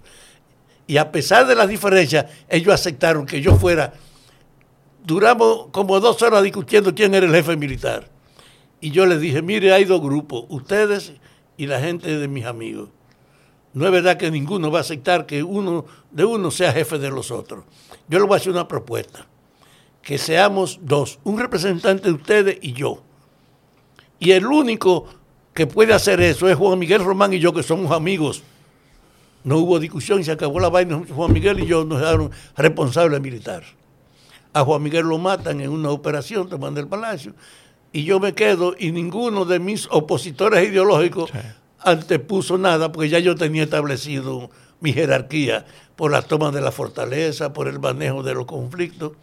Y 0.87 0.97
a 0.97 1.11
pesar 1.11 1.45
de 1.45 1.53
las 1.53 1.69
diferencias, 1.69 2.25
ellos 2.49 2.73
aceptaron 2.73 3.27
que 3.27 3.39
yo 3.39 3.55
fuera 3.55 3.93
duramos 5.05 5.67
como 5.69 5.99
dos 5.99 6.19
horas 6.23 6.41
discutiendo 6.41 6.95
quién 6.95 7.13
era 7.13 7.27
el 7.27 7.35
jefe 7.35 7.55
militar. 7.55 8.09
Y 8.81 8.89
yo 8.89 9.05
les 9.05 9.21
dije, 9.21 9.43
mire, 9.43 9.73
hay 9.73 9.85
dos 9.85 10.01
grupos, 10.01 10.45
ustedes 10.49 11.13
y 11.55 11.67
la 11.67 11.79
gente 11.79 12.17
de 12.17 12.27
mis 12.27 12.45
amigos. 12.45 12.89
No 13.73 13.85
es 13.85 13.91
verdad 13.91 14.17
que 14.17 14.31
ninguno 14.31 14.71
va 14.71 14.79
a 14.79 14.81
aceptar 14.81 15.25
que 15.25 15.43
uno 15.43 15.85
de 16.11 16.25
uno 16.25 16.51
sea 16.51 16.71
jefe 16.71 16.97
de 16.97 17.09
los 17.09 17.31
otros. 17.31 17.63
Yo 18.07 18.19
le 18.19 18.25
voy 18.25 18.35
a 18.35 18.37
hacer 18.37 18.51
una 18.51 18.67
propuesta. 18.67 19.25
Que 20.01 20.17
seamos 20.17 20.79
dos, 20.81 21.19
un 21.23 21.37
representante 21.37 22.07
de 22.07 22.13
ustedes 22.13 22.57
y 22.61 22.73
yo. 22.73 23.03
Y 24.19 24.31
el 24.31 24.47
único 24.47 25.05
que 25.53 25.67
puede 25.67 25.93
hacer 25.93 26.21
eso 26.21 26.47
es 26.49 26.55
Juan 26.55 26.79
Miguel 26.79 27.03
Román 27.03 27.33
y 27.33 27.39
yo, 27.39 27.53
que 27.53 27.63
somos 27.63 27.91
amigos. 27.91 28.43
No 29.43 29.57
hubo 29.57 29.79
discusión, 29.79 30.23
se 30.23 30.31
acabó 30.31 30.59
la 30.59 30.69
vaina. 30.69 31.01
Juan 31.13 31.33
Miguel 31.33 31.59
y 31.59 31.65
yo 31.65 31.83
nos 31.83 32.01
daron 32.01 32.31
responsable 32.55 33.19
militar. 33.19 33.63
A 34.53 34.63
Juan 34.63 34.81
Miguel 34.81 35.05
lo 35.05 35.17
matan 35.17 35.61
en 35.61 35.69
una 35.69 35.89
operación 35.91 36.49
tomando 36.49 36.79
el 36.79 36.87
palacio. 36.87 37.33
Y 37.91 38.03
yo 38.03 38.19
me 38.19 38.33
quedo 38.33 38.75
y 38.77 38.91
ninguno 38.91 39.45
de 39.45 39.59
mis 39.59 39.87
opositores 39.91 40.67
ideológicos 40.67 41.31
antepuso 41.89 42.57
nada 42.57 42.91
porque 42.91 43.09
ya 43.09 43.19
yo 43.19 43.35
tenía 43.35 43.63
establecido 43.63 44.49
mi 44.79 44.93
jerarquía 44.93 45.65
por 45.95 46.11
la 46.11 46.21
toma 46.21 46.51
de 46.51 46.61
la 46.61 46.71
fortaleza, 46.71 47.53
por 47.53 47.67
el 47.67 47.79
manejo 47.79 48.23
de 48.23 48.33
los 48.33 48.45
conflictos. 48.45 49.13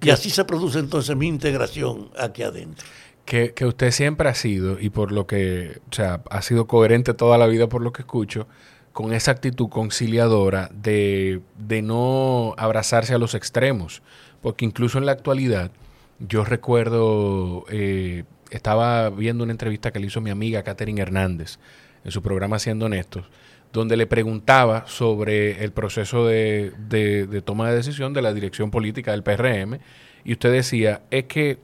Y 0.00 0.10
así 0.10 0.30
se 0.30 0.44
produce 0.44 0.78
entonces 0.78 1.16
mi 1.16 1.26
integración 1.26 2.10
aquí 2.18 2.42
adentro. 2.42 2.86
Que, 3.24 3.52
que, 3.54 3.66
usted 3.66 3.90
siempre 3.90 4.28
ha 4.28 4.34
sido, 4.34 4.78
y 4.78 4.90
por 4.90 5.10
lo 5.10 5.26
que, 5.26 5.80
o 5.90 5.94
sea, 5.94 6.22
ha 6.30 6.42
sido 6.42 6.66
coherente 6.66 7.12
toda 7.12 7.38
la 7.38 7.46
vida 7.48 7.68
por 7.68 7.82
lo 7.82 7.92
que 7.92 8.02
escucho, 8.02 8.46
con 8.92 9.12
esa 9.12 9.32
actitud 9.32 9.68
conciliadora 9.68 10.70
de, 10.72 11.40
de 11.58 11.82
no 11.82 12.54
abrazarse 12.56 13.14
a 13.14 13.18
los 13.18 13.34
extremos. 13.34 14.02
Porque 14.40 14.64
incluso 14.64 14.98
en 14.98 15.06
la 15.06 15.12
actualidad, 15.12 15.72
yo 16.20 16.44
recuerdo, 16.44 17.64
eh, 17.68 18.24
estaba 18.50 19.10
viendo 19.10 19.44
una 19.44 19.52
entrevista 19.52 19.92
que 19.92 19.98
le 19.98 20.06
hizo 20.06 20.20
mi 20.20 20.30
amiga 20.30 20.62
Catherine 20.62 21.00
Hernández 21.00 21.58
en 22.04 22.10
su 22.12 22.22
programa 22.22 22.58
Siendo 22.58 22.86
Honestos, 22.86 23.24
donde 23.72 23.96
le 23.96 24.06
preguntaba 24.06 24.86
sobre 24.86 25.64
el 25.64 25.72
proceso 25.72 26.26
de, 26.26 26.72
de, 26.88 27.42
toma 27.42 27.68
de 27.68 27.76
decisión 27.76 28.12
de 28.12 28.22
la 28.22 28.32
dirección 28.32 28.70
política 28.70 29.10
del 29.10 29.22
PRM 29.22 29.80
y 30.24 30.32
usted 30.32 30.52
decía, 30.52 31.02
es 31.10 31.24
que 31.24 31.50
eh, 31.50 31.58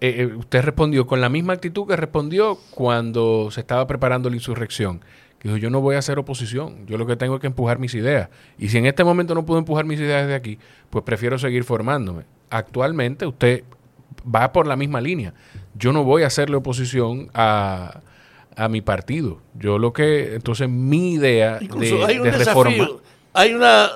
eh, 0.00 0.26
usted 0.26 0.62
respondió 0.62 1.06
con 1.06 1.20
la 1.20 1.28
misma 1.28 1.54
actitud 1.54 1.86
que 1.86 1.96
respondió 1.96 2.58
cuando 2.70 3.50
se 3.50 3.60
estaba 3.60 3.86
preparando 3.86 4.30
la 4.30 4.36
insurrección. 4.36 5.00
Que 5.38 5.48
dijo, 5.48 5.56
yo 5.56 5.70
no 5.70 5.80
voy 5.80 5.94
a 5.94 5.98
hacer 5.98 6.18
oposición, 6.18 6.86
yo 6.86 6.98
lo 6.98 7.06
que 7.06 7.14
tengo 7.14 7.36
es 7.36 7.40
que 7.40 7.46
empujar 7.46 7.78
mis 7.78 7.94
ideas. 7.94 8.28
Y 8.58 8.68
si 8.68 8.78
en 8.78 8.86
este 8.86 9.04
momento 9.04 9.34
no 9.34 9.46
puedo 9.46 9.60
empujar 9.60 9.84
mis 9.84 10.00
ideas 10.00 10.22
desde 10.22 10.34
aquí, 10.34 10.58
pues 10.90 11.04
prefiero 11.04 11.38
seguir 11.38 11.62
formándome. 11.62 12.24
Actualmente 12.50 13.26
usted 13.26 13.62
va 14.24 14.52
por 14.52 14.66
la 14.66 14.76
misma 14.76 15.00
línea. 15.00 15.34
Yo 15.74 15.92
no 15.92 16.04
voy 16.04 16.22
a 16.22 16.26
hacerle 16.26 16.56
oposición 16.56 17.30
a, 17.34 18.00
a 18.56 18.68
mi 18.68 18.80
partido. 18.80 19.40
Yo 19.54 19.78
lo 19.78 19.92
que, 19.92 20.34
entonces 20.34 20.68
mi 20.68 21.14
idea 21.14 21.58
de, 21.58 22.04
hay 22.04 22.18
un 22.18 22.26
reforma... 22.26 22.88
Hay 23.34 23.54
una 23.54 23.90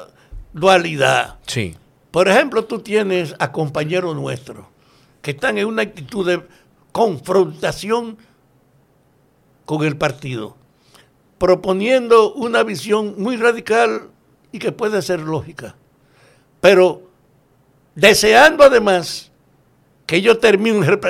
dualidad. 0.53 1.39
Sí. 1.47 1.75
Por 2.11 2.29
ejemplo, 2.29 2.65
tú 2.65 2.79
tienes 2.79 3.35
a 3.39 3.51
compañeros 3.51 4.15
nuestros 4.15 4.67
que 5.23 5.33
están 5.33 5.59
en 5.59 5.67
una 5.67 5.83
actitud 5.83 6.27
de 6.27 6.43
confrontación 6.93 8.19
con 9.65 9.85
el 9.85 9.97
partido, 9.97 10.57
proponiendo 11.39 12.35
una 12.35 12.63
visión 12.63 13.15
muy 13.19 13.37
radical 13.37 14.11
y 14.53 14.59
que 14.59 14.71
puede 14.71 15.01
ser 15.03 15.21
lógica, 15.21 15.75
pero 16.61 17.03
deseando 17.95 18.65
además 18.65 19.32
que 20.13 20.19
ellos 20.19 20.41
terminen 20.41 21.01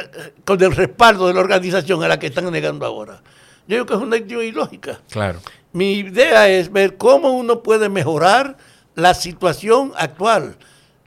con 0.45 0.63
el 0.63 0.77
respaldo 0.77 1.27
de 1.27 1.35
la 1.35 1.41
organización 1.41 2.05
a 2.05 2.07
la 2.07 2.21
que 2.21 2.29
están 2.29 2.49
negando 2.53 2.87
ahora. 2.87 3.21
Yo 3.67 3.75
digo 3.75 3.87
que 3.87 3.95
es 3.95 4.01
una 4.01 4.17
idea 4.17 4.45
ilógica. 4.45 5.01
Claro. 5.11 5.41
Mi 5.73 5.95
idea 5.95 6.49
es 6.49 6.71
ver 6.71 6.97
cómo 6.99 7.33
uno 7.33 7.65
puede 7.65 7.89
mejorar 7.89 8.57
la 8.95 9.15
situación 9.15 9.93
actual. 9.97 10.57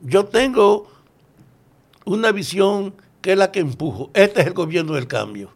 Yo 0.01 0.25
tengo 0.25 0.91
una 2.03 2.33
visión 2.33 2.93
que 3.21 3.31
es 3.31 3.37
la 3.37 3.53
que 3.53 3.61
empujo. 3.61 4.09
Este 4.13 4.41
es 4.41 4.47
el 4.47 4.53
gobierno 4.53 4.95
del 4.95 5.07
cambio. 5.07 5.51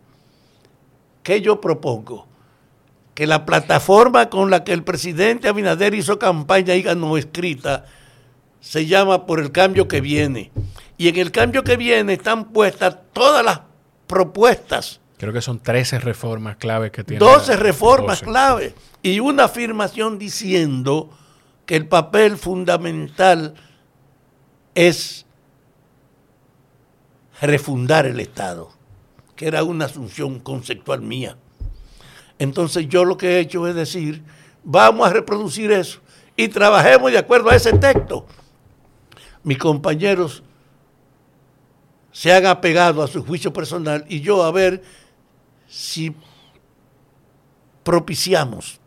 ¿Qué 1.24 1.42
yo 1.42 1.60
propongo? 1.60 2.26
Que 3.16 3.28
la 3.28 3.46
plataforma 3.46 4.30
con 4.30 4.50
la 4.50 4.64
que 4.64 4.72
el 4.72 4.86
presidente 4.86 5.50
Abinader 5.50 5.94
hizo 5.94 6.18
campaña 6.18 6.74
y 6.76 6.84
ganó 6.84 7.18
escrita 7.18 7.84
se 8.62 8.86
llama 8.86 9.26
Por 9.26 9.42
el 9.42 9.52
cambio 9.52 9.90
que 9.90 10.00
viene. 10.00 10.52
Y 11.00 11.08
en 11.08 11.18
el 11.18 11.32
cambio 11.32 11.64
que 11.64 11.78
viene 11.78 12.14
están 12.14 12.52
puestas 12.52 12.96
todas 13.14 13.44
las 13.44 13.62
propuestas 14.06 15.02
Creo 15.20 15.34
que 15.34 15.42
son 15.42 15.60
13 15.60 16.00
reformas 16.00 16.56
claves 16.56 16.92
que 16.92 17.04
tiene. 17.04 17.20
12 17.20 17.58
reformas 17.58 18.22
claves 18.22 18.74
y 19.02 19.20
una 19.20 19.44
afirmación 19.44 20.18
diciendo 20.18 21.10
que 21.66 21.76
el 21.76 21.88
papel 21.88 22.38
fundamental 22.38 23.54
es 24.76 25.26
refundar 27.42 28.06
el 28.06 28.22
Estado, 28.22 28.72
que 29.36 29.48
era 29.48 29.66
una 29.66 29.86
asunción 29.86 30.40
conceptual 30.40 31.02
mía. 31.02 31.36
Entonces 32.38 32.88
yo 32.88 33.04
lo 33.04 33.18
que 33.18 33.36
he 33.36 33.40
hecho 33.42 33.68
es 33.68 33.76
decir, 33.76 34.24
vamos 34.64 35.06
a 35.06 35.12
reproducir 35.12 35.70
eso 35.74 36.00
y 36.38 36.48
trabajemos 36.48 37.12
de 37.12 37.18
acuerdo 37.18 37.50
a 37.50 37.58
ese 37.58 37.74
texto. 37.74 38.26
Mis 39.44 39.58
compañeros 39.58 40.44
se 42.12 42.34
han 42.34 42.46
apegado 42.46 43.04
a 43.04 43.08
su 43.08 43.24
juicio 43.24 43.54
personal 43.54 44.06
y 44.10 44.22
yo 44.22 44.44
a 44.44 44.52
ver 44.52 44.82
si 45.68 46.16
propiciamos 47.84 48.80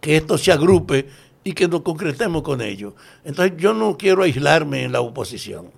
que 0.00 0.16
esto 0.16 0.38
se 0.38 0.52
agrupe 0.52 1.08
y 1.44 1.52
que 1.52 1.68
nos 1.68 1.82
concretemos 1.82 2.42
con 2.42 2.60
ello. 2.60 2.94
Entonces 3.24 3.56
yo 3.56 3.72
no 3.74 3.96
quiero 3.96 4.22
aislarme 4.22 4.84
en 4.84 4.92
la 4.92 5.00
oposición. 5.00 5.70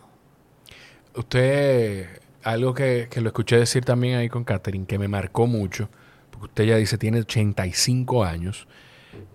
Usted, 1.14 2.07
algo 2.43 2.74
que, 2.74 3.09
lo 3.16 3.28
escuché 3.28 3.57
decir 3.57 3.84
también 3.84 4.16
ahí 4.16 4.28
con 4.28 4.45
Catherine, 4.45 4.86
que 4.86 4.99
me 4.99 5.09
marcó 5.09 5.47
mucho, 5.47 5.88
porque 6.30 6.47
usted 6.47 6.64
ya 6.64 6.76
dice, 6.76 6.99
tiene 6.99 7.20
85 7.20 8.24
años, 8.24 8.66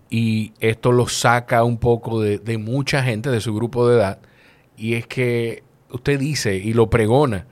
y 0.10 0.54
esto 0.60 0.92
lo 0.92 1.08
saca 1.08 1.64
un 1.64 1.78
poco 1.78 2.22
de, 2.22 2.38
de 2.38 2.58
mucha 2.58 3.04
gente 3.04 3.30
de 3.30 3.42
su 3.42 3.54
grupo 3.54 3.88
de 3.88 3.98
edad, 3.98 4.20
y 4.78 4.94
es 4.96 5.08
que 5.08 5.65
usted 5.90 6.20
dice 6.20 6.56
y 6.56 6.74
lo 6.74 6.90
pregona, 6.90 7.46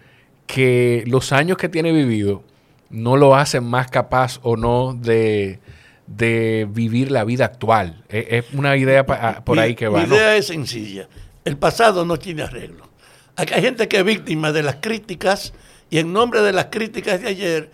que 0.47 1.03
los 1.07 1.31
años 1.31 1.57
que 1.57 1.69
tiene 1.69 1.91
vivido 1.91 2.43
no 2.89 3.17
lo 3.17 3.35
hacen 3.35 3.63
más 3.63 3.89
capaz 3.89 4.39
o 4.43 4.55
no 4.55 4.93
de, 4.93 5.59
vivir 6.07 7.11
la 7.11 7.23
vida 7.23 7.45
actual. 7.45 8.03
Es, 8.09 8.45
una 8.53 8.77
idea 8.77 9.05
por 9.05 9.59
ahí 9.59 9.75
que 9.75 9.87
va. 9.87 10.01
La 10.01 10.07
idea 10.07 10.37
es 10.37 10.47
sencilla. 10.47 11.07
El 11.43 11.57
pasado 11.57 12.05
no 12.05 12.17
tiene 12.17 12.43
arreglo. 12.43 12.87
Hay 13.35 13.47
gente 13.47 13.87
que 13.87 13.97
es 13.97 14.05
víctima 14.05 14.51
de 14.51 14.61
las 14.61 14.75
críticas 14.75 15.53
y 15.89 15.97
en 15.97 16.13
nombre 16.13 16.41
de 16.41 16.53
las 16.53 16.65
críticas 16.65 17.21
de 17.21 17.29
ayer 17.29 17.71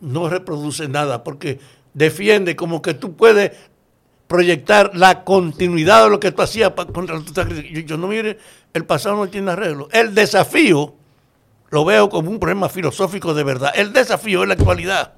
no 0.00 0.28
reproduce 0.28 0.88
nada 0.88 1.24
porque 1.24 1.58
defiende 1.94 2.54
como 2.54 2.82
que 2.82 2.94
tú 2.94 3.16
puedes 3.16 3.52
proyectar 4.26 4.90
la 4.94 5.24
continuidad 5.24 6.04
de 6.04 6.10
lo 6.10 6.20
que 6.20 6.32
tú 6.32 6.42
hacías 6.42 6.72
contra 6.92 7.20
tu 7.20 7.32
yo, 7.84 7.96
no 7.96 8.08
mire, 8.08 8.38
el 8.72 8.84
pasado 8.84 9.16
no 9.16 9.28
tiene 9.28 9.52
arreglo. 9.52 9.88
El 9.92 10.14
desafío 10.14 10.94
lo 11.70 11.84
veo 11.84 12.08
como 12.08 12.30
un 12.30 12.38
problema 12.38 12.68
filosófico 12.68 13.34
de 13.34 13.44
verdad. 13.44 13.72
El 13.74 13.92
desafío 13.92 14.42
es 14.42 14.48
la 14.48 14.54
actualidad. 14.54 15.14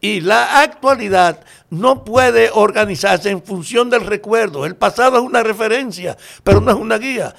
Y 0.00 0.20
la 0.20 0.60
actualidad 0.60 1.44
no 1.70 2.04
puede 2.04 2.50
organizarse 2.52 3.30
en 3.30 3.42
función 3.42 3.90
del 3.90 4.06
recuerdo. 4.06 4.64
El 4.64 4.76
pasado 4.76 5.18
es 5.18 5.22
una 5.24 5.42
referencia, 5.42 6.16
pero 6.44 6.60
no 6.60 6.70
es 6.70 6.76
una 6.76 6.98
guía. 6.98 7.34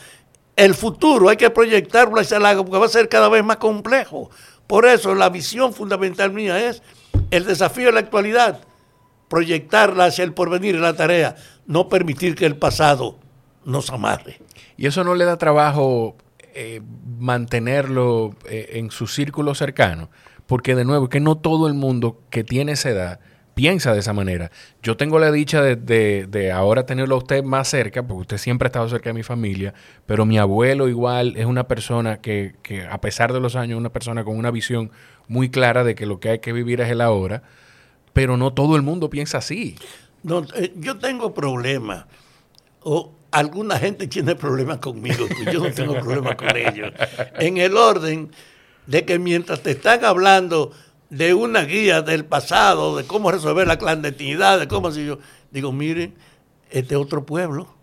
El 0.57 0.75
futuro 0.75 1.29
hay 1.29 1.37
que 1.37 1.49
proyectarlo 1.49 2.19
hacia 2.19 2.35
el 2.35 2.43
lago 2.43 2.65
porque 2.65 2.79
va 2.79 2.85
a 2.85 2.89
ser 2.89 3.07
cada 3.07 3.29
vez 3.29 3.45
más 3.45 3.57
complejo. 3.57 4.29
Por 4.67 4.85
eso 4.85 5.15
la 5.15 5.29
visión 5.29 5.73
fundamental 5.73 6.33
mía 6.33 6.69
es 6.69 6.83
el 7.31 7.45
desafío 7.45 7.87
de 7.87 7.93
la 7.93 8.01
actualidad, 8.01 8.59
proyectarla 9.29 10.05
hacia 10.05 10.25
el 10.25 10.33
porvenir 10.33 10.75
en 10.75 10.81
la 10.81 10.95
tarea, 10.95 11.35
no 11.65 11.87
permitir 11.87 12.35
que 12.35 12.45
el 12.45 12.57
pasado 12.57 13.17
nos 13.63 13.89
amarre. 13.91 14.39
Y 14.75 14.87
eso 14.87 15.03
no 15.03 15.15
le 15.15 15.25
da 15.25 15.37
trabajo 15.37 16.17
eh, 16.53 16.81
mantenerlo 17.19 18.35
eh, 18.49 18.71
en 18.73 18.91
su 18.91 19.07
círculo 19.07 19.55
cercano, 19.55 20.09
porque 20.47 20.75
de 20.75 20.83
nuevo, 20.83 21.07
que 21.07 21.19
no 21.19 21.37
todo 21.37 21.67
el 21.67 21.75
mundo 21.75 22.21
que 22.29 22.43
tiene 22.43 22.73
esa 22.73 22.89
edad 22.89 23.19
piensa 23.53 23.93
de 23.93 23.99
esa 23.99 24.13
manera. 24.13 24.51
Yo 24.81 24.95
tengo 24.95 25.19
la 25.19 25.31
dicha 25.31 25.61
de, 25.61 26.51
ahora 26.53 26.85
tenerlo 26.85 27.15
a 27.15 27.17
usted 27.17 27.43
más 27.43 27.67
cerca, 27.67 28.03
porque 28.07 28.21
usted 28.21 28.37
siempre 28.37 28.67
ha 28.67 28.69
estado 28.69 28.87
cerca 28.87 29.09
de 29.09 29.13
mi 29.13 29.23
familia, 29.23 29.73
pero 30.05 30.25
mi 30.25 30.37
abuelo 30.37 30.87
igual 30.87 31.35
es 31.35 31.45
una 31.45 31.67
persona 31.67 32.21
que, 32.21 32.55
que 32.63 32.87
a 32.87 33.01
pesar 33.01 33.33
de 33.33 33.41
los 33.41 33.57
años, 33.57 33.75
es 33.75 33.79
una 33.79 33.91
persona 33.91 34.23
con 34.23 34.37
una 34.37 34.49
visión 34.49 34.91
muy 35.27 35.49
clara 35.49 35.83
de 35.83 35.93
que 35.93 36.05
lo 36.05 36.21
que 36.21 36.29
hay 36.29 36.39
que 36.39 36.53
vivir 36.53 36.79
es 36.79 36.89
el 36.89 37.01
ahora, 37.01 37.43
pero 38.13 38.37
no 38.37 38.53
todo 38.53 38.75
el 38.75 38.81
mundo 38.81 39.09
piensa 39.09 39.39
así. 39.39 39.75
Eh, 40.55 40.73
yo 40.77 40.97
tengo 40.97 41.33
problemas. 41.33 42.05
O 42.81 43.11
alguna 43.31 43.77
gente 43.77 44.07
tiene 44.07 44.35
problemas 44.35 44.77
conmigo, 44.79 45.27
pues 45.27 45.53
yo 45.53 45.59
no 45.59 45.71
tengo 45.71 45.93
problemas 45.95 46.35
con 46.35 46.55
ellos. 46.55 46.91
En 47.39 47.57
el 47.57 47.77
orden 47.77 48.31
de 48.87 49.05
que 49.05 49.19
mientras 49.19 49.61
te 49.61 49.71
están 49.71 50.03
hablando 50.03 50.71
de 51.09 51.33
una 51.33 51.63
guía 51.63 52.01
del 52.01 52.25
pasado, 52.25 52.97
de 52.97 53.03
cómo 53.05 53.31
resolver 53.31 53.67
la 53.67 53.77
clandestinidad, 53.77 54.59
de 54.59 54.67
cómo 54.67 54.91
si 54.91 55.05
yo 55.05 55.19
digo, 55.51 55.71
miren, 55.71 56.15
este 56.69 56.95
otro 56.95 57.25
pueblo. 57.25 57.78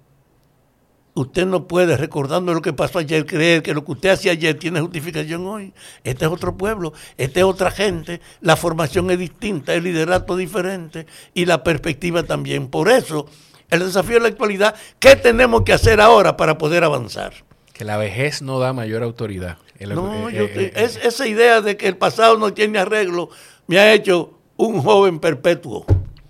Usted 1.17 1.47
no 1.47 1.67
puede, 1.67 1.97
recordando 1.97 2.53
lo 2.53 2.61
que 2.61 2.75
pasó 2.75 2.99
ayer, 2.99 3.25
creer 3.25 3.63
que 3.63 3.73
lo 3.73 3.87
que 3.87 3.93
usted 3.93 4.11
hacía 4.11 4.33
ayer 4.33 4.59
tiene 4.59 4.83
justificación 4.83 5.47
hoy. 5.47 5.73
Este 6.05 6.27
es 6.27 6.31
otro 6.31 6.59
pueblo, 6.59 6.93
esta 7.17 7.41
es 7.41 7.47
otra 7.47 7.71
gente, 7.71 8.21
la 8.43 8.55
formación 8.55 9.11
es 9.11 9.19
distinta, 9.19 9.73
el 9.73 9.85
liderato 9.85 10.37
diferente 10.37 11.07
y 11.33 11.47
la 11.47 11.65
perspectiva 11.65 12.23
también. 12.25 12.69
Por 12.69 12.91
eso 12.91 13.27
El 13.71 13.81
desafío 13.81 14.17
de 14.17 14.21
la 14.21 14.29
actualidad, 14.29 14.75
¿qué 14.99 15.17
tenemos 15.17 15.63
que 15.63 15.73
hacer 15.73 16.03
ahora 16.03 16.37
para 16.37 16.59
poder 16.59 16.85
avanzar? 16.85 17.33
Que 17.73 17.87
la 17.87 17.97
vejez 17.97 18.43
no 18.43 18.59
da 18.59 18.75
mayor 18.75 19.03
autoridad. 19.03 19.57
no, 19.81 20.29
eh, 20.29 20.53
eh, 20.55 20.73
es, 20.77 20.97
esa 20.97 21.27
idea 21.27 21.63
de 21.63 21.79
que 21.79 21.89
el 21.89 21.97
pasado 21.97 22.37
no 22.37 22.53
tiene 22.53 22.79
arreglo 22.79 23.31
me 23.67 23.79
ha 23.79 23.95
hecho 23.95 24.39
un 24.57 24.83
joven 24.83 25.19
perpetuo. 25.19 25.87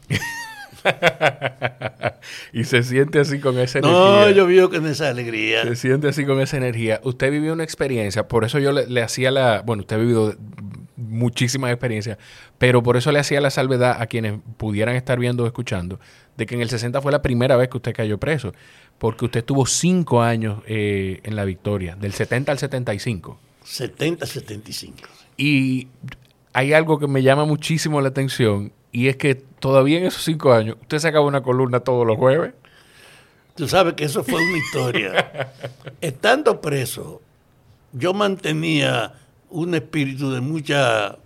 y 2.53 2.65
se 2.65 2.83
siente 2.83 3.21
así 3.21 3.41
con 3.41 3.59
esa 3.59 3.79
energía. 3.79 3.99
No, 3.99 4.31
yo 4.31 4.47
vivo 4.47 4.71
con 4.71 4.87
esa 4.87 5.09
alegría. 5.09 5.65
Se 5.65 5.77
siente 5.77 6.09
así 6.09 6.25
con 6.25 6.41
esa 6.41 6.57
energía. 6.57 7.01
Usted 7.05 7.31
vivió 7.31 7.53
una 7.53 7.65
experiencia, 7.65 8.29
por 8.29 8.45
eso 8.45 8.59
yo 8.59 8.73
le, 8.73 9.03
hacía 9.03 9.31
la. 9.31 9.63
Bueno, 9.63 9.83
usted 9.83 9.97
ha 9.97 9.99
vivido 9.99 10.35
muchísimas 10.97 11.71
experiencias, 11.71 12.19
pero 12.59 12.83
por 12.83 12.97
eso 12.97 13.13
le 13.13 13.19
hacía 13.19 13.41
la 13.41 13.51
salvedad 13.51 14.01
a 14.01 14.07
quienes 14.07 14.41
pudieran 14.57 14.97
estar 14.97 15.19
viendo 15.19 15.45
o 15.45 15.47
escuchando, 15.47 16.01
de 16.37 16.47
que 16.47 16.55
en 16.55 16.63
el 16.63 16.71
60 16.71 17.01
fue 17.01 17.13
la 17.13 17.23
primera 17.23 17.57
vez 17.57 17.69
que 17.69 17.77
usted 17.77 17.95
cayó 17.95 18.19
preso, 18.19 18.55
porque 18.99 19.27
usted 19.27 19.41
estuvo 19.41 19.67
cinco 19.67 20.23
años 20.23 20.63
eh, 20.67 21.21
en 21.23 21.37
la 21.37 21.45
victoria, 21.45 21.97
del 21.97 22.13
70 22.13 22.53
al 22.53 22.59
75. 22.59 23.39
70 23.65 24.27
75. 24.27 24.97
Y 25.37 25.89
hay 26.53 26.73
algo 26.73 26.99
que 26.99 27.07
me 27.07 27.23
llama 27.23 27.45
muchísimo 27.45 28.01
la 28.01 28.09
atención 28.09 28.73
y 28.97 29.09
es 29.09 29.19
que 29.19 29.35
todavía 29.35 29.99
en 29.99 30.07
esos 30.07 30.23
cinco 30.23 30.55
años, 30.55 30.79
usted 30.81 30.99
sacaba 31.01 31.27
una 31.27 31.43
columna 31.43 31.81
todos 31.81 32.07
los 32.07 32.17
jueves. 32.17 32.55
Tú 33.55 33.69
sabes 33.69 33.93
que 33.93 34.05
eso 34.05 34.25
fue 34.25 34.43
una 34.43 34.57
historia. 34.57 35.53
Estando 36.01 36.63
preso, 36.63 37.21
yo 37.93 38.15
mantenía 38.15 39.13
un 39.51 39.75
espíritu 39.75 40.31
de 40.31 40.41
mucha 40.41 41.19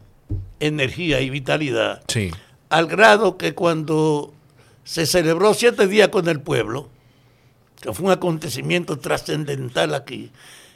energía 0.58 1.20
y 1.20 1.30
vitalidad. 1.30 2.02
Sí. 2.08 2.32
Al 2.70 2.88
grado 2.88 3.36
que 3.36 3.54
cuando 3.54 4.34
se 4.82 5.06
celebró 5.06 5.54
siete 5.54 5.86
días 5.86 6.08
con 6.08 6.28
el 6.28 6.40
pueblo, 6.40 6.88
que 7.80 7.92
fue 7.92 8.06
un 8.06 8.10
acontecimiento 8.10 8.98
trascendental 8.98 9.94
aquí, 9.94 10.32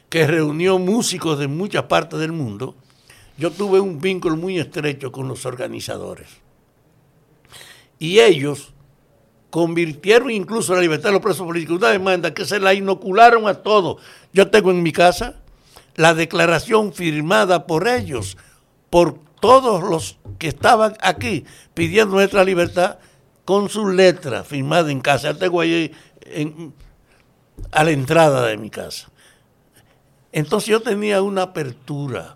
que 0.07 0.25
reunió 0.27 0.79
músicos 0.79 1.39
de 1.39 1.49
muchas 1.49 1.83
partes 1.83 2.21
del 2.21 2.31
mundo, 2.31 2.73
yo 3.37 3.51
tuve 3.51 3.81
un 3.81 3.99
vínculo 3.99 4.37
muy 4.37 4.59
estrecho 4.59 5.11
con 5.11 5.27
los 5.27 5.45
organizadores. 5.45 6.44
Y 7.99 8.19
ellos 8.19 8.73
convirtieron 9.49 10.31
incluso 10.31 10.73
la 10.75 10.81
libertad 10.81 11.09
de 11.09 11.13
los 11.13 11.21
presos 11.21 11.45
políticos 11.45 11.77
una 11.77 11.89
demanda 11.89 12.33
que 12.33 12.45
se 12.45 12.59
la 12.59 12.73
inocularon 12.73 13.47
a 13.47 13.55
todos. 13.55 14.01
Yo 14.33 14.49
tengo 14.49 14.71
en 14.71 14.83
mi 14.83 14.91
casa 14.91 15.35
la 15.95 16.13
declaración 16.13 16.91
firmada 16.91 17.65
por 17.65 17.87
ellos, 17.87 18.37
por 18.89 19.17
todos 19.39 19.81
los 19.83 20.17
que 20.39 20.49
estaban 20.49 20.97
aquí 21.01 21.45
pidiendo 21.73 22.15
nuestra 22.15 22.43
libertad, 22.43 22.97
con 23.45 23.69
su 23.69 23.87
letra 23.87 24.43
firmada 24.43 24.91
en 24.91 24.99
casa. 24.99 25.33
La 25.33 25.39
tengo 25.39 25.61
ahí 25.61 25.91
a 27.71 27.83
la 27.83 27.91
entrada 27.91 28.47
de 28.47 28.57
mi 28.57 28.69
casa. 28.69 29.09
Entonces 30.31 30.67
yo 30.67 30.81
tenía 30.81 31.21
una 31.21 31.43
apertura 31.43 32.35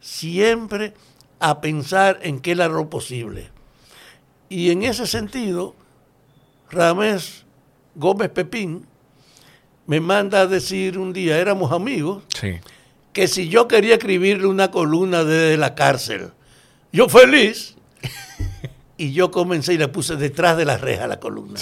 siempre 0.00 0.94
a 1.38 1.60
pensar 1.60 2.18
en 2.22 2.40
qué 2.40 2.52
era 2.52 2.66
lo 2.66 2.90
posible. 2.90 3.53
Y 4.54 4.70
en 4.70 4.84
ese 4.84 5.08
sentido, 5.08 5.74
Ramés 6.70 7.44
Gómez 7.96 8.30
Pepín 8.30 8.86
me 9.84 9.98
manda 9.98 10.42
a 10.42 10.46
decir 10.46 10.96
un 10.96 11.12
día, 11.12 11.40
éramos 11.40 11.72
amigos, 11.72 12.22
que 13.12 13.26
si 13.26 13.48
yo 13.48 13.66
quería 13.66 13.94
escribirle 13.94 14.46
una 14.46 14.70
columna 14.70 15.24
desde 15.24 15.56
la 15.56 15.74
cárcel, 15.74 16.30
yo 16.92 17.08
feliz. 17.08 17.74
y 18.96 19.12
yo 19.12 19.32
comencé 19.32 19.74
y 19.74 19.78
le 19.78 19.88
puse 19.88 20.14
detrás 20.14 20.56
de 20.56 20.64
la 20.64 20.76
reja 20.76 21.08
la 21.08 21.18
columna. 21.18 21.58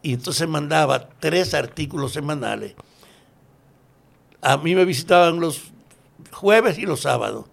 Y 0.00 0.14
entonces 0.14 0.48
mandaba 0.48 1.06
tres 1.18 1.52
artículos 1.52 2.14
semanales. 2.14 2.76
A 4.40 4.56
mí 4.56 4.74
me 4.74 4.86
visitaban 4.86 5.38
los 5.38 5.64
jueves 6.32 6.78
y 6.78 6.86
los 6.86 7.02
sábados. 7.02 7.44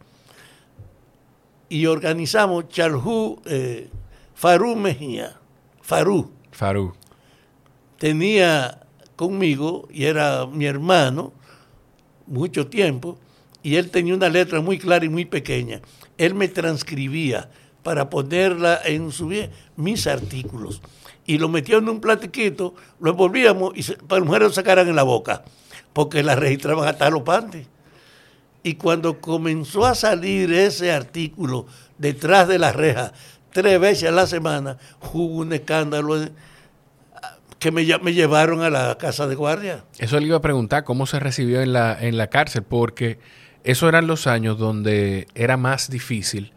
Y 1.68 1.86
organizamos 1.88 2.70
Chalhu, 2.70 3.42
eh, 3.44 3.90
Farú 4.38 4.76
Mejía. 4.76 5.36
Farú. 5.82 6.32
Farú. 6.52 6.94
Tenía 7.98 8.86
conmigo, 9.16 9.88
y 9.92 10.06
era 10.06 10.46
mi 10.46 10.68
hermano, 10.68 11.34
mucho 12.28 12.68
tiempo, 12.68 13.18
y 13.64 13.78
él 13.78 13.90
tenía 13.90 14.14
una 14.14 14.30
letra 14.30 14.62
muy 14.62 14.78
clara 14.78 15.04
y 15.06 15.10
muy 15.10 15.26
pequeña. 15.26 15.82
Él 16.20 16.36
me 16.36 16.48
transcribía 16.48 17.50
para 17.82 18.12
ponerla 18.12 18.80
en 18.86 19.12
su 19.12 19.34
mis 19.76 20.06
artículos. 20.06 20.84
Y 21.26 21.40
lo 21.40 21.50
metía 21.50 21.78
en 21.78 21.90
un 21.90 22.00
platiquito, 22.00 22.76
lo 23.00 23.12
envolvíamos 23.12 23.74
y 23.76 23.82
para 23.96 24.20
las 24.20 24.28
mujeres 24.28 24.50
lo 24.50 24.54
sacaran 24.54 24.88
en 24.88 24.96
la 24.96 25.04
boca, 25.04 25.46
porque 25.94 26.22
la 26.22 26.36
registraban 26.36 26.88
hasta 26.88 27.10
los 27.10 27.24
pantes. 27.24 27.66
Y 28.62 28.76
cuando 28.76 29.20
comenzó 29.20 29.86
a 29.86 29.96
salir 29.96 30.54
ese 30.54 30.92
artículo 30.92 31.66
detrás 31.98 32.48
de 32.48 32.60
la 32.60 32.72
reja, 32.72 33.14
tres 33.58 33.80
veces 33.80 34.08
a 34.08 34.12
la 34.12 34.28
semana, 34.28 34.78
hubo 35.14 35.38
un 35.38 35.52
escándalo 35.52 36.16
que 37.58 37.72
me, 37.72 37.84
me, 38.04 38.14
llevaron 38.14 38.62
a 38.62 38.70
la 38.70 39.00
casa 39.00 39.26
de 39.26 39.34
guardia. 39.34 39.84
Eso 39.98 40.20
le 40.20 40.28
iba 40.28 40.38
a 40.38 40.42
preguntar, 40.42 40.84
¿cómo 40.84 41.08
se 41.08 41.20
recibió 41.20 41.60
en 41.64 41.74
la, 41.74 41.98
en 42.00 42.18
la 42.18 42.28
cárcel? 42.28 42.62
Porque 42.62 43.18
esos 43.64 43.90
eran 43.90 44.06
los 44.06 44.28
años 44.28 44.60
donde 44.60 45.28
era 45.34 45.58
más 45.58 45.90
difícil 45.90 46.54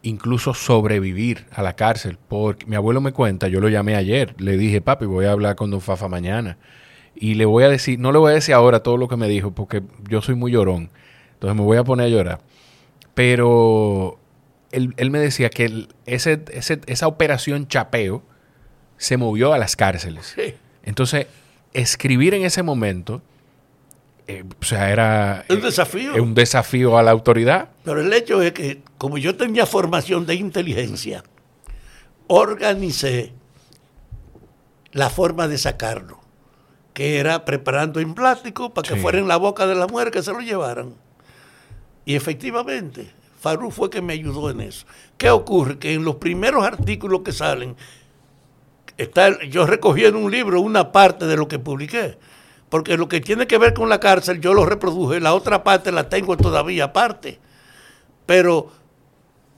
incluso 0.00 0.54
sobrevivir 0.54 1.44
a 1.52 1.60
la 1.60 1.76
cárcel. 1.76 2.16
Porque 2.26 2.64
mi 2.64 2.74
abuelo 2.74 3.02
me 3.02 3.12
cuenta, 3.12 3.48
yo 3.48 3.60
lo 3.60 3.68
llamé 3.68 3.96
ayer, 3.96 4.34
le 4.38 4.56
dije, 4.56 4.80
papi, 4.80 5.04
voy 5.04 5.26
a 5.26 5.32
hablar 5.32 5.56
con 5.56 5.70
Don 5.70 5.82
Fafa 5.82 6.08
mañana. 6.08 6.56
Y 7.14 7.34
le 7.34 7.44
voy 7.44 7.64
a 7.64 7.68
decir, 7.68 7.98
no 7.98 8.12
le 8.12 8.18
voy 8.18 8.30
a 8.30 8.36
decir 8.36 8.54
ahora 8.54 8.82
todo 8.82 8.96
lo 8.96 9.08
que 9.08 9.18
me 9.18 9.28
dijo, 9.28 9.50
porque 9.50 9.82
yo 10.08 10.22
soy 10.22 10.36
muy 10.36 10.52
llorón. 10.52 10.88
Entonces 11.34 11.54
me 11.54 11.64
voy 11.64 11.76
a 11.76 11.84
poner 11.84 12.06
a 12.06 12.08
llorar. 12.08 12.40
Pero 13.12 14.19
él, 14.72 15.10
me 15.10 15.18
decía 15.18 15.50
que 15.50 15.88
ese, 16.06 16.42
esa 16.52 17.06
operación 17.06 17.66
chapeo 17.66 18.22
se 18.96 19.16
movió 19.16 19.52
a 19.52 19.58
las 19.58 19.76
cárceles. 19.76 20.36
Entonces, 20.82 21.26
escribir 21.72 22.34
en 22.34 22.44
ese 22.44 22.62
momento, 22.62 23.22
eh, 24.26 24.44
o 24.60 24.64
sea, 24.64 24.90
era... 24.90 25.44
Un 25.48 25.60
desafío. 25.60 26.22
un 26.22 26.34
desafío 26.34 26.98
a 26.98 27.02
la 27.02 27.10
autoridad. 27.10 27.70
Pero 27.84 28.00
el 28.00 28.12
hecho 28.12 28.42
es 28.42 28.52
que, 28.52 28.82
como 28.98 29.18
yo 29.18 29.36
tenía 29.36 29.66
formación 29.66 30.26
de 30.26 30.34
inteligencia, 30.34 31.24
organicé 32.26 33.32
la 34.92 35.10
forma 35.10 35.48
de 35.48 35.58
sacarlo, 35.58 36.20
que 36.94 37.18
era 37.18 37.44
preparando 37.44 38.00
en 38.00 38.14
plástico 38.14 38.72
para 38.74 38.88
que 38.88 38.96
fuera 38.96 39.18
en 39.18 39.28
la 39.28 39.36
boca 39.36 39.66
de 39.66 39.74
la 39.74 39.86
mujer 39.86 40.10
que 40.10 40.22
se 40.22 40.32
lo 40.32 40.40
llevaran. 40.40 40.94
Y 42.04 42.16
efectivamente, 42.16 43.10
Farú 43.40 43.70
fue 43.70 43.88
que 43.88 44.02
me 44.02 44.12
ayudó 44.12 44.50
en 44.50 44.60
eso. 44.60 44.84
¿Qué 45.16 45.30
ocurre? 45.30 45.78
Que 45.78 45.94
en 45.94 46.04
los 46.04 46.16
primeros 46.16 46.62
artículos 46.62 47.22
que 47.22 47.32
salen, 47.32 47.74
está, 48.98 49.42
yo 49.44 49.64
recogí 49.64 50.04
en 50.04 50.14
un 50.14 50.30
libro 50.30 50.60
una 50.60 50.92
parte 50.92 51.26
de 51.26 51.38
lo 51.38 51.48
que 51.48 51.58
publiqué. 51.58 52.18
Porque 52.68 52.98
lo 52.98 53.08
que 53.08 53.22
tiene 53.22 53.46
que 53.46 53.56
ver 53.56 53.72
con 53.72 53.88
la 53.88 53.98
cárcel 53.98 54.42
yo 54.42 54.52
lo 54.52 54.66
reproduje, 54.66 55.20
la 55.20 55.32
otra 55.32 55.64
parte 55.64 55.90
la 55.90 56.10
tengo 56.10 56.36
todavía 56.36 56.84
aparte. 56.84 57.40
Pero 58.26 58.70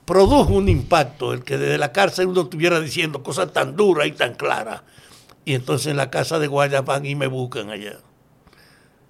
produjo 0.04 0.54
un 0.54 0.68
impacto 0.68 1.32
el 1.32 1.42
que 1.42 1.58
desde 1.58 1.76
la 1.76 1.90
cárcel 1.90 2.28
uno 2.28 2.42
estuviera 2.42 2.80
diciendo 2.80 3.24
cosas 3.24 3.52
tan 3.52 3.74
duras 3.74 4.06
y 4.06 4.12
tan 4.12 4.34
claras. 4.34 4.82
Y 5.44 5.54
entonces 5.54 5.88
en 5.88 5.96
la 5.96 6.08
casa 6.08 6.38
de 6.38 6.46
guardia 6.46 6.82
van 6.82 7.04
y 7.04 7.16
me 7.16 7.26
buscan 7.26 7.68
allá. 7.70 7.98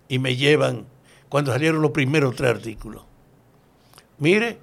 Y 0.09 0.19
me 0.19 0.35
llevan 0.35 0.87
cuando 1.29 1.53
salieron 1.53 1.83
los 1.83 1.91
primeros 1.91 2.37
tres 2.37 2.53
artículos. 2.53 3.12
Mire, 4.23 4.57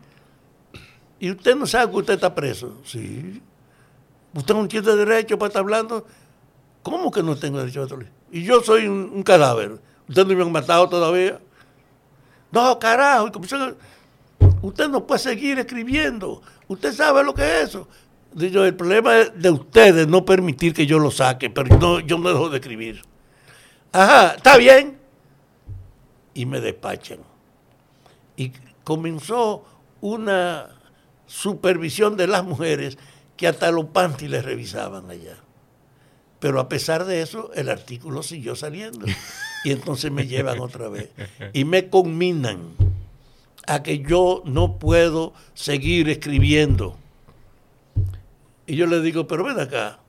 y 1.20 1.32
usted 1.32 1.54
no 1.54 1.68
sabe 1.68 1.92
que 1.92 1.98
usted 1.98 2.14
está 2.14 2.34
preso. 2.34 2.78
Sí. 2.86 3.42
Usted 4.34 4.54
no 4.54 4.66
tiene 4.70 4.96
derecho 4.96 5.38
para 5.38 5.48
estar 5.48 5.60
hablando. 5.60 6.06
¿Cómo 6.82 7.12
que 7.12 7.22
no 7.22 7.36
tengo 7.36 7.60
derecho 7.60 7.82
a 7.82 7.84
estar 7.84 8.00
Y 8.32 8.44
yo 8.44 8.64
soy 8.64 8.88
un, 8.88 9.22
cadáver. 9.22 9.82
¿Usted 10.08 10.26
no 10.26 10.34
me 10.34 10.44
han 10.44 10.52
matado 10.54 10.88
todavía? 10.88 11.42
No, 12.54 12.80
carajo. 12.80 13.30
Usted 14.62 14.88
no 14.88 15.06
puede 15.06 15.20
seguir 15.20 15.60
escribiendo. 15.60 16.42
Usted 16.70 16.94
sabe 16.94 17.22
lo 17.26 17.34
que 17.34 17.42
es 17.42 17.70
eso. 17.70 17.90
Digo, 18.32 18.64
el 18.64 18.78
problema 18.78 19.18
es 19.18 19.42
de 19.42 19.50
ustedes 19.50 20.08
no 20.08 20.24
permitir 20.24 20.74
que 20.74 20.86
yo 20.86 21.00
lo 21.00 21.12
saque, 21.12 21.50
pero 21.50 21.78
no, 21.78 22.00
yo 22.00 22.18
no 22.18 22.30
dejo 22.30 22.50
de 22.50 22.60
escribir. 22.60 23.02
Ajá, 23.92 24.36
está 24.36 24.56
bien. 24.56 24.98
Y 26.34 26.46
me 26.46 26.62
despachan. 26.62 27.20
Y 28.38 28.54
comenzó 28.90 29.64
una 30.02 30.70
supervisión 31.28 32.18
de 32.18 32.26
las 32.26 32.44
mujeres 32.44 32.98
que 33.38 33.48
hasta 33.48 33.70
los 33.70 33.86
panty 33.86 34.28
les 34.28 34.44
revisaban 34.44 35.12
allá. 35.12 35.38
Pero 36.40 36.60
a 36.60 36.68
pesar 36.68 37.06
de 37.06 37.22
eso, 37.22 37.52
el 37.54 37.70
artículo 37.70 38.24
siguió 38.24 38.56
saliendo. 38.56 39.06
Y 39.64 39.70
entonces 39.70 40.12
me 40.12 40.26
llevan 40.26 40.60
otra 40.60 40.90
vez. 40.90 41.12
Y 41.54 41.66
me 41.66 41.88
conminan 41.92 42.62
a 43.68 43.84
que 43.84 44.00
yo 44.00 44.42
no 44.46 44.80
puedo 44.80 45.34
seguir 45.54 46.10
escribiendo. 46.10 46.98
Y 48.66 48.76
yo 48.76 48.88
le 48.88 49.02
digo, 49.02 49.28
pero 49.28 49.44
ven 49.44 49.60
acá, 49.60 50.00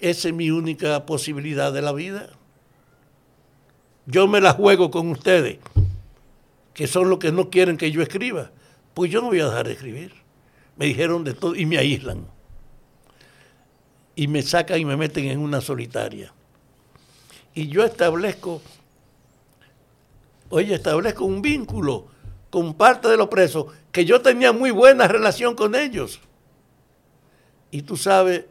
esa 0.00 0.26
es 0.26 0.34
mi 0.34 0.50
única 0.50 1.06
posibilidad 1.06 1.72
de 1.72 1.82
la 1.82 1.92
vida. 1.92 2.30
Yo 4.06 4.26
me 4.26 4.40
la 4.40 4.54
juego 4.54 4.90
con 4.90 5.08
ustedes, 5.08 5.58
que 6.74 6.86
son 6.86 7.10
los 7.10 7.18
que 7.18 7.32
no 7.32 7.50
quieren 7.50 7.76
que 7.76 7.90
yo 7.90 8.02
escriba. 8.02 8.50
Pues 8.94 9.10
yo 9.10 9.20
no 9.20 9.28
voy 9.28 9.40
a 9.40 9.46
dejar 9.46 9.66
de 9.66 9.72
escribir. 9.72 10.12
Me 10.76 10.86
dijeron 10.86 11.24
de 11.24 11.34
todo 11.34 11.54
y 11.54 11.66
me 11.66 11.78
aíslan. 11.78 12.26
Y 14.14 14.28
me 14.28 14.42
sacan 14.42 14.78
y 14.78 14.84
me 14.84 14.96
meten 14.96 15.26
en 15.26 15.38
una 15.38 15.60
solitaria. 15.60 16.32
Y 17.54 17.68
yo 17.68 17.84
establezco, 17.84 18.62
oye, 20.48 20.74
establezco 20.74 21.24
un 21.24 21.42
vínculo 21.42 22.06
con 22.50 22.74
parte 22.74 23.08
de 23.08 23.16
los 23.16 23.28
presos, 23.28 23.66
que 23.90 24.04
yo 24.04 24.20
tenía 24.20 24.52
muy 24.52 24.70
buena 24.70 25.08
relación 25.08 25.54
con 25.54 25.74
ellos. 25.74 26.20
Y 27.70 27.82
tú 27.82 27.96
sabes 27.96 28.44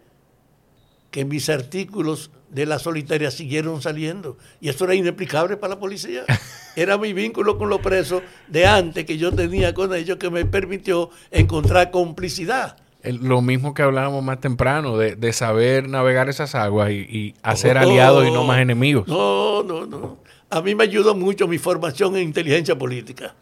que 1.11 1.25
mis 1.25 1.49
artículos 1.49 2.31
de 2.51 2.65
la 2.65 2.79
solitaria 2.79 3.31
siguieron 3.31 3.81
saliendo. 3.81 4.37
Y 4.59 4.69
eso 4.69 4.85
era 4.85 4.93
inexplicable 4.93 5.57
para 5.57 5.75
la 5.75 5.79
policía. 5.79 6.23
Era 6.75 6.97
mi 6.97 7.11
vínculo 7.11 7.57
con 7.57 7.69
los 7.69 7.81
presos 7.81 8.23
de 8.47 8.65
antes 8.65 9.03
que 9.03 9.17
yo 9.17 9.33
tenía 9.33 9.73
con 9.73 9.93
ellos 9.93 10.17
que 10.17 10.29
me 10.29 10.45
permitió 10.45 11.09
encontrar 11.29 11.91
complicidad. 11.91 12.77
lo 13.03 13.41
mismo 13.41 13.73
que 13.73 13.81
hablábamos 13.81 14.23
más 14.23 14.39
temprano, 14.39 14.97
de, 14.97 15.33
saber 15.33 15.89
navegar 15.89 16.29
esas 16.29 16.55
aguas 16.55 16.91
y, 16.91 17.35
hacer 17.43 17.77
aliados 17.77 18.25
y 18.25 18.31
no 18.31 18.45
más 18.45 18.59
enemigos. 18.59 19.05
No, 19.07 19.63
no, 19.63 19.85
no. 19.85 20.19
A 20.49 20.61
mí 20.61 20.73
me 20.73 20.85
ayudó 20.85 21.13
mucho 21.13 21.45
mi 21.45 21.57
formación 21.57 22.15
en 22.15 22.23
inteligencia 22.23 22.77
política. 22.77 23.35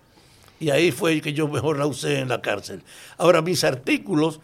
Y 0.60 0.72
ahí 0.72 0.92
fue 0.92 1.22
que 1.22 1.34
yo 1.34 1.48
mejor 1.48 1.78
la 1.78 1.86
usé 1.86 2.20
en 2.20 2.30
la 2.30 2.42
cárcel. 2.42 2.82
Ahora, 3.18 3.44
mis 3.44 3.64
artículos 3.64 4.40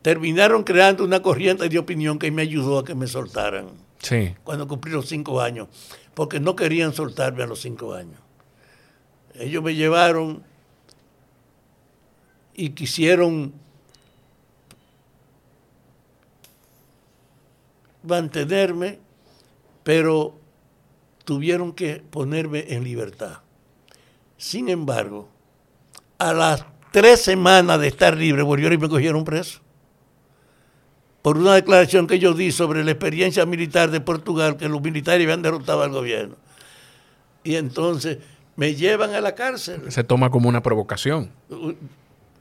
terminaron 0.00 0.64
creando 0.64 1.04
una 1.04 1.20
corriente 1.20 1.68
de 1.68 1.78
opinión 1.78 2.18
que 2.18 2.30
me 2.30 2.42
ayudó 2.42 2.78
a 2.78 2.84
que 2.84 2.94
me 2.94 3.06
soltaran. 3.06 3.66
Sí. 4.02 4.34
Cuando 4.42 4.66
cumplí 4.66 4.92
los 4.92 5.08
cinco 5.08 5.40
años. 5.40 5.68
Porque 6.14 6.40
no 6.40 6.54
querían 6.56 6.92
soltarme 6.92 7.44
a 7.44 7.46
los 7.46 7.60
cinco 7.60 7.94
años. 7.94 8.20
Ellos 9.34 9.62
me 9.62 9.74
llevaron 9.74 10.42
y 12.54 12.70
quisieron 12.70 13.54
mantenerme, 18.02 18.98
pero 19.84 20.34
tuvieron 21.24 21.72
que 21.72 22.02
ponerme 22.10 22.74
en 22.74 22.84
libertad. 22.84 23.38
Sin 24.36 24.68
embargo, 24.68 25.28
a 26.18 26.34
las 26.34 26.66
tres 26.90 27.22
semanas 27.22 27.80
de 27.80 27.88
estar 27.88 28.16
libre 28.16 28.42
volvieron 28.42 28.78
y 28.78 28.82
me 28.82 28.88
cogieron 28.88 29.24
preso 29.24 29.61
por 31.22 31.38
una 31.38 31.54
declaración 31.54 32.08
que 32.08 32.18
yo 32.18 32.34
di 32.34 32.50
sobre 32.50 32.84
la 32.84 32.90
experiencia 32.90 33.46
militar 33.46 33.90
de 33.90 34.00
Portugal, 34.00 34.56
que 34.56 34.68
los 34.68 34.82
militares 34.82 35.24
habían 35.24 35.40
derrotado 35.42 35.82
al 35.82 35.90
gobierno. 35.90 36.34
Y 37.44 37.54
entonces 37.54 38.18
me 38.56 38.74
llevan 38.74 39.14
a 39.14 39.20
la 39.20 39.34
cárcel. 39.34 39.90
Se 39.90 40.02
toma 40.02 40.30
como 40.30 40.48
una 40.48 40.62
provocación. 40.62 41.30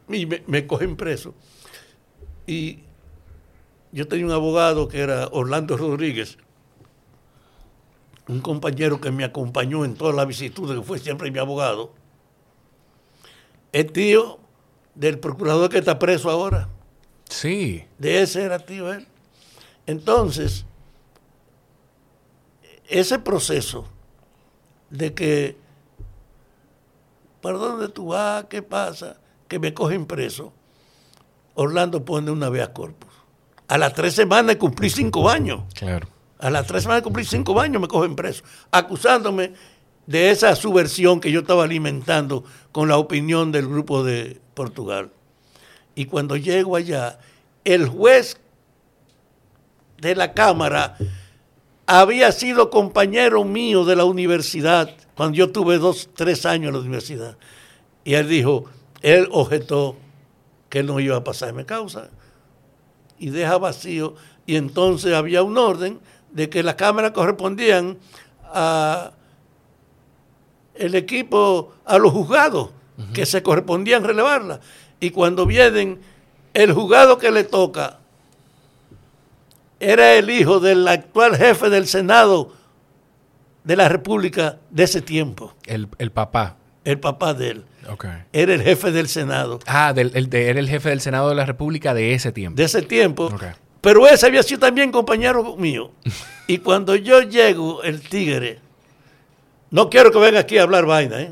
Y 0.10 0.26
me, 0.26 0.68
cogen 0.68 0.96
preso. 0.96 1.36
Y 2.48 2.80
yo 3.92 4.08
tenía 4.08 4.26
un 4.26 4.32
abogado 4.32 4.88
que 4.88 5.00
era 5.00 5.28
Orlando 5.32 5.78
Rodríguez, 5.78 6.38
un 8.28 8.42
compañero 8.42 9.00
que 9.00 9.12
me 9.12 9.24
acompañó 9.24 9.86
en 9.86 9.94
todas 9.94 10.16
las 10.16 10.28
visitudes, 10.28 10.80
que 10.80 10.84
fue 10.84 10.98
siempre 10.98 11.30
mi 11.30 11.38
abogado. 11.38 11.94
Es 13.72 13.94
tío 13.94 14.40
del 14.96 15.20
procurador 15.20 15.70
que 15.70 15.78
está 15.78 16.00
preso 16.00 16.30
ahora. 16.30 16.68
Sí. 17.32 17.86
De 17.98 18.22
ese 18.22 18.44
era 18.44 18.60
tío 18.60 18.92
él. 18.92 19.08
Entonces, 19.88 20.66
ese 22.90 23.20
proceso 23.20 23.88
de 24.90 25.14
que, 25.14 25.58
¿para 27.42 27.58
dónde 27.58 27.88
tú 27.88 28.08
vas? 28.08 28.46
¿Qué 28.46 28.62
pasa? 28.62 29.18
Que 29.48 29.60
me 29.60 29.74
cogen 29.74 30.06
preso. 30.06 30.52
Orlando 31.56 32.04
pone 32.04 32.32
una 32.32 32.50
vez 32.50 32.68
corpus. 32.70 33.10
A 33.70 33.78
las 33.78 33.94
tres 33.94 34.14
semanas 34.14 34.58
cumplí 34.58 34.90
cinco 34.90 35.30
años. 35.30 35.64
Claro. 35.74 36.10
A 36.38 36.50
las 36.50 36.68
tres 36.68 36.84
semanas 36.84 37.04
cumplí 37.04 37.24
cinco 37.24 37.60
años 37.62 37.82
me 37.82 37.88
cogen 37.88 38.16
preso. 38.16 38.44
Acusándome 38.72 39.54
de 40.06 40.32
esa 40.32 40.54
subversión 40.58 41.22
que 41.22 41.32
yo 41.32 41.42
estaba 41.42 41.64
alimentando 41.64 42.44
con 42.74 42.90
la 42.90 42.98
opinión 42.98 43.54
del 43.54 43.70
grupo 43.70 44.04
de 44.04 44.42
Portugal. 44.54 45.12
Y 45.96 46.06
cuando 46.06 46.38
llego 46.38 46.76
allá, 46.76 47.20
el 47.64 47.88
juez 47.88 48.38
de 50.00 50.16
la 50.16 50.34
Cámara 50.34 50.98
había 51.86 52.32
sido 52.32 52.70
compañero 52.70 53.44
mío 53.44 53.86
de 53.86 53.96
la 53.96 54.06
universidad 54.06 54.90
cuando 55.16 55.38
yo 55.38 55.52
tuve 55.52 55.78
dos, 55.78 56.10
tres 56.16 56.46
años 56.46 56.70
en 56.70 56.74
la 56.74 56.80
universidad. 56.80 57.38
Y 58.04 58.16
él 58.16 58.28
dijo, 58.28 58.66
él 59.02 59.28
objetó 59.32 59.96
que 60.70 60.80
él 60.80 60.88
no 60.88 61.00
iba 61.00 61.18
a 61.18 61.24
pasarme 61.24 61.66
causa. 61.66 62.10
Y 63.20 63.30
deja 63.30 63.58
vacío. 63.58 64.16
Y 64.46 64.56
entonces 64.56 65.14
había 65.14 65.44
un 65.44 65.58
orden 65.58 66.00
de 66.32 66.50
que 66.50 66.64
las 66.64 66.76
cámaras 66.76 67.12
correspondían 67.12 68.00
a 68.46 69.12
el 70.74 70.96
equipo, 70.96 71.74
a 71.86 72.00
los 72.00 72.12
juzgados, 72.12 72.72
que 73.14 73.26
se 73.26 73.44
correspondían 73.44 74.04
relevarla 74.04 74.62
y 75.02 75.10
cuando 75.10 75.46
vienen, 75.46 76.00
el 76.54 76.72
juzgado 76.72 77.18
que 77.18 77.32
le 77.32 77.44
toca 77.44 77.98
era 79.80 80.14
el 80.14 80.30
hijo 80.30 80.60
del 80.60 80.88
actual 80.88 81.36
jefe 81.36 81.72
del 81.72 81.88
Senado 81.88 82.54
de 83.64 83.76
la 83.76 83.90
República 83.90 84.60
de 84.70 84.84
ese 84.84 85.02
tiempo. 85.02 85.56
El, 85.66 85.88
papá. 86.12 86.58
El 86.86 87.00
papá 87.00 87.34
de 87.34 87.50
él. 87.50 87.66
Era 88.32 88.54
el 88.54 88.62
jefe 88.62 88.92
del 88.92 89.08
Senado. 89.08 89.60
Ah, 89.66 89.92
del, 89.92 90.12
el 90.14 90.34
era 90.34 90.60
el 90.60 90.70
jefe 90.70 90.90
del 90.90 91.02
Senado 91.02 91.30
de 91.30 91.36
la 91.36 91.46
República 91.46 91.96
de 91.96 92.14
ese 92.14 92.32
tiempo. 92.32 92.58
De 92.58 92.66
ese 92.66 92.84
tiempo. 92.84 93.34
Pero 93.82 94.08
ese 94.08 94.28
había 94.28 94.44
sido 94.44 94.60
también 94.60 94.92
compañero 94.92 95.56
mío. 95.58 95.92
y 96.48 96.60
cuando 96.60 96.96
yo 96.96 97.22
llego, 97.22 97.82
el 97.82 98.02
tigre, 98.02 98.60
no 99.72 99.90
quiero 99.90 100.12
que 100.12 100.20
venga 100.20 100.42
aquí 100.42 100.60
a 100.60 100.64
hablar 100.64 100.86
vaina, 100.86 101.22
¿eh? 101.22 101.32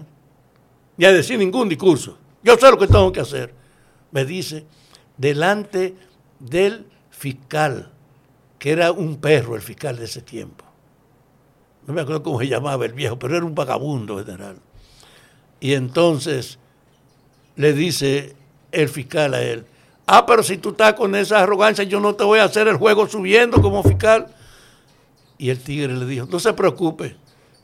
ni 0.97 1.05
a 1.05 1.13
decir 1.13 1.37
ningún 1.37 1.69
discurso. 1.69 2.17
Yo 2.41 2.57
sé 2.57 2.71
lo 2.71 2.79
que 2.79 2.87
tengo 2.87 3.11
que 3.11 3.19
hacer 3.19 3.58
me 4.11 4.25
dice, 4.25 4.65
delante 5.17 5.95
del 6.39 6.85
fiscal, 7.11 7.91
que 8.57 8.71
era 8.71 8.91
un 8.91 9.17
perro 9.17 9.55
el 9.55 9.61
fiscal 9.61 9.97
de 9.97 10.05
ese 10.05 10.21
tiempo. 10.21 10.65
No 11.85 11.93
me 11.93 12.01
acuerdo 12.01 12.23
cómo 12.23 12.39
se 12.39 12.47
llamaba 12.47 12.85
el 12.85 12.93
viejo, 12.93 13.17
pero 13.17 13.35
era 13.35 13.45
un 13.45 13.55
vagabundo 13.55 14.17
general. 14.17 14.57
Y 15.59 15.73
entonces 15.73 16.59
le 17.55 17.73
dice 17.73 18.35
el 18.71 18.89
fiscal 18.89 19.33
a 19.33 19.41
él, 19.41 19.65
ah, 20.05 20.25
pero 20.25 20.43
si 20.43 20.57
tú 20.57 20.69
estás 20.69 20.93
con 20.93 21.15
esa 21.15 21.41
arrogancia, 21.41 21.83
yo 21.83 21.99
no 21.99 22.15
te 22.15 22.23
voy 22.23 22.39
a 22.39 22.45
hacer 22.45 22.67
el 22.67 22.77
juego 22.77 23.07
subiendo 23.07 23.61
como 23.61 23.83
fiscal. 23.83 24.27
Y 25.37 25.49
el 25.49 25.59
tigre 25.59 25.93
le 25.93 26.05
dijo, 26.05 26.25
no 26.25 26.39
se 26.39 26.53
preocupe, 26.53 27.15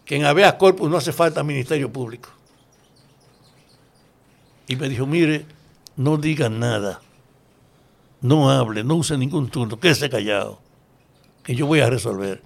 que 0.05 0.15
en 0.15 0.25
habeas 0.25 0.53
corpus 0.53 0.89
no 0.89 0.97
hace 0.97 1.11
falta 1.11 1.43
ministerio 1.43 1.91
público. 1.91 2.29
Y 4.67 4.75
me 4.75 4.89
dijo, 4.89 5.05
mire, 5.05 5.45
no 5.97 6.17
diga 6.17 6.49
nada, 6.49 7.01
no 8.21 8.49
hable, 8.49 8.83
no 8.83 8.95
use 8.95 9.17
ningún 9.17 9.49
turno, 9.49 9.79
quédese 9.79 10.09
callado, 10.09 10.59
que 11.43 11.55
yo 11.55 11.65
voy 11.65 11.79
a 11.79 11.89
resolver. 11.89 12.41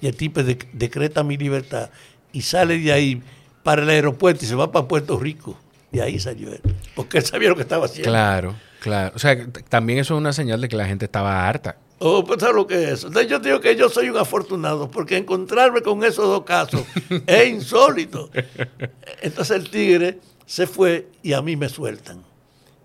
Y 0.00 0.06
el 0.08 0.16
tipo 0.16 0.42
decreta 0.42 1.22
mi 1.22 1.36
libertad 1.36 1.90
y 2.32 2.42
sale 2.42 2.78
de 2.78 2.92
ahí 2.92 3.22
para 3.62 3.82
el 3.82 3.88
aeropuerto 3.88 4.44
y 4.44 4.48
se 4.48 4.54
va 4.54 4.72
para 4.72 4.88
Puerto 4.88 5.18
Rico. 5.18 5.56
Y 5.92 6.00
ahí 6.00 6.18
salió 6.18 6.50
él, 6.50 6.62
porque 6.94 7.18
él 7.18 7.24
sabía 7.24 7.50
lo 7.50 7.56
que 7.56 7.62
estaba 7.62 7.84
haciendo. 7.86 8.10
Claro, 8.10 8.54
claro. 8.80 9.12
O 9.14 9.18
sea, 9.18 9.36
también 9.68 9.98
eso 9.98 10.14
es 10.14 10.18
una 10.18 10.32
señal 10.32 10.60
de 10.60 10.68
que 10.68 10.76
la 10.76 10.86
gente 10.86 11.04
estaba 11.04 11.46
harta. 11.46 11.76
Oh, 11.98 12.24
pues 12.24 12.40
¿sabes 12.40 12.56
lo 12.56 12.66
que 12.66 12.82
es 12.82 13.04
eso? 13.04 13.22
yo 13.22 13.38
digo 13.38 13.60
que 13.60 13.76
yo 13.76 13.88
soy 13.88 14.08
un 14.08 14.16
afortunado, 14.16 14.90
porque 14.90 15.16
encontrarme 15.16 15.82
con 15.82 16.02
esos 16.02 16.24
dos 16.24 16.42
casos 16.44 16.82
es 17.26 17.48
insólito. 17.48 18.30
Entonces 19.22 19.56
el 19.56 19.70
tigre 19.70 20.18
se 20.46 20.66
fue 20.66 21.08
y 21.22 21.34
a 21.34 21.42
mí 21.42 21.54
me 21.56 21.68
sueltan. 21.68 22.24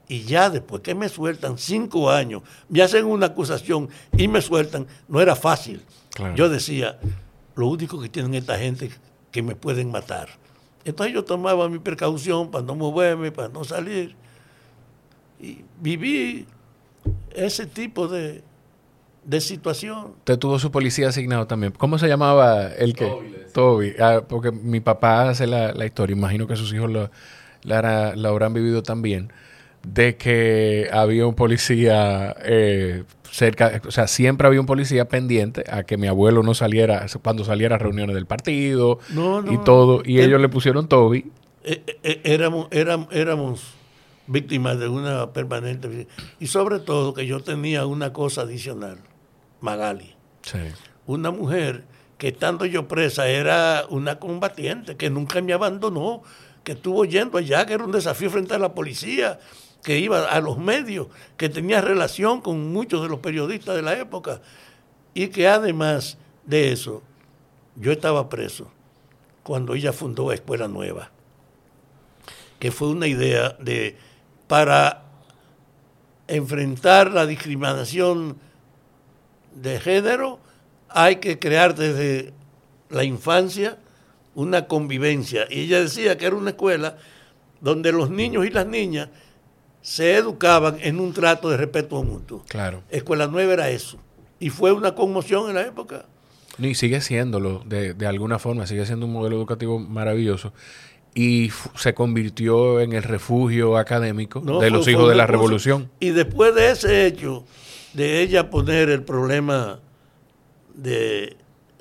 Y 0.09 0.23
ya 0.23 0.49
después 0.49 0.81
que 0.81 0.95
me 0.95 1.09
sueltan 1.09 1.57
cinco 1.57 2.09
años, 2.09 2.41
me 2.69 2.81
hacen 2.81 3.05
una 3.05 3.27
acusación 3.27 3.89
y 4.15 4.27
me 4.27 4.41
sueltan, 4.41 4.87
no 5.07 5.19
era 5.19 5.35
fácil. 5.35 5.81
Yo 6.35 6.49
decía, 6.49 6.97
lo 7.55 7.67
único 7.67 7.99
que 7.99 8.09
tienen 8.09 8.33
esta 8.33 8.57
gente 8.57 8.89
que 9.31 9.41
me 9.41 9.55
pueden 9.55 9.91
matar. 9.91 10.29
Entonces 10.85 11.13
yo 11.13 11.23
tomaba 11.25 11.67
mi 11.67 11.79
precaución 11.79 12.49
para 12.49 12.63
no 12.63 12.75
moverme, 12.75 13.31
para 13.31 13.49
no 13.49 13.63
salir. 13.63 14.15
Y 15.39 15.63
viví 15.79 16.47
ese 17.31 17.65
tipo 17.65 18.07
de, 18.07 18.43
situación. 19.39 20.13
Usted 20.19 20.39
tuvo 20.39 20.57
su 20.57 20.71
policía 20.71 21.09
asignado 21.09 21.45
también. 21.45 21.73
¿Cómo 21.77 21.99
se 21.99 22.07
llamaba 22.07 22.67
el 22.67 22.95
que? 22.95 23.47
Toby. 23.53 23.93
Ah, 23.99 24.21
porque 24.27 24.51
mi 24.51 24.79
papá 24.79 25.29
hace 25.29 25.45
la, 25.45 25.85
historia. 25.85 26.15
Imagino 26.15 26.47
que 26.47 26.55
sus 26.55 26.73
hijos 26.73 26.89
la, 26.89 27.11
la, 27.63 28.29
habrán 28.29 28.53
vivido 28.53 28.81
también 28.83 29.31
de 29.83 30.17
que 30.17 30.89
había 30.91 31.25
un 31.25 31.35
policía 31.35 32.35
eh, 32.43 33.03
cerca, 33.31 33.81
o 33.87 33.91
sea, 33.91 34.07
siempre 34.07 34.47
había 34.47 34.59
un 34.59 34.65
policía 34.65 35.07
pendiente 35.07 35.63
a 35.69 35.83
que 35.83 35.97
mi 35.97 36.07
abuelo 36.07 36.43
no 36.43 36.53
saliera 36.53 37.05
cuando 37.21 37.43
saliera 37.43 37.75
a 37.75 37.79
reuniones 37.79 38.15
del 38.15 38.25
partido 38.25 38.99
y 39.49 39.57
todo, 39.59 40.01
y 40.05 40.21
ellos 40.21 40.41
le 40.41 40.49
pusieron 40.49 40.87
Toby. 40.87 41.31
Eh, 41.63 41.83
eh, 42.03 42.21
éramos, 42.23 42.67
éramos, 42.71 43.07
éramos 43.11 43.73
víctimas 44.27 44.79
de 44.79 44.87
una 44.87 45.33
permanente... 45.33 46.07
Y 46.39 46.47
sobre 46.47 46.79
todo 46.79 47.13
que 47.13 47.25
yo 47.25 47.41
tenía 47.41 47.85
una 47.85 48.13
cosa 48.13 48.41
adicional, 48.41 48.99
Magali. 49.61 50.15
Una 51.05 51.31
mujer 51.31 51.83
que 52.17 52.29
estando 52.29 52.65
yo 52.65 52.87
presa 52.87 53.27
era 53.27 53.85
una 53.89 54.19
combatiente, 54.19 54.95
que 54.95 55.09
nunca 55.09 55.41
me 55.41 55.53
abandonó, 55.53 56.23
que 56.63 56.73
estuvo 56.73 57.05
yendo 57.05 57.37
allá, 57.37 57.65
que 57.65 57.73
era 57.73 57.83
un 57.83 57.91
desafío 57.91 58.29
frente 58.29 58.53
a 58.53 58.59
la 58.59 58.73
policía, 58.73 59.39
que 59.87 59.99
iba 59.99 60.25
a 60.25 60.41
los 60.41 60.57
medios, 60.57 61.07
que 61.37 61.47
tenía 61.47 61.79
relación 61.79 62.41
con 62.41 62.73
muchos 62.73 63.01
de 63.01 63.07
los 63.07 63.19
periodistas 63.19 63.73
de 63.73 63.81
la 63.81 63.97
época, 63.97 64.41
y 65.13 65.29
que 65.29 65.47
además 65.47 66.17
de 66.45 66.73
eso, 66.73 67.01
yo 67.77 67.93
estaba 67.93 68.27
preso 68.27 68.69
cuando 69.43 69.75
ella 69.75 69.93
fundó 69.93 70.33
Escuela 70.33 70.67
Nueva, 70.67 71.09
que 72.59 72.69
fue 72.69 72.89
una 72.89 73.07
idea 73.07 73.55
de 73.61 73.95
para 74.47 75.03
enfrentar 76.27 77.09
la 77.13 77.25
discriminación 77.25 78.39
de 79.55 79.79
género, 79.79 80.41
hay 80.89 81.15
que 81.15 81.39
crear 81.39 81.75
desde 81.75 82.33
la 82.89 83.05
infancia 83.05 83.77
una 84.35 84.67
convivencia. 84.67 85.47
Y 85.49 85.61
ella 85.61 85.79
decía 85.79 86.17
que 86.17 86.25
era 86.25 86.35
una 86.35 86.49
escuela 86.49 86.97
donde 87.61 87.93
los 87.93 88.09
niños 88.09 88.45
y 88.45 88.49
las 88.49 88.67
niñas 88.67 89.07
se 89.87 90.15
educaban 90.15 90.75
en 90.81 90.99
un 90.99 91.13
trato 91.13 91.49
de 91.49 91.55
respeto 91.55 92.03
mutuo. 92.03 92.43
Claro. 92.49 92.83
Escuela 92.89 93.27
Nueva 93.27 93.53
era 93.53 93.69
eso. 93.69 93.97
Y 94.37 94.49
fue 94.49 94.73
una 94.73 94.93
conmoción 94.95 95.47
en 95.47 95.55
la 95.55 95.61
época. 95.61 96.03
Y 96.59 96.75
sigue 96.75 96.99
siéndolo, 96.99 97.63
de, 97.65 97.93
de 97.93 98.05
alguna 98.05 98.37
forma, 98.37 98.67
sigue 98.67 98.85
siendo 98.85 99.05
un 99.05 99.13
modelo 99.13 99.37
educativo 99.37 99.79
maravilloso 99.79 100.51
y 101.15 101.51
se 101.75 101.93
convirtió 101.93 102.81
en 102.81 102.91
el 102.91 103.01
refugio 103.01 103.77
académico 103.77 104.41
de 104.59 104.69
los 104.69 104.85
hijos 104.89 105.07
de 105.07 105.15
la 105.15 105.25
revolución. 105.25 105.89
Y 106.01 106.09
después 106.09 106.53
de 106.53 106.71
ese 106.71 107.05
hecho, 107.05 107.45
de 107.93 108.21
ella 108.21 108.49
poner 108.49 108.89
el 108.89 109.03
problema 109.03 109.79
de 110.75 111.37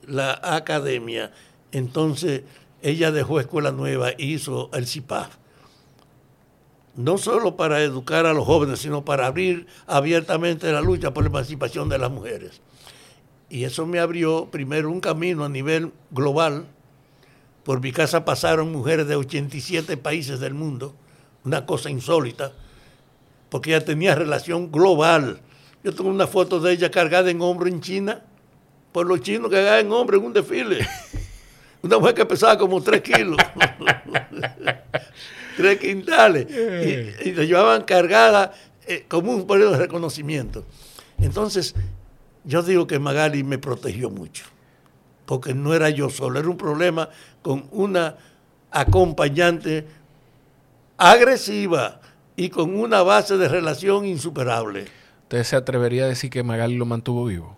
la 0.07 0.41
academia, 0.45 1.33
entonces 1.73 2.43
ella 2.83 3.11
dejó 3.11 3.41
Escuela 3.41 3.73
Nueva 3.73 4.11
e 4.11 4.25
hizo 4.27 4.71
el 4.75 4.87
CIPAF. 4.87 5.39
No 6.97 7.19
solo 7.19 7.57
para 7.57 7.83
educar 7.83 8.27
a 8.27 8.33
los 8.33 8.47
jóvenes, 8.47 8.81
sino 8.81 9.05
para 9.05 9.27
abrir 9.27 9.67
abiertamente 9.87 10.73
la 10.73 10.81
lucha 10.81 11.13
por 11.13 11.25
la 11.25 11.29
emancipación 11.29 11.89
de 11.89 11.99
las 11.99 12.11
mujeres. 12.11 12.61
Y 13.49 13.65
eso 13.65 13.87
me 13.87 14.01
abrió 14.01 14.47
primero 14.51 14.91
un 14.91 15.01
camino 15.01 15.45
a 15.45 15.49
nivel 15.49 15.93
global, 16.11 16.67
por 17.67 17.81
mi 17.81 17.91
casa 17.91 18.25
pasaron 18.25 18.71
mujeres 18.71 19.09
de 19.09 19.17
87 19.17 19.97
países 19.97 20.39
del 20.39 20.55
mundo, 20.55 20.95
una 21.45 21.67
cosa 21.67 21.91
insólita, 21.91 22.53
porque 23.49 23.71
ella 23.71 23.85
tenía 23.85 24.15
relación 24.15 24.71
global. 24.71 25.41
Yo 25.83 25.93
tengo 25.93 26.09
una 26.09 26.29
foto 26.29 26.61
de 26.61 26.71
ella 26.73 26.93
cargada 26.93 27.29
en 27.29 27.43
hombro 27.43 27.67
en 27.67 27.81
China, 27.81 28.23
por 28.93 29.09
los 29.09 29.21
chinos 29.21 29.51
que 29.51 29.59
hagan 29.59 29.87
en 29.87 29.91
hombro 29.91 30.17
en 30.17 30.27
un 30.27 30.33
desfile. 30.33 30.87
Una 31.83 31.99
mujer 31.99 32.15
que 32.15 32.25
pesaba 32.25 32.57
como 32.57 32.81
3 32.81 33.01
kilos, 33.01 33.37
3 35.57 35.79
quintales, 35.79 36.47
y, 37.25 37.33
la 37.33 37.45
llevaban 37.45 37.83
cargada 37.85 38.53
eh, 38.87 39.05
como 39.09 39.33
un 39.33 39.47
periodo 39.47 39.73
de 39.73 39.79
reconocimiento. 39.79 40.65
Entonces, 41.19 41.75
yo 42.45 42.63
digo 42.63 42.87
que 42.87 42.99
Magali 42.99 43.43
me 43.43 43.59
protegió 43.59 44.11
mucho 44.11 44.45
porque 45.27 45.53
no 45.53 45.75
era 45.75 45.91
yo 45.91 46.09
solo, 46.09 46.39
era 46.39 46.49
un 46.49 46.57
problema 46.57 47.11
con 47.43 47.69
una 47.73 48.17
acompañante 48.71 49.87
agresiva 50.97 52.01
y 52.37 52.49
con 52.49 52.79
una 52.79 53.03
base 53.03 53.37
de 53.37 53.49
relación 53.49 54.07
insuperable. 54.07 54.87
¿Usted 55.25 55.43
se 55.43 55.57
atrevería 55.57 56.05
a 56.05 56.09
decir 56.09 56.31
que 56.31 56.43
Magali 56.43 56.77
lo 56.77 56.87
mantuvo 56.87 57.27
vivo? 57.27 57.57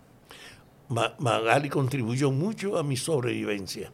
Magali 1.19 1.69
contribuyó 1.69 2.31
mucho 2.31 2.77
a 2.77 2.83
mi 2.83 2.97
sobrevivencia. 2.97 3.91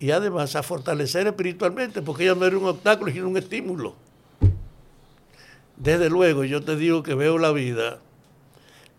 Y 0.00 0.10
además 0.10 0.56
a 0.56 0.64
fortalecer 0.64 1.28
espiritualmente, 1.28 2.02
porque 2.02 2.24
ella 2.24 2.34
no 2.34 2.46
era 2.46 2.58
un 2.58 2.66
obstáculo, 2.66 3.12
sino 3.12 3.28
un 3.28 3.36
estímulo. 3.36 3.94
Desde 5.76 6.10
luego, 6.10 6.44
yo 6.44 6.62
te 6.62 6.74
digo 6.74 7.02
que 7.04 7.14
veo 7.14 7.38
la 7.38 7.52
vida 7.52 8.00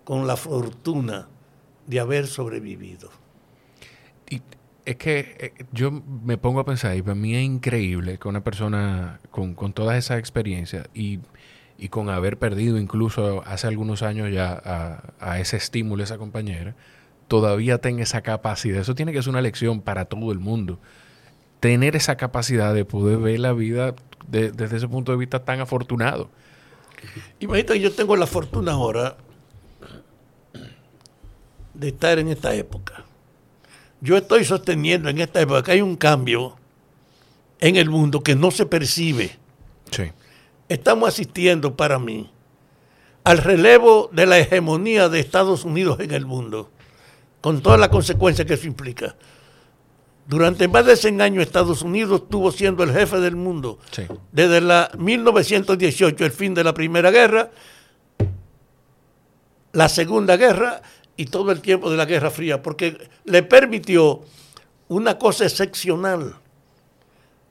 con 0.04 0.28
la 0.28 0.38
fortuna 0.38 1.28
de 1.88 2.00
haber 2.00 2.28
sobrevivido. 2.28 3.10
Y 4.30 4.42
es 4.86 4.96
que 4.96 5.36
eh, 5.40 5.66
yo 5.72 5.92
me 5.92 6.38
pongo 6.38 6.60
a 6.60 6.66
pensar, 6.66 6.96
y 6.96 7.02
para 7.02 7.16
mí 7.16 7.36
es 7.36 7.44
increíble 7.44 8.18
que 8.18 8.28
una 8.28 8.44
persona 8.44 9.20
con, 9.30 9.54
con 9.54 9.74
todas 9.74 9.98
esas 9.98 10.20
experiencias 10.20 10.90
y, 10.94 11.20
con 11.90 12.10
haber 12.10 12.38
perdido 12.38 12.78
incluso 12.78 13.42
hace 13.44 13.66
algunos 13.66 14.04
años 14.04 14.32
ya 14.32 14.62
a, 15.20 15.40
ese 15.40 15.58
estímulo, 15.58 16.04
esa 16.04 16.20
compañera, 16.20 16.76
todavía 17.32 17.78
tenga 17.78 18.04
esa 18.04 18.22
capacidad. 18.22 18.82
Eso 18.82 18.94
tiene 18.94 19.14
que 19.14 19.24
ser 19.24 19.30
una 19.30 19.42
lección 19.42 19.80
para 19.80 20.04
todo 20.04 20.34
el 20.34 20.40
mundo. 20.40 20.80
Tener 21.62 21.96
esa 21.96 22.18
capacidad 22.18 22.74
de 22.74 22.84
poder 22.84 23.20
ver 23.20 23.40
la 23.40 23.54
vida 23.54 23.96
desde 24.28 24.76
ese 24.76 24.88
punto 24.90 25.14
de 25.14 25.18
vista 25.18 25.46
tan 25.46 25.62
afortunado. 25.62 26.30
Imagínate 27.40 27.74
que 27.74 27.80
yo 27.80 27.94
tengo 27.94 28.18
la 28.18 28.28
fortuna 28.28 28.74
ahora 28.74 29.16
de 31.74 31.88
estar 31.88 32.20
en 32.20 32.28
esta 32.28 32.54
época 32.54 33.06
yo 34.02 34.18
estoy 34.18 34.44
sosteniendo 34.44 35.10
en 35.10 35.22
esta 35.22 35.40
época 35.40 35.64
que 35.64 35.72
hay 35.72 35.82
un 35.82 35.96
cambio 35.96 36.56
en 37.60 37.76
el 37.76 37.90
mundo 37.90 38.22
que 38.22 38.36
no 38.36 38.50
se 38.50 38.66
percibe. 38.66 39.38
Sí. 39.92 40.12
Estamos 40.68 41.08
asistiendo 41.08 41.78
para 41.78 42.00
mí 42.00 42.32
al 43.24 43.38
relevo 43.38 44.10
de 44.12 44.26
la 44.26 44.40
hegemonía 44.40 45.08
de 45.08 45.20
Estados 45.20 45.64
Unidos 45.64 46.00
en 46.00 46.12
el 46.12 46.26
mundo, 46.26 46.72
con 47.42 47.62
todas 47.62 47.80
las 47.80 47.90
consecuencias 47.90 48.48
que 48.48 48.54
eso 48.54 48.68
implica. 48.68 49.16
Durante 50.28 50.68
más 50.68 50.86
de 50.86 50.96
100 50.96 51.22
años 51.22 51.44
Estados 51.44 51.82
Unidos 51.82 52.22
estuvo 52.22 52.52
siendo 52.52 52.84
el 52.84 52.94
jefe 52.94 53.20
del 53.20 53.36
mundo. 53.36 53.80
Sí. 53.92 54.04
Desde 54.32 54.62
la 54.62 54.92
1918, 54.98 56.24
el 56.24 56.32
fin 56.32 56.54
de 56.54 56.64
la 56.64 56.74
Primera 56.74 57.12
Guerra, 57.12 57.50
la 59.74 59.90
Segunda 59.90 60.38
Guerra 60.38 60.82
y 61.18 61.26
todo 61.26 61.52
el 61.52 61.62
tiempo 61.62 61.90
de 61.90 61.98
la 61.98 62.06
Guerra 62.06 62.30
Fría, 62.30 62.62
porque 62.62 63.10
le 63.26 63.44
permitió 63.44 64.22
una 64.88 65.18
cosa 65.18 65.46
excepcional. 65.46 66.36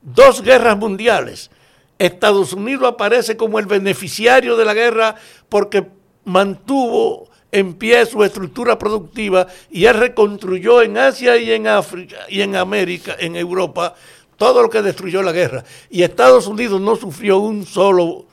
Dos 0.03 0.43
guerras 0.43 0.79
mundiales. 0.79 1.51
Estados 1.99 2.53
Unidos 2.53 2.89
aparece 2.89 3.37
como 3.37 3.59
el 3.59 3.67
beneficiario 3.67 4.57
de 4.57 4.65
la 4.65 4.73
guerra 4.73 5.17
porque 5.49 5.87
mantuvo 6.25 7.30
en 7.53 7.75
pie 7.75 8.07
su 8.07 8.23
estructura 8.23 8.79
productiva 8.79 9.47
y 9.71 9.85
él 9.85 9.95
reconstruyó 9.95 10.83
en 10.83 10.99
Asia 10.99 11.37
y 11.37 11.53
en 11.53 11.67
África 11.67 12.17
y 12.29 12.41
en 12.43 12.57
América, 12.57 13.17
en 13.19 13.37
Europa, 13.37 13.95
todo 14.37 14.63
lo 14.63 14.71
que 14.71 14.83
destruyó 14.83 15.23
la 15.23 15.33
guerra. 15.33 15.65
Y 15.91 16.03
Estados 16.03 16.47
Unidos 16.47 16.81
no 16.81 16.97
sufrió 16.97 17.39
un 17.39 17.67
solo 17.67 18.27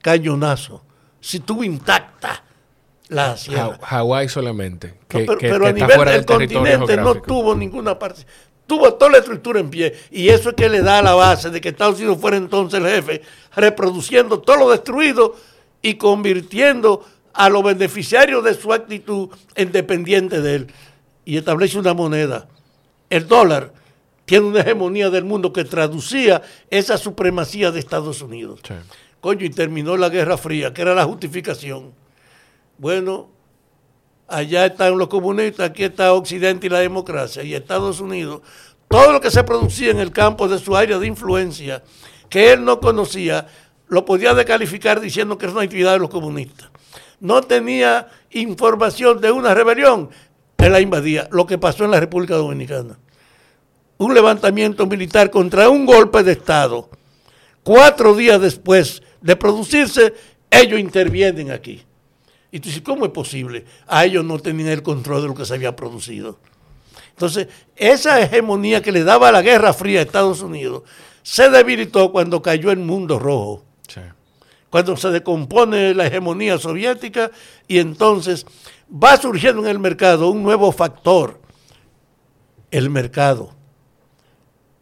cañonazo, 0.00 0.82
si 1.20 1.38
estuvo 1.38 1.62
intacta 1.64 2.44
la 3.10 3.36
Hawái 3.82 4.28
solamente. 4.28 4.94
pero, 5.08 5.66
a 5.66 5.72
nivel 5.72 6.04
del, 6.04 6.24
continente 6.24 6.96
no 6.96 7.16
tuvo 7.16 7.54
ninguna 7.54 7.98
parte. 7.98 8.24
Tuvo 8.66 8.94
toda 8.94 9.10
la 9.10 9.18
estructura 9.18 9.58
en 9.58 9.68
pie. 9.68 9.98
Y 10.12 10.28
eso 10.28 10.50
es 10.50 10.54
que 10.54 10.68
le 10.68 10.80
da 10.80 11.02
la 11.02 11.14
base 11.14 11.50
de 11.50 11.60
que 11.60 11.70
Estados 11.70 11.98
Unidos 11.98 12.18
fuera 12.20 12.36
entonces 12.36 12.80
el 12.80 12.88
jefe, 12.88 13.22
reproduciendo 13.56 14.38
todo 14.38 14.58
lo 14.58 14.70
destruido 14.70 15.34
y 15.82 15.94
convirtiendo 15.94 17.04
a 17.32 17.48
los 17.48 17.62
beneficiarios 17.62 18.44
de 18.44 18.54
su 18.54 18.72
actitud 18.72 19.28
en 19.54 19.72
dependientes 19.72 20.42
de 20.42 20.54
él. 20.54 20.66
Y 21.24 21.36
establece 21.36 21.78
una 21.78 21.94
moneda. 21.94 22.48
El 23.08 23.28
dólar 23.28 23.72
tiene 24.24 24.46
una 24.46 24.60
hegemonía 24.60 25.10
del 25.10 25.24
mundo 25.24 25.52
que 25.52 25.64
traducía 25.64 26.42
esa 26.70 26.98
supremacía 26.98 27.70
de 27.70 27.80
Estados 27.80 28.22
Unidos. 28.22 28.60
Coño, 29.20 29.44
y 29.44 29.50
terminó 29.50 29.96
la 29.96 30.08
Guerra 30.08 30.36
Fría, 30.36 30.72
que 30.72 30.82
era 30.82 30.94
la 30.94 31.04
justificación 31.04 31.92
bueno, 32.80 33.28
allá 34.26 34.64
están 34.64 34.96
los 34.96 35.08
comunistas, 35.08 35.68
aquí 35.68 35.84
está 35.84 36.14
Occidente 36.14 36.66
y 36.66 36.70
la 36.70 36.78
democracia, 36.78 37.42
y 37.42 37.54
Estados 37.54 38.00
Unidos, 38.00 38.40
todo 38.88 39.12
lo 39.12 39.20
que 39.20 39.30
se 39.30 39.44
producía 39.44 39.90
en 39.90 39.98
el 39.98 40.12
campo 40.12 40.48
de 40.48 40.58
su 40.58 40.74
área 40.74 40.98
de 40.98 41.06
influencia, 41.06 41.82
que 42.30 42.54
él 42.54 42.64
no 42.64 42.80
conocía, 42.80 43.46
lo 43.88 44.06
podía 44.06 44.32
descalificar 44.32 44.98
diciendo 44.98 45.36
que 45.36 45.44
es 45.44 45.52
una 45.52 45.60
actividad 45.60 45.92
de 45.92 45.98
los 45.98 46.08
comunistas. 46.08 46.69
No 47.20 47.42
tenía 47.42 48.08
información 48.30 49.20
de 49.20 49.30
una 49.30 49.54
rebelión, 49.54 50.10
él 50.58 50.72
la 50.72 50.80
invadía, 50.80 51.28
lo 51.30 51.46
que 51.46 51.58
pasó 51.58 51.84
en 51.84 51.90
la 51.90 52.00
República 52.00 52.34
Dominicana. 52.34 52.98
Un 53.98 54.14
levantamiento 54.14 54.86
militar 54.86 55.30
contra 55.30 55.68
un 55.68 55.86
golpe 55.86 56.22
de 56.22 56.32
Estado. 56.32 56.90
Cuatro 57.62 58.14
días 58.14 58.40
después 58.40 59.02
de 59.20 59.36
producirse, 59.36 60.14
ellos 60.50 60.80
intervienen 60.80 61.50
aquí. 61.50 61.82
Y 62.50 62.60
tú 62.60 62.68
dices, 62.68 62.82
¿cómo 62.82 63.04
es 63.04 63.12
posible? 63.12 63.64
A 63.86 64.04
ellos 64.04 64.24
no 64.24 64.38
tenían 64.38 64.68
el 64.68 64.82
control 64.82 65.22
de 65.22 65.28
lo 65.28 65.34
que 65.34 65.44
se 65.44 65.54
había 65.54 65.76
producido. 65.76 66.38
Entonces, 67.10 67.48
esa 67.76 68.20
hegemonía 68.20 68.82
que 68.82 68.92
le 68.92 69.04
daba 69.04 69.30
la 69.30 69.42
Guerra 69.42 69.72
Fría 69.72 70.00
a 70.00 70.02
Estados 70.02 70.42
Unidos 70.42 70.82
se 71.22 71.50
debilitó 71.50 72.10
cuando 72.12 72.42
cayó 72.42 72.70
el 72.70 72.78
mundo 72.78 73.18
rojo. 73.18 73.64
Cuando 74.70 74.96
se 74.96 75.10
decompone 75.10 75.94
la 75.94 76.06
hegemonía 76.06 76.58
soviética 76.58 77.30
y 77.66 77.78
entonces 77.78 78.46
va 78.90 79.16
surgiendo 79.16 79.62
en 79.62 79.68
el 79.68 79.78
mercado 79.80 80.30
un 80.30 80.42
nuevo 80.42 80.70
factor, 80.70 81.40
el 82.70 82.88
mercado. 82.88 83.52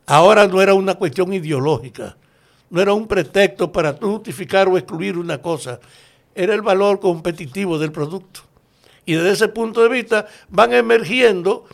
Ahora 0.06 0.46
no 0.46 0.60
era 0.60 0.74
una 0.74 0.94
cuestión 0.94 1.32
ideológica, 1.32 2.16
no 2.70 2.80
era 2.80 2.92
un 2.92 3.06
pretexto 3.06 3.72
para 3.72 3.94
justificar 3.94 4.68
o 4.68 4.76
excluir 4.76 5.16
una 5.16 5.40
cosa, 5.40 5.80
era 6.34 6.54
el 6.54 6.62
valor 6.62 7.00
competitivo 7.00 7.78
del 7.78 7.92
producto. 7.92 8.40
Y 9.06 9.14
desde 9.14 9.32
ese 9.32 9.48
punto 9.48 9.82
de 9.82 9.88
vista 9.88 10.26
van 10.48 10.74
emergiendo 10.74 11.64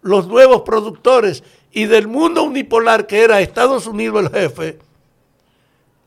los 0.00 0.26
nuevos 0.26 0.62
productores 0.62 1.44
y 1.70 1.84
del 1.84 2.08
mundo 2.08 2.42
unipolar 2.42 3.06
que 3.06 3.22
era 3.22 3.40
Estados 3.40 3.86
Unidos 3.86 4.24
el 4.24 4.30
jefe, 4.30 4.78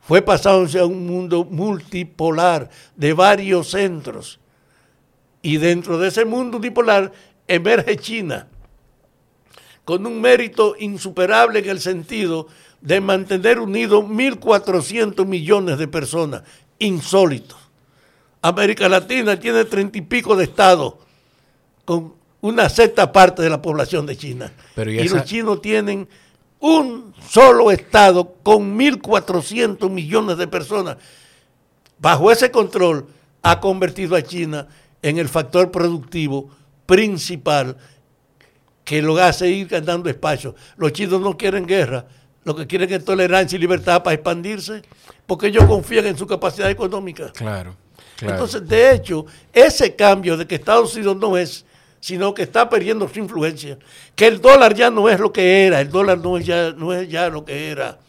fue 0.07 0.21
pasándose 0.21 0.79
a 0.79 0.85
un 0.85 1.07
mundo 1.07 1.45
multipolar 1.45 2.69
de 2.95 3.13
varios 3.13 3.71
centros. 3.71 4.39
Y 5.41 5.57
dentro 5.57 5.97
de 5.97 6.09
ese 6.09 6.25
mundo 6.25 6.57
unipolar 6.57 7.11
emerge 7.47 7.97
China, 7.97 8.47
con 9.83 10.05
un 10.05 10.21
mérito 10.21 10.75
insuperable 10.79 11.59
en 11.59 11.69
el 11.69 11.79
sentido 11.79 12.47
de 12.81 13.01
mantener 13.01 13.59
unidos 13.59 14.03
1.400 14.05 15.25
millones 15.25 15.77
de 15.77 15.87
personas, 15.87 16.43
insólito. 16.79 17.55
América 18.41 18.87
Latina 18.87 19.39
tiene 19.39 19.65
treinta 19.65 19.97
y 19.97 20.01
pico 20.01 20.35
de 20.35 20.43
estados 20.43 20.95
con 21.83 22.13
una 22.41 22.69
sexta 22.69 23.11
parte 23.11 23.41
de 23.41 23.49
la 23.49 23.59
población 23.59 24.05
de 24.05 24.15
China. 24.15 24.51
y, 24.77 25.09
los 25.09 25.23
chinos 25.25 25.61
tienen 25.61 26.07
un 26.59 27.13
solo 27.29 27.71
estado 27.71 28.35
con 28.43 28.77
1.400 28.77 29.89
millones 29.89 30.37
de 30.37 30.47
personas. 30.47 30.97
Bajo 31.99 32.31
ese 32.31 32.51
control 32.51 33.07
ha 33.41 33.59
convertido 33.59 34.15
a 34.15 34.21
China 34.21 34.67
en 35.01 35.17
el 35.17 35.29
factor 35.29 35.71
productivo 35.71 36.49
principal 36.85 37.77
que 38.83 39.01
lo 39.01 39.17
hace 39.17 39.49
ir 39.49 39.67
ganando 39.67 40.09
espacio. 40.09 40.55
Los 40.77 40.93
chinos 40.93 41.21
no 41.21 41.37
quieren 41.37 41.65
guerra, 41.65 42.05
lo 42.43 42.55
que 42.55 42.67
quieren 42.67 42.91
es 42.93 43.03
tolerancia 43.03 43.55
y 43.55 43.59
libertad 43.59 44.03
para 44.03 44.13
expandirse, 44.13 44.83
porque 45.25 45.47
ellos 45.47 45.65
confían 45.65 46.05
en 46.05 46.17
su 46.17 46.27
capacidad 46.27 46.69
económica. 46.69 47.31
Claro. 47.31 47.75
Entonces, 48.21 48.67
de 48.67 48.93
hecho, 48.93 49.25
ese 49.51 49.95
cambio 49.95 50.37
de 50.37 50.47
que 50.47 50.55
Estados 50.55 50.95
Unidos 50.95 51.17
no 51.17 51.37
es 51.37 51.65
sino 51.99 52.33
que 52.33 52.43
está 52.43 52.69
perdiendo 52.69 53.07
su 53.07 53.19
influencia. 53.19 53.77
Que 54.15 54.27
el 54.27 54.41
dólar 54.41 54.75
ya 54.75 54.89
no 54.89 55.09
es 55.09 55.19
lo 55.19 55.31
que 55.31 55.65
era, 55.65 55.81
el 55.81 55.89
dólar 55.89 56.19
no 56.19 56.37
es 56.37 56.45
ya, 56.45 56.71
no 56.71 56.93
es 56.93 57.09
ya 57.09 57.29
lo 57.29 57.45
que 57.45 57.69
era. 57.69 57.99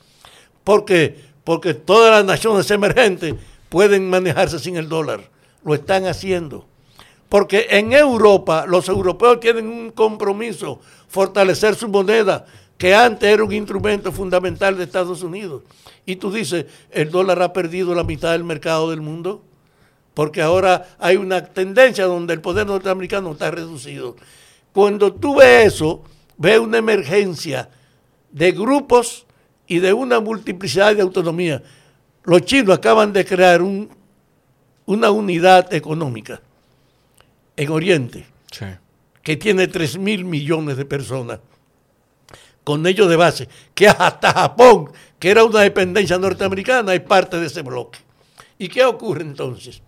¿Por 0.65 0.85
qué? 0.85 1.25
Porque 1.45 1.75
todas 1.75 2.11
las 2.11 2.25
naciones 2.25 2.71
emergentes 2.71 3.35
pueden 3.69 4.11
manejarse 4.11 4.59
sin 4.59 4.77
el 4.77 4.89
dólar. 4.89 5.21
Lo 5.65 5.75
están 5.75 6.07
haciendo. 6.07 6.67
Porque 7.29 7.67
en 7.71 7.93
Europa 7.93 8.67
los 8.67 8.89
europeos 8.89 9.41
tienen 9.41 9.67
un 9.67 9.91
compromiso, 9.91 10.81
fortalecer 11.09 11.75
su 11.75 11.89
moneda, 11.89 12.47
que 12.79 12.95
antes 12.95 13.29
era 13.29 13.43
un 13.43 13.53
instrumento 13.53 14.13
fundamental 14.13 14.77
de 14.77 14.85
Estados 14.85 15.23
Unidos. 15.23 15.63
Y 16.05 16.17
tú 16.17 16.31
dices, 16.31 16.67
el 16.91 17.11
dólar 17.11 17.43
ha 17.43 17.53
perdido 17.53 17.95
la 17.95 18.05
mitad 18.05 18.33
del 18.33 18.45
mercado 18.45 18.91
del 18.91 19.01
mundo 19.01 19.43
porque 20.17 20.41
ahora 20.41 20.97
hay 20.99 21.19
una 21.19 21.45
tendencia 21.45 22.07
donde 22.07 22.33
el 22.33 22.41
poder 22.41 22.67
norteamericano 22.67 23.33
está 23.33 23.51
reducido. 23.51 24.17
Cuando 24.73 25.13
tú 25.13 25.37
ves 25.37 25.75
eso, 25.75 26.05
ves 26.39 26.59
una 26.59 26.79
emergencia 26.79 27.69
de 28.31 28.53
grupos 28.53 29.27
y 29.67 29.79
de 29.79 29.93
una 29.93 30.19
multiplicidad 30.21 30.97
de 30.97 31.03
autonomía. 31.03 31.63
Los 32.25 32.47
chinos 32.47 32.79
acaban 32.79 33.13
de 33.13 33.27
crear 33.27 33.61
una 33.61 35.11
unidad 35.11 35.75
económica 35.75 36.41
en 37.55 37.71
Oriente 37.71 38.25
que 39.23 39.37
tiene 39.37 39.69
3 39.69 39.99
mil 39.99 40.25
millones 40.25 40.79
de 40.79 40.87
personas 40.87 41.41
con 42.65 42.87
ellos 42.87 43.11
de 43.11 43.17
base, 43.17 43.49
que 43.75 43.87
hasta 43.87 44.33
Japón, 44.33 44.91
que 45.19 45.31
era 45.31 45.45
una 45.45 45.61
dependencia 45.61 46.17
norteamericana, 46.17 46.95
es 46.95 47.03
parte 47.03 47.39
de 47.39 47.49
ese 47.49 47.61
bloque. 47.61 47.99
¿Y 48.57 48.69
qué 48.69 48.83
ocurre 48.83 49.21
entonces? 49.21 49.83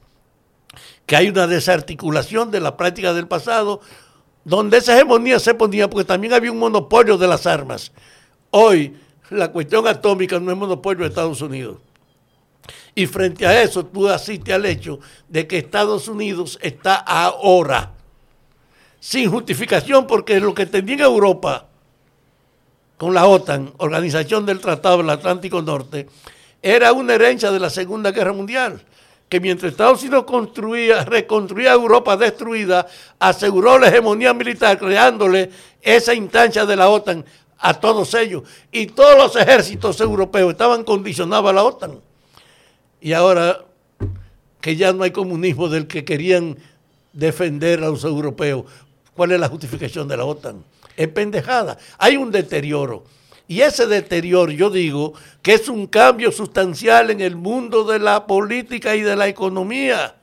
Que 1.08 1.16
hay 1.16 1.30
una 1.30 1.46
desarticulación 1.46 2.50
de 2.50 2.60
la 2.60 2.76
práctica 2.76 3.14
del 3.14 3.26
pasado, 3.26 3.80
donde 4.44 4.76
esa 4.76 4.94
hegemonía 4.94 5.40
se 5.40 5.54
ponía, 5.54 5.88
porque 5.88 6.04
también 6.04 6.34
había 6.34 6.52
un 6.52 6.58
monopolio 6.58 7.16
de 7.16 7.26
las 7.26 7.46
armas. 7.46 7.92
Hoy, 8.50 8.94
la 9.30 9.50
cuestión 9.50 9.88
atómica 9.88 10.38
no 10.38 10.52
es 10.52 10.56
monopolio 10.58 11.04
de 11.04 11.08
Estados 11.08 11.40
Unidos. 11.40 11.78
Y 12.94 13.06
frente 13.06 13.46
a 13.46 13.62
eso, 13.62 13.86
tú 13.86 14.06
asistes 14.06 14.54
al 14.54 14.66
hecho 14.66 15.00
de 15.30 15.46
que 15.46 15.56
Estados 15.56 16.08
Unidos 16.08 16.58
está 16.60 16.96
ahora, 16.96 17.92
sin 19.00 19.30
justificación, 19.30 20.06
porque 20.06 20.38
lo 20.40 20.54
que 20.54 20.66
tenía 20.66 21.06
Europa 21.06 21.68
con 22.98 23.14
la 23.14 23.26
OTAN, 23.26 23.72
Organización 23.78 24.44
del 24.44 24.60
Tratado 24.60 24.98
del 24.98 25.08
Atlántico 25.08 25.62
Norte, 25.62 26.06
era 26.60 26.92
una 26.92 27.14
herencia 27.14 27.50
de 27.50 27.60
la 27.60 27.70
Segunda 27.70 28.10
Guerra 28.10 28.34
Mundial 28.34 28.82
que 29.28 29.40
mientras 29.40 29.72
Estados 29.72 30.02
Unidos 30.02 30.24
construía, 30.24 31.04
reconstruía 31.04 31.72
Europa 31.72 32.16
destruida, 32.16 32.86
aseguró 33.18 33.78
la 33.78 33.88
hegemonía 33.88 34.32
militar 34.32 34.78
creándole 34.78 35.50
esa 35.82 36.14
instancia 36.14 36.64
de 36.64 36.76
la 36.76 36.88
OTAN 36.88 37.24
a 37.58 37.74
todos 37.74 38.14
ellos. 38.14 38.44
Y 38.72 38.86
todos 38.86 39.18
los 39.18 39.36
ejércitos 39.36 40.00
europeos 40.00 40.52
estaban 40.52 40.84
condicionados 40.84 41.50
a 41.50 41.52
la 41.52 41.64
OTAN. 41.64 42.00
Y 43.00 43.12
ahora 43.12 43.64
que 44.60 44.76
ya 44.76 44.92
no 44.92 45.04
hay 45.04 45.10
comunismo 45.10 45.68
del 45.68 45.86
que 45.86 46.04
querían 46.04 46.56
defender 47.12 47.84
a 47.84 47.88
los 47.88 48.04
europeos, 48.04 48.64
¿cuál 49.14 49.32
es 49.32 49.40
la 49.40 49.48
justificación 49.48 50.08
de 50.08 50.16
la 50.16 50.24
OTAN? 50.24 50.64
Es 50.96 51.08
pendejada. 51.08 51.78
Hay 51.98 52.16
un 52.16 52.30
deterioro. 52.30 53.04
Y 53.48 53.62
ese 53.62 53.86
deterioro, 53.86 54.52
yo 54.52 54.68
digo, 54.68 55.14
que 55.40 55.54
es 55.54 55.70
un 55.70 55.86
cambio 55.86 56.30
sustancial 56.30 57.10
en 57.10 57.22
el 57.22 57.34
mundo 57.34 57.82
de 57.84 57.98
la 57.98 58.26
política 58.26 58.94
y 58.94 59.00
de 59.00 59.16
la 59.16 59.26
economía. 59.26 60.16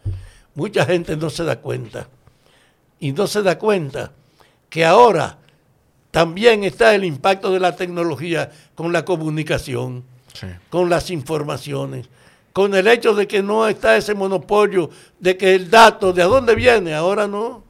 Mucha 0.53 0.85
gente 0.85 1.17
no 1.17 1.31
se 1.31 1.43
da 1.43 1.59
cuenta. 1.59 2.07
Y 2.99 3.13
no 3.13 3.25
se 3.25 3.41
da 3.41 3.57
cuenta 3.57 4.11
que 4.69 4.85
ahora 4.85 5.39
también 6.11 6.63
está 6.63 6.93
el 6.93 7.03
impacto 7.03 7.51
de 7.51 7.59
la 7.59 7.75
tecnología 7.75 8.51
con 8.75 8.93
la 8.93 9.03
comunicación, 9.03 10.03
con 10.69 10.87
las 10.87 11.09
informaciones, 11.09 12.07
con 12.53 12.75
el 12.75 12.87
hecho 12.87 13.15
de 13.15 13.27
que 13.27 13.41
no 13.41 13.67
está 13.67 13.97
ese 13.97 14.13
monopolio 14.13 14.91
de 15.19 15.35
que 15.35 15.55
el 15.55 15.69
dato 15.69 16.13
de 16.13 16.21
a 16.21 16.27
dónde 16.27 16.53
viene, 16.53 16.93
ahora 16.93 17.27
no 17.27 17.64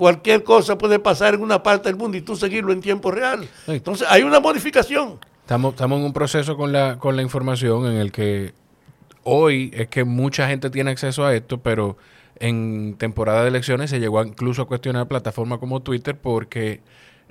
cualquier 0.00 0.42
cosa 0.44 0.78
puede 0.78 0.98
pasar 0.98 1.34
en 1.34 1.42
una 1.42 1.62
parte 1.62 1.90
del 1.90 1.96
mundo 1.96 2.16
y 2.16 2.22
tú 2.22 2.34
seguirlo 2.34 2.72
en 2.72 2.80
tiempo 2.80 3.10
real. 3.10 3.46
Entonces 3.66 4.08
hay 4.10 4.22
una 4.22 4.40
modificación. 4.40 5.18
Estamos, 5.42 5.74
estamos 5.74 5.98
en 5.98 6.06
un 6.06 6.14
proceso 6.14 6.56
con 6.56 6.72
la, 6.72 6.96
con 6.98 7.16
la 7.16 7.22
información 7.22 7.84
en 7.84 7.98
el 7.98 8.10
que 8.10 8.54
hoy 9.24 9.70
es 9.74 9.88
que 9.88 10.04
mucha 10.04 10.48
gente 10.48 10.70
tiene 10.70 10.90
acceso 10.90 11.26
a 11.26 11.34
esto, 11.34 11.58
pero 11.58 11.98
en 12.36 12.94
temporada 12.96 13.42
de 13.42 13.48
elecciones 13.48 13.90
se 13.90 14.00
llegó 14.00 14.24
incluso 14.24 14.62
a 14.62 14.66
cuestionar 14.66 15.06
plataformas 15.06 15.58
como 15.58 15.80
Twitter 15.80 16.16
porque 16.18 16.80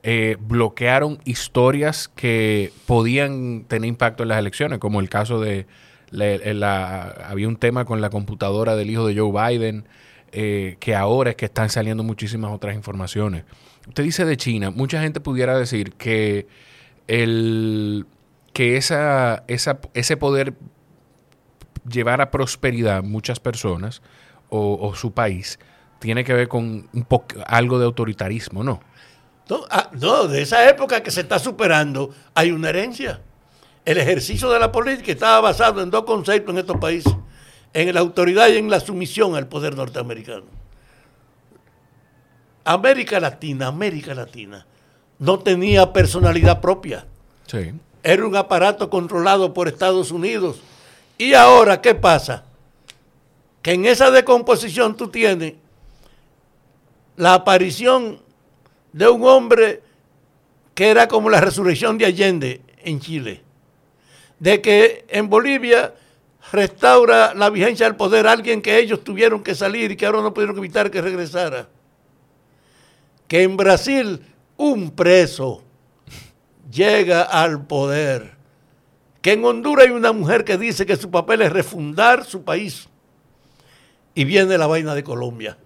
eh, 0.03 0.37
bloquearon 0.39 1.17
historias 1.25 2.07
que 2.07 2.71
podían 2.85 3.65
tener 3.67 3.87
impacto 3.87 4.21
en 4.21 4.29
las 4.29 4.37
elecciones, 4.37 4.77
como 4.77 4.99
el 4.99 5.09
caso 5.09 5.41
de 5.41 5.65
la, 6.11 7.15
había 7.27 7.47
un 7.47 7.55
tema 7.55 7.85
con 7.85 7.99
la 7.99 8.11
computadora 8.11 8.75
del 8.75 8.91
hijo 8.91 9.07
de 9.07 9.17
Joe 9.17 9.31
Biden 9.31 9.85
eh, 10.31 10.77
que 10.79 10.95
ahora 10.95 11.31
es 11.31 11.35
que 11.35 11.45
están 11.45 11.69
saliendo 11.69 12.03
muchísimas 12.03 12.51
otras 12.51 12.75
informaciones. 12.75 13.45
Usted 13.87 14.03
dice 14.03 14.25
de 14.25 14.37
China, 14.37 14.71
mucha 14.71 15.01
gente 15.01 15.19
pudiera 15.19 15.57
decir 15.57 15.93
que 15.93 16.47
el 17.07 18.05
que 18.53 18.77
esa, 18.77 19.43
ese 19.47 20.17
poder 20.17 20.53
llevar 21.89 22.21
a 22.21 22.31
prosperidad 22.31 23.03
muchas 23.03 23.39
personas 23.39 24.01
o, 24.49 24.93
su 24.95 25.13
país 25.13 25.59
tiene 25.99 26.23
que 26.23 26.33
ver 26.33 26.47
con 26.47 26.89
algo 27.45 27.79
de 27.79 27.85
autoritarismo, 27.85 28.63
¿no? 28.63 28.79
No, 29.47 29.61
ah, 29.69 29.89
no, 29.93 30.27
de 30.27 30.41
esa 30.41 30.67
época 30.69 31.01
que 31.01 31.11
se 31.11 31.21
está 31.21 31.39
superando 31.39 32.13
hay 32.33 32.51
una 32.51 32.69
herencia. 32.69 33.21
El 33.85 33.97
ejercicio 33.97 34.49
de 34.49 34.59
la 34.59 34.71
política 34.71 35.11
estaba 35.11 35.39
basado 35.41 35.81
en 35.81 35.89
dos 35.89 36.03
conceptos 36.03 36.53
en 36.53 36.59
estos 36.59 36.77
países 36.77 37.13
en 37.73 37.93
la 37.93 37.99
autoridad 37.99 38.47
y 38.49 38.57
en 38.57 38.69
la 38.69 38.79
sumisión 38.79 39.35
al 39.35 39.47
poder 39.47 39.75
norteamericano. 39.75 40.45
América 42.65 43.19
Latina, 43.19 43.67
América 43.67 44.13
Latina, 44.13 44.65
no 45.17 45.39
tenía 45.39 45.91
personalidad 45.91 46.61
propia. 46.61 47.05
Era 48.03 48.25
un 48.25 48.35
aparato 48.35 48.89
controlado 48.89 49.53
por 49.53 49.67
Estados 49.67 50.11
Unidos 50.11 50.61
Y 51.17 51.33
ahora, 51.33 51.81
¿qué 51.81 51.95
pasa? 51.95 52.45
Que 53.61 53.73
en 53.73 53.85
esa 53.85 54.09
decomposición 54.09 54.95
tú 54.95 55.09
tienes 55.09 55.55
la 57.17 57.33
aparición 57.33 58.21
de 58.93 59.09
un 59.09 59.25
hombre 59.25 59.83
que 60.73 60.89
era 60.89 61.09
como 61.09 61.29
la 61.29 61.41
resurrección 61.41 61.97
de 61.97 62.05
Allende 62.05 62.61
en 62.85 63.01
Chile, 63.01 63.41
de 64.39 64.61
que 64.61 65.05
en 65.09 65.29
Bolivia 65.29 65.93
restaura 66.51 67.33
la 67.33 67.49
vigencia 67.49 67.85
del 67.85 67.95
poder. 67.95 68.27
Alguien 68.27 68.61
que 68.61 68.77
ellos 68.77 69.03
tuvieron 69.03 69.43
que 69.43 69.55
salir 69.55 69.91
y 69.91 69.95
que 69.95 70.05
ahora 70.05 70.21
no 70.21 70.33
pudieron 70.33 70.57
evitar 70.57 70.89
que 70.91 71.01
regresara, 71.01 71.67
que 73.27 73.43
en 73.43 73.57
Brasil 73.57 74.21
un 74.57 74.91
preso 74.91 75.63
llega 76.71 77.23
al 77.23 77.65
poder, 77.65 78.35
que 79.21 79.33
en 79.33 79.45
Honduras 79.45 79.87
hay 79.87 79.91
una 79.91 80.11
mujer 80.11 80.43
que 80.43 80.57
dice 80.57 80.85
que 80.85 80.95
su 80.95 81.09
papel 81.09 81.41
es 81.41 81.51
refundar 81.51 82.25
su 82.25 82.43
país. 82.43 82.87
Y 84.15 84.25
viene 84.25 84.57
la 84.57 84.67
vaina 84.67 84.95
de 84.95 85.03
Colombia. 85.03 85.57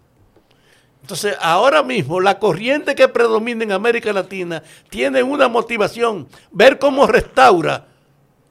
Entonces, 1.01 1.35
ahora 1.41 1.83
mismo 1.83 2.21
la 2.21 2.39
corriente 2.39 2.95
que 2.95 3.07
predomina 3.07 3.63
en 3.63 3.71
América 3.71 4.13
Latina 4.13 4.63
tiene 4.89 5.21
una 5.21 5.49
motivación, 5.49 6.27
ver 6.51 6.79
cómo 6.79 7.07
restaura 7.07 7.87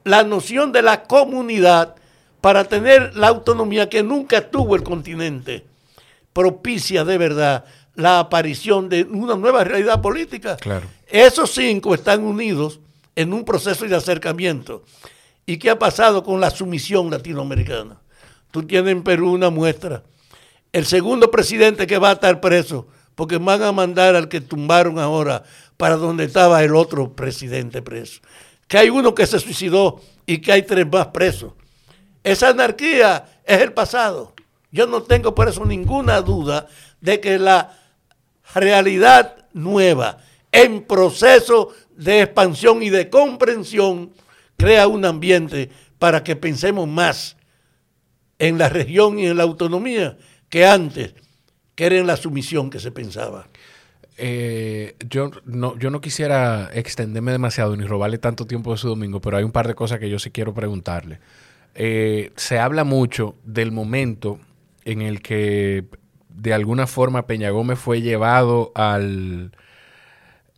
la 0.05 0.23
noción 0.23 0.73
de 0.73 0.83
la 0.83 1.05
comunidad 1.05 1.97
para 2.43 2.65
tener 2.65 3.17
la 3.17 3.29
autonomía 3.29 3.89
que 3.89 4.03
nunca 4.03 4.51
tuvo 4.51 4.77
el 4.77 4.83
continente. 4.83 5.65
Propicia 6.35 7.05
de 7.05 7.17
verdad 7.17 7.65
la 7.95 8.19
aparición 8.19 8.89
de 8.89 9.05
una 9.05 9.37
nueva 9.37 9.65
realidad 9.65 10.03
política. 10.03 10.57
Claro. 10.57 10.87
Esos 11.07 11.53
cinco 11.53 11.95
están 11.95 12.25
unidos 12.25 12.81
en 13.15 13.33
un 13.33 13.45
proceso 13.45 13.87
de 13.87 13.95
acercamiento. 13.95 14.83
¿Y 15.47 15.59
qué 15.59 15.71
ha 15.71 15.79
pasado 15.79 16.25
con 16.25 16.41
la 16.41 16.51
sumisión 16.51 17.11
latinoamericana? 17.11 18.01
Tú 18.51 18.65
tienes 18.65 18.91
en 18.91 19.05
Perú 19.05 19.33
una 19.33 19.49
muestra 19.49 20.03
el 20.73 20.85
segundo 20.85 21.31
presidente 21.31 21.87
que 21.87 21.99
va 21.99 22.11
a 22.11 22.15
estar 22.15 22.41
preso, 22.41 22.89
porque 23.15 23.37
van 23.37 23.63
a 23.63 23.73
mandar 23.73 24.17
al 24.17 24.29
que 24.29 24.41
tumbaron 24.41 24.99
ahora 24.99 25.45
para 25.77 25.97
donde 25.97 26.25
estaba 26.25 26.65
el 26.65 26.75
otro 26.75 27.13
presidente 27.15 27.83
preso. 27.83 28.21
Que 28.67 28.79
hay 28.79 28.91
uno 28.91 29.15
que 29.15 29.27
se 29.27 29.39
suicidó 29.39 30.01
y 30.27 30.39
que 30.39 30.51
hay 30.51 30.63
tres 30.63 30.87
más 30.91 31.09
presos. 31.09 31.53
Esa 32.25 32.49
anarquía 32.49 33.41
es 33.45 33.61
el 33.61 33.73
pasado. 33.73 34.35
Yo 34.71 34.87
no 34.87 35.03
tengo 35.03 35.35
por 35.35 35.49
eso 35.49 35.65
ninguna 35.65 36.21
duda 36.23 36.67
de 37.01 37.21
que 37.21 37.39
la 37.39 37.79
realidad 38.55 39.47
nueva 39.53 40.19
en 40.51 40.83
proceso 40.83 41.71
de 41.97 42.23
expansión 42.23 42.83
y 42.83 42.91
de 42.91 43.11
comprensión 43.11 44.13
crea 44.57 44.87
un 44.87 45.05
ambiente 45.05 45.71
para 45.99 46.23
que 46.23 46.37
pensemos 46.37 46.89
más 46.89 47.37
en 48.39 48.59
la 48.59 48.69
región 48.69 49.19
y 49.19 49.27
en 49.27 49.37
la 49.37 49.43
autonomía 49.45 50.17
que 50.49 50.67
antes, 50.67 51.15
que 51.75 51.87
era 51.87 51.97
en 51.97 52.07
la 52.07 52.17
sumisión 52.17 52.71
que 52.71 52.81
se 52.81 52.91
pensaba. 52.91 53.47
Eh, 54.19 54.95
yo, 55.09 55.31
no, 55.47 55.79
yo 55.79 55.91
no 55.91 56.01
quisiera 56.01 56.71
extenderme 56.75 57.33
demasiado 57.33 57.75
ni 57.77 57.85
robarle 57.85 58.19
tanto 58.19 58.47
tiempo 58.47 58.73
de 58.73 58.79
su 58.79 58.89
domingo, 58.89 59.21
pero 59.21 59.39
hay 59.39 59.45
un 59.45 59.53
par 59.53 59.67
de 59.67 59.75
cosas 59.75 59.99
que 59.99 60.11
yo 60.11 60.19
sí 60.19 60.31
quiero 60.31 60.53
preguntarle. 60.53 61.19
Eh, 61.75 62.33
se 62.37 62.59
habla 62.59 62.85
mucho 62.85 63.37
del 63.45 63.73
momento 63.73 64.39
en 64.85 65.03
el 65.03 65.23
que 65.23 65.85
de 66.29 66.53
alguna 66.53 66.87
forma 66.87 67.27
Peña 67.27 67.51
Gómez 67.51 67.79
fue 67.79 68.03
llevado 68.03 68.73
al, 68.75 69.53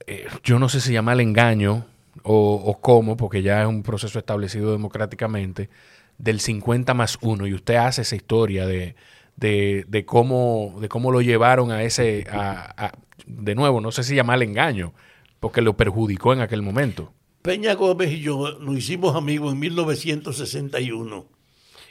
eh, 0.07 0.27
yo 0.43 0.59
no 0.59 0.69
sé 0.69 0.81
si 0.81 0.93
llama 0.93 1.13
el 1.13 1.21
engaño 1.21 1.87
o, 2.23 2.79
cómo, 2.81 3.17
porque 3.17 3.43
ya 3.43 3.63
es 3.63 3.69
un 3.69 3.83
proceso 3.83 4.19
establecido 4.19 4.73
democráticamente, 4.73 5.69
del 6.17 6.41
50 6.41 6.95
más 6.95 7.19
1. 7.21 7.47
Y 7.47 7.55
usted 7.55 7.75
hace 7.75 8.03
esa 8.03 8.17
historia 8.17 8.67
de, 8.67 8.95
de, 9.37 10.05
cómo, 10.07 10.77
de 10.81 10.89
cómo 10.89 11.11
lo 11.11 11.21
llevaron 11.21 11.71
a 11.71 11.83
ese, 11.83 12.27
a, 12.31 12.93
de 13.27 13.55
nuevo, 13.55 13.81
no 13.81 13.91
sé 13.93 14.05
si 14.05 14.15
llamarle 14.15 14.45
engaño, 14.47 14.95
porque 15.41 15.61
lo 15.61 15.77
perjudicó 15.77 16.33
en 16.33 16.41
aquel 16.41 16.63
momento. 16.63 17.13
Peña 17.45 17.75
Gómez 17.75 18.11
y 18.11 18.21
yo 18.21 18.59
nos 18.59 18.75
hicimos 18.75 19.15
amigos 19.15 19.53
en 19.53 19.59
1961 19.59 21.27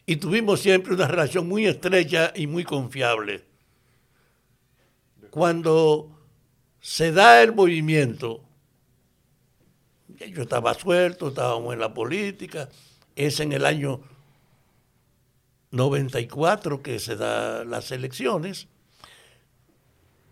y 0.08 0.16
tuvimos 0.16 0.60
siempre 0.60 0.96
una 0.96 1.08
relación 1.08 1.48
muy 1.48 1.68
estrecha 1.68 2.34
y 2.36 2.48
muy 2.48 2.64
confiable. 2.64 3.46
Cuando 5.30 6.10
se 6.82 7.12
da 7.12 7.44
el 7.44 7.54
movimiento, 7.54 8.44
yo 10.28 10.42
estaba 10.42 10.74
suelto, 10.74 11.28
estábamos 11.28 11.72
en 11.72 11.82
la 11.82 11.94
política, 11.94 12.68
es 13.16 13.40
en 13.40 13.54
el 13.54 13.68
año 13.68 14.02
94 15.70 16.82
que 16.82 16.98
se 16.98 17.16
da 17.16 17.64
las 17.64 17.92
elecciones, 17.92 18.70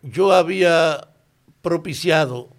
yo 0.02 0.32
había 0.32 1.10
propiciado 1.62 2.50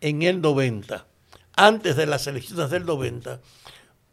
en 0.00 0.22
el 0.22 0.40
90, 0.40 1.08
antes 1.56 1.96
de 1.96 2.06
las 2.06 2.26
elecciones 2.26 2.70
del 2.70 2.86
90, 2.86 3.40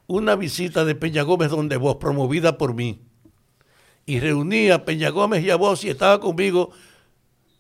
una 0.07 0.35
visita 0.35 0.84
de 0.85 0.95
Peña 0.95 1.22
Gómez 1.23 1.49
donde 1.49 1.77
vos, 1.77 1.97
promovida 1.97 2.57
por 2.57 2.73
mí, 2.73 3.01
y 4.05 4.19
reuní 4.19 4.69
a 4.69 4.85
Peña 4.85 5.09
Gómez 5.09 5.43
y 5.43 5.49
a 5.49 5.55
vos, 5.55 5.84
y 5.84 5.89
estaba 5.89 6.19
conmigo 6.19 6.72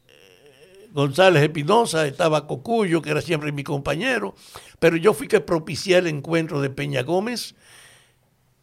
eh, 0.07 0.89
González 0.91 1.41
Espinosa, 1.43 2.05
estaba 2.07 2.47
Cocuyo, 2.47 3.01
que 3.01 3.11
era 3.11 3.21
siempre 3.21 3.51
mi 3.51 3.63
compañero, 3.63 4.35
pero 4.79 4.97
yo 4.97 5.13
fui 5.13 5.27
que 5.27 5.39
propicié 5.39 5.97
el 5.97 6.07
encuentro 6.07 6.61
de 6.61 6.69
Peña 6.69 7.03
Gómez 7.03 7.55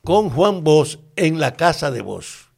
con 0.04 0.30
Juan 0.30 0.64
Bosch 0.64 0.98
en 1.16 1.40
la 1.40 1.54
casa 1.54 1.90
de 1.90 2.02
Bosch. 2.02 2.48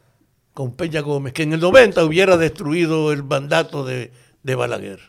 con 0.53 0.75
Peña 0.75 1.01
Gómez, 1.01 1.33
que 1.33 1.43
en 1.43 1.53
el 1.53 1.59
90 1.59 2.03
hubiera 2.05 2.37
destruido 2.37 3.11
el 3.11 3.23
mandato 3.23 3.83
de, 3.83 4.11
de 4.43 4.55
Balaguer. 4.55 4.99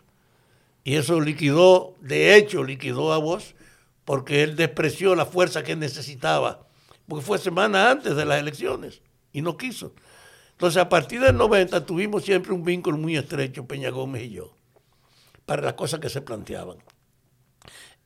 Y 0.85 0.97
eso 0.97 1.20
liquidó, 1.20 1.94
de 2.01 2.36
hecho, 2.36 2.65
liquidó 2.65 3.12
a 3.12 3.19
vos, 3.19 3.55
porque 4.05 4.43
él 4.43 4.57
despreció 4.57 5.15
la 5.15 5.27
fuerza 5.27 5.62
que 5.62 5.77
necesitaba, 5.77 6.66
porque 7.07 7.24
fue 7.24 7.39
semana 7.39 7.90
antes 7.90 8.16
de 8.16 8.24
las 8.24 8.40
elecciones 8.40 9.02
y 9.32 9.43
no 9.43 9.57
quiso. 9.57 9.94
Entonces, 10.52 10.81
a 10.82 10.89
partir 10.89 11.20
del 11.20 11.36
90 11.36 11.86
tuvimos 11.86 12.24
siempre 12.24 12.52
un 12.52 12.65
vínculo 12.65 12.97
muy 12.98 13.16
estrecho, 13.16 13.66
Peña 13.66 13.90
Gómez 13.90 14.23
y 14.24 14.31
yo 14.31 14.55
para 15.51 15.62
las 15.62 15.74
cosas 15.74 15.98
que 15.98 16.09
se 16.09 16.23
planteaban. 16.23 16.77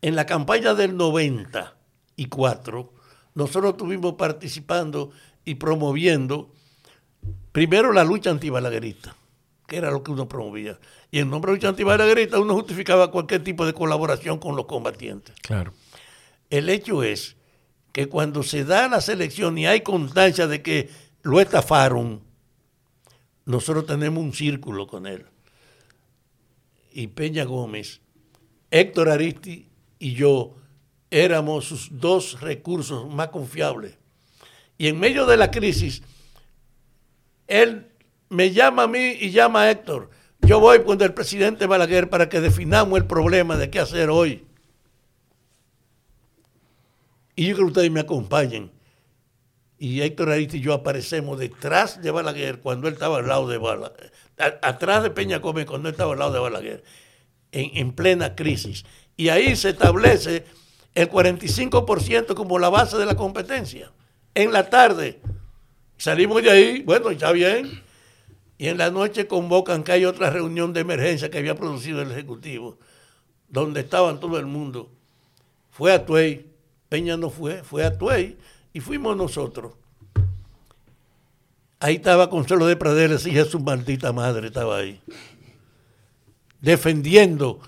En 0.01 0.17
la 0.17 0.25
campaña 0.25 0.73
del 0.73 0.97
94, 0.97 2.91
nosotros 3.35 3.73
estuvimos 3.73 4.15
participando 4.15 5.11
y 5.45 5.57
promoviendo 5.57 6.55
primero 7.53 7.93
la 7.93 8.03
lucha 8.03 8.31
antibalaguerista, 8.31 9.15
que 9.67 9.77
era 9.77 9.91
lo 9.91 10.03
que 10.03 10.11
uno 10.11 10.29
promovía. 10.29 10.79
Y 11.11 11.21
en 11.21 11.31
nombre 11.31 11.51
de 11.51 11.57
lucha 11.57 11.69
antibalaguerista 11.69 12.39
uno 12.39 12.55
justificaba 12.55 13.11
cualquier 13.11 13.43
tipo 13.43 13.65
de 13.67 13.73
colaboración 13.73 14.39
con 14.39 14.57
los 14.57 14.67
combatientes. 14.67 15.35
Claro. 15.43 15.73
El 16.51 16.69
hecho 16.69 17.03
es 17.03 17.37
que 17.93 18.09
cuando 18.09 18.43
se 18.43 18.65
da 18.65 18.89
la 18.89 19.01
selección 19.01 19.57
y 19.59 19.67
hay 19.67 19.81
constancia 19.83 20.47
de 20.47 20.63
que 20.63 20.91
lo 21.23 21.41
estafaron, 21.41 22.23
nosotros 23.45 23.87
tenemos 23.87 24.23
un 24.23 24.33
círculo 24.33 24.87
con 24.87 25.07
él 25.07 25.27
y 26.95 27.09
Peña 27.09 27.45
Gómez, 27.45 28.01
Héctor 28.71 29.11
Aristi 29.11 29.69
y 29.99 30.15
yo 30.15 30.55
éramos 31.11 31.67
sus 31.67 31.89
dos 31.91 32.41
recursos 32.41 33.13
más 33.13 33.29
confiables. 33.29 33.99
Y 34.79 34.87
en 34.87 34.99
medio 34.99 35.27
de 35.27 35.37
la 35.37 35.51
crisis, 35.51 36.03
él 37.49 37.89
me 38.29 38.53
llama 38.53 38.85
a 38.85 38.87
mí 38.89 39.17
y 39.21 39.31
llama 39.31 39.63
a 39.63 39.71
Héctor. 39.71 40.11
Yo 40.41 40.61
voy 40.61 40.83
con 40.83 41.01
el 41.01 41.15
presidente 41.15 41.67
Balaguer 41.67 42.11
para 42.11 42.29
que 42.29 42.41
definamos 42.41 42.99
el 42.99 43.07
problema 43.07 43.57
de 43.57 43.71
qué 43.71 43.81
hacer 43.81 44.11
hoy. 44.11 44.45
Y 47.37 47.47
yo 47.47 47.55
creo 47.55 47.67
que 47.67 47.73
ustedes 47.73 47.91
me 47.91 48.01
acompañen. 48.01 48.71
Y 49.79 50.03
Héctor 50.03 50.31
Aristi 50.31 50.59
y 50.59 50.61
yo 50.61 50.73
aparecemos 50.73 51.39
detrás 51.39 52.01
de 52.01 52.11
Balaguer 52.11 52.61
cuando 52.61 52.89
él 52.89 52.95
estaba 52.95 53.19
al 53.19 53.27
lado 53.27 53.49
de 53.49 53.59
Balaguer 53.59 54.13
atrás 54.37 55.03
de 55.03 55.11
Peña 55.11 55.39
Gómez 55.39 55.67
cuando 55.67 55.89
estaba 55.89 56.13
al 56.13 56.19
lado 56.19 56.33
de 56.33 56.41
Balaguer, 56.41 56.85
en, 57.53 57.77
en, 57.77 57.93
plena 57.93 58.35
crisis. 58.35 58.85
y 59.17 59.29
ahí 59.29 59.55
se 59.55 59.71
establece 59.71 60.45
el 60.95 61.09
45% 61.09 62.35
como 62.35 62.59
la 62.59 62.69
base 62.69 62.97
de 62.97 63.07
la 63.07 63.17
competencia. 63.17 63.93
En 64.35 64.53
la 64.53 64.69
tarde 64.69 65.21
salimos 65.97 66.43
de 66.43 66.51
ahí, 66.51 66.83
bueno, 66.83 67.13
ya 67.13 67.31
bien, 67.33 67.84
y 68.57 68.69
en 68.69 68.79
la 68.79 68.91
noche 68.91 69.27
convocan 69.27 69.83
que 69.83 69.93
hay 69.93 70.05
otra 70.05 70.31
reunión 70.31 70.73
de 70.73 70.81
emergencia 70.81 71.31
que 71.31 71.39
había 71.39 71.57
producido 71.57 72.03
el 72.03 72.13
Ejecutivo, 72.13 72.79
donde 73.49 73.81
estaban 73.81 74.21
todo 74.21 74.39
el 74.39 74.47
mundo. 74.47 74.91
Fue 75.71 75.93
a 75.93 76.05
Tuey, 76.05 76.47
Peña 76.89 77.17
no 77.17 77.31
fue, 77.31 77.63
fue 77.65 77.85
a 77.85 77.97
Tuey, 77.99 78.37
y 78.73 78.81
fuimos 78.81 79.17
nosotros. 79.17 79.73
Ahí 81.81 81.97
estaba 81.97 82.31
Consuelo 82.31 82.67
de 82.67 82.77
Praderes, 82.77 83.27
hija 83.27 83.45
de 83.45 83.51
su 83.51 83.61
maldita 83.61 84.13
madre, 84.13 84.47
estaba 84.47 84.79
ahí. 84.79 85.01
Defendiendo, 86.61 87.61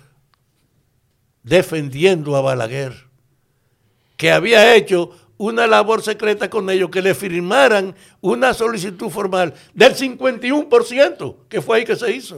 defendiendo 1.42 2.36
a 2.36 2.40
Balaguer, 2.40 2.94
que 4.16 4.30
había 4.30 4.74
hecho 4.74 5.10
una 5.38 5.66
labor 5.66 6.02
secreta 6.02 6.48
con 6.48 6.70
ellos, 6.70 6.90
que 6.90 7.02
le 7.02 7.14
firmaran 7.14 7.94
una 8.20 8.54
solicitud 8.54 9.10
formal 9.10 9.54
del 9.74 9.94
51%, 9.94 11.36
que 11.48 11.62
fue 11.62 11.78
ahí 11.78 11.84
que 11.84 11.96
se 11.96 12.10
hizo. 12.10 12.36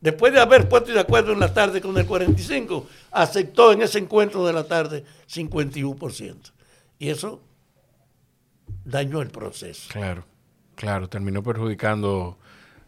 Después 0.00 0.32
de 0.32 0.40
haber 0.40 0.68
puesto 0.68 0.92
de 0.92 1.00
acuerdo 1.00 1.32
en 1.32 1.40
la 1.40 1.52
tarde 1.52 1.80
con 1.80 1.96
el 1.98 2.06
45%, 2.06 2.84
aceptó 3.10 3.72
en 3.72 3.82
ese 3.82 3.98
encuentro 3.98 4.46
de 4.46 4.52
la 4.52 4.64
tarde 4.64 5.04
51%. 5.28 6.36
Y 7.00 7.08
eso 7.08 7.40
dañó 8.84 9.20
el 9.22 9.30
proceso. 9.30 9.88
Claro, 9.92 10.24
claro, 10.76 11.08
terminó 11.08 11.42
perjudicando 11.42 12.38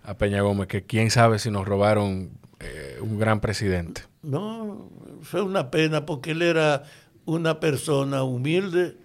a 0.05 0.15
Peña 0.15 0.43
Gómez, 0.43 0.69
que 0.69 0.85
quién 0.85 1.11
sabe 1.11 1.39
si 1.39 1.51
nos 1.51 1.67
robaron 1.67 2.31
eh, 2.61 2.99
un 3.01 3.19
gran 3.19 3.41
presidente. 3.41 4.03
No, 4.23 4.89
fue 5.23 5.43
una 5.43 5.71
pena 5.71 6.07
porque 6.07 6.33
él 6.33 6.43
era 6.43 6.85
una 7.25 7.61
persona 7.61 8.23
humilde 8.23 8.97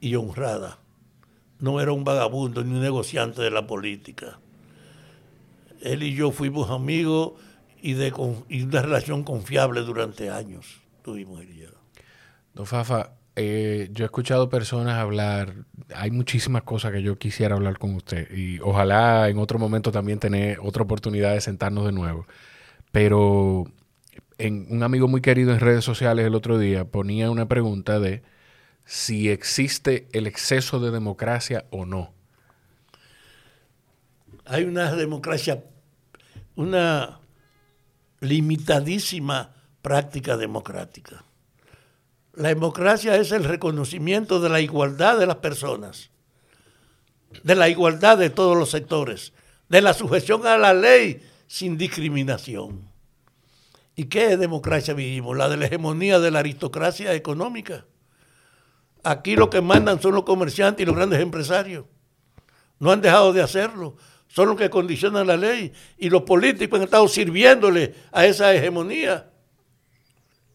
y 0.00 0.14
honrada. 0.14 0.78
No 1.58 1.80
era 1.80 1.92
un 1.92 2.04
vagabundo 2.04 2.64
ni 2.64 2.72
un 2.74 2.80
negociante 2.80 3.42
de 3.42 3.50
la 3.50 3.66
política. 3.66 4.38
Él 5.82 6.02
y 6.02 6.14
yo 6.14 6.30
fuimos 6.30 6.70
amigos 6.70 7.32
y 7.82 7.94
de 7.94 8.12
una 8.12 8.82
relación 8.82 9.24
confiable 9.24 9.80
durante 9.82 10.30
años. 10.30 10.80
Tuvimos 11.02 11.40
él 11.40 11.50
y 11.50 11.58
yo. 11.60 11.68
Don 12.54 12.66
Fafa, 12.66 13.12
eh, 13.36 13.88
yo 13.92 14.04
he 14.04 14.06
escuchado 14.06 14.50
personas 14.50 14.98
hablar, 14.98 15.54
hay 15.94 16.10
muchísimas 16.10 16.62
cosas 16.62 16.92
que 16.92 17.02
yo 17.02 17.16
quisiera 17.16 17.54
hablar 17.54 17.78
con 17.78 17.94
usted 17.94 18.30
y 18.30 18.58
ojalá 18.60 19.28
en 19.28 19.38
otro 19.38 19.58
momento 19.58 19.92
también 19.92 20.18
tener 20.18 20.58
otra 20.60 20.82
oportunidad 20.82 21.32
de 21.32 21.40
sentarnos 21.40 21.86
de 21.86 21.92
nuevo. 21.92 22.26
Pero 22.92 23.66
en, 24.38 24.66
un 24.70 24.82
amigo 24.82 25.08
muy 25.08 25.20
querido 25.20 25.52
en 25.52 25.60
redes 25.60 25.84
sociales 25.84 26.26
el 26.26 26.34
otro 26.34 26.58
día 26.58 26.84
ponía 26.84 27.30
una 27.30 27.46
pregunta 27.46 28.00
de 28.00 28.22
si 28.84 29.30
existe 29.30 30.08
el 30.12 30.26
exceso 30.26 30.80
de 30.80 30.90
democracia 30.90 31.66
o 31.70 31.86
no. 31.86 32.12
Hay 34.46 34.64
una 34.64 34.92
democracia, 34.96 35.62
una 36.56 37.20
limitadísima 38.20 39.54
práctica 39.80 40.36
democrática. 40.36 41.24
La 42.34 42.48
democracia 42.48 43.16
es 43.16 43.32
el 43.32 43.44
reconocimiento 43.44 44.40
de 44.40 44.48
la 44.48 44.60
igualdad 44.60 45.18
de 45.18 45.26
las 45.26 45.36
personas, 45.36 46.10
de 47.44 47.54
la 47.54 47.68
igualdad 47.68 48.18
de 48.18 48.30
todos 48.30 48.56
los 48.56 48.70
sectores, 48.70 49.32
de 49.68 49.82
la 49.82 49.94
sujeción 49.94 50.46
a 50.46 50.58
la 50.58 50.74
ley 50.74 51.22
sin 51.46 51.78
discriminación. 51.78 52.89
¿Y 53.96 54.04
qué 54.04 54.36
democracia 54.36 54.94
vivimos? 54.94 55.36
La 55.36 55.48
de 55.48 55.56
la 55.56 55.66
hegemonía 55.66 56.18
de 56.18 56.30
la 56.30 56.38
aristocracia 56.38 57.12
económica. 57.14 57.84
Aquí 59.02 59.36
lo 59.36 59.50
que 59.50 59.60
mandan 59.60 60.00
son 60.00 60.14
los 60.14 60.24
comerciantes 60.24 60.82
y 60.82 60.86
los 60.86 60.96
grandes 60.96 61.20
empresarios. 61.20 61.84
No 62.78 62.90
han 62.92 63.00
dejado 63.00 63.32
de 63.32 63.42
hacerlo. 63.42 63.96
Son 64.28 64.48
los 64.48 64.56
que 64.56 64.70
condicionan 64.70 65.26
la 65.26 65.36
ley. 65.36 65.72
Y 65.98 66.08
los 66.08 66.22
políticos 66.22 66.78
han 66.78 66.84
estado 66.84 67.08
sirviéndole 67.08 67.94
a 68.12 68.26
esa 68.26 68.54
hegemonía, 68.54 69.30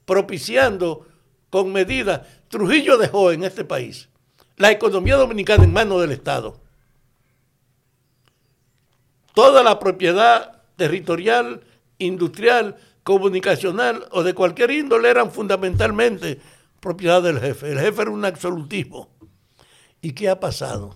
propiciando 0.05 1.05
con 1.49 1.71
medidas. 1.71 2.21
Trujillo 2.47 2.97
dejó 2.97 3.31
en 3.31 3.43
este 3.43 3.65
país 3.65 4.09
la 4.57 4.71
economía 4.71 5.15
dominicana 5.15 5.63
en 5.63 5.73
manos 5.73 6.01
del 6.01 6.11
Estado. 6.11 6.59
Toda 9.33 9.63
la 9.63 9.79
propiedad 9.79 10.63
territorial, 10.77 11.61
industrial, 11.97 12.77
comunicacional 13.05 14.07
o 14.11 14.23
de 14.23 14.33
cualquier 14.33 14.71
índole 14.71 15.07
eran 15.07 15.31
fundamentalmente 15.31 16.39
propiedad 16.79 17.21
del 17.21 17.39
jefe. 17.39 17.71
El 17.71 17.79
jefe 17.79 18.01
era 18.01 18.09
un 18.09 18.25
absolutismo. 18.25 19.09
¿Y 20.01 20.13
qué 20.13 20.27
ha 20.27 20.39
pasado? 20.39 20.95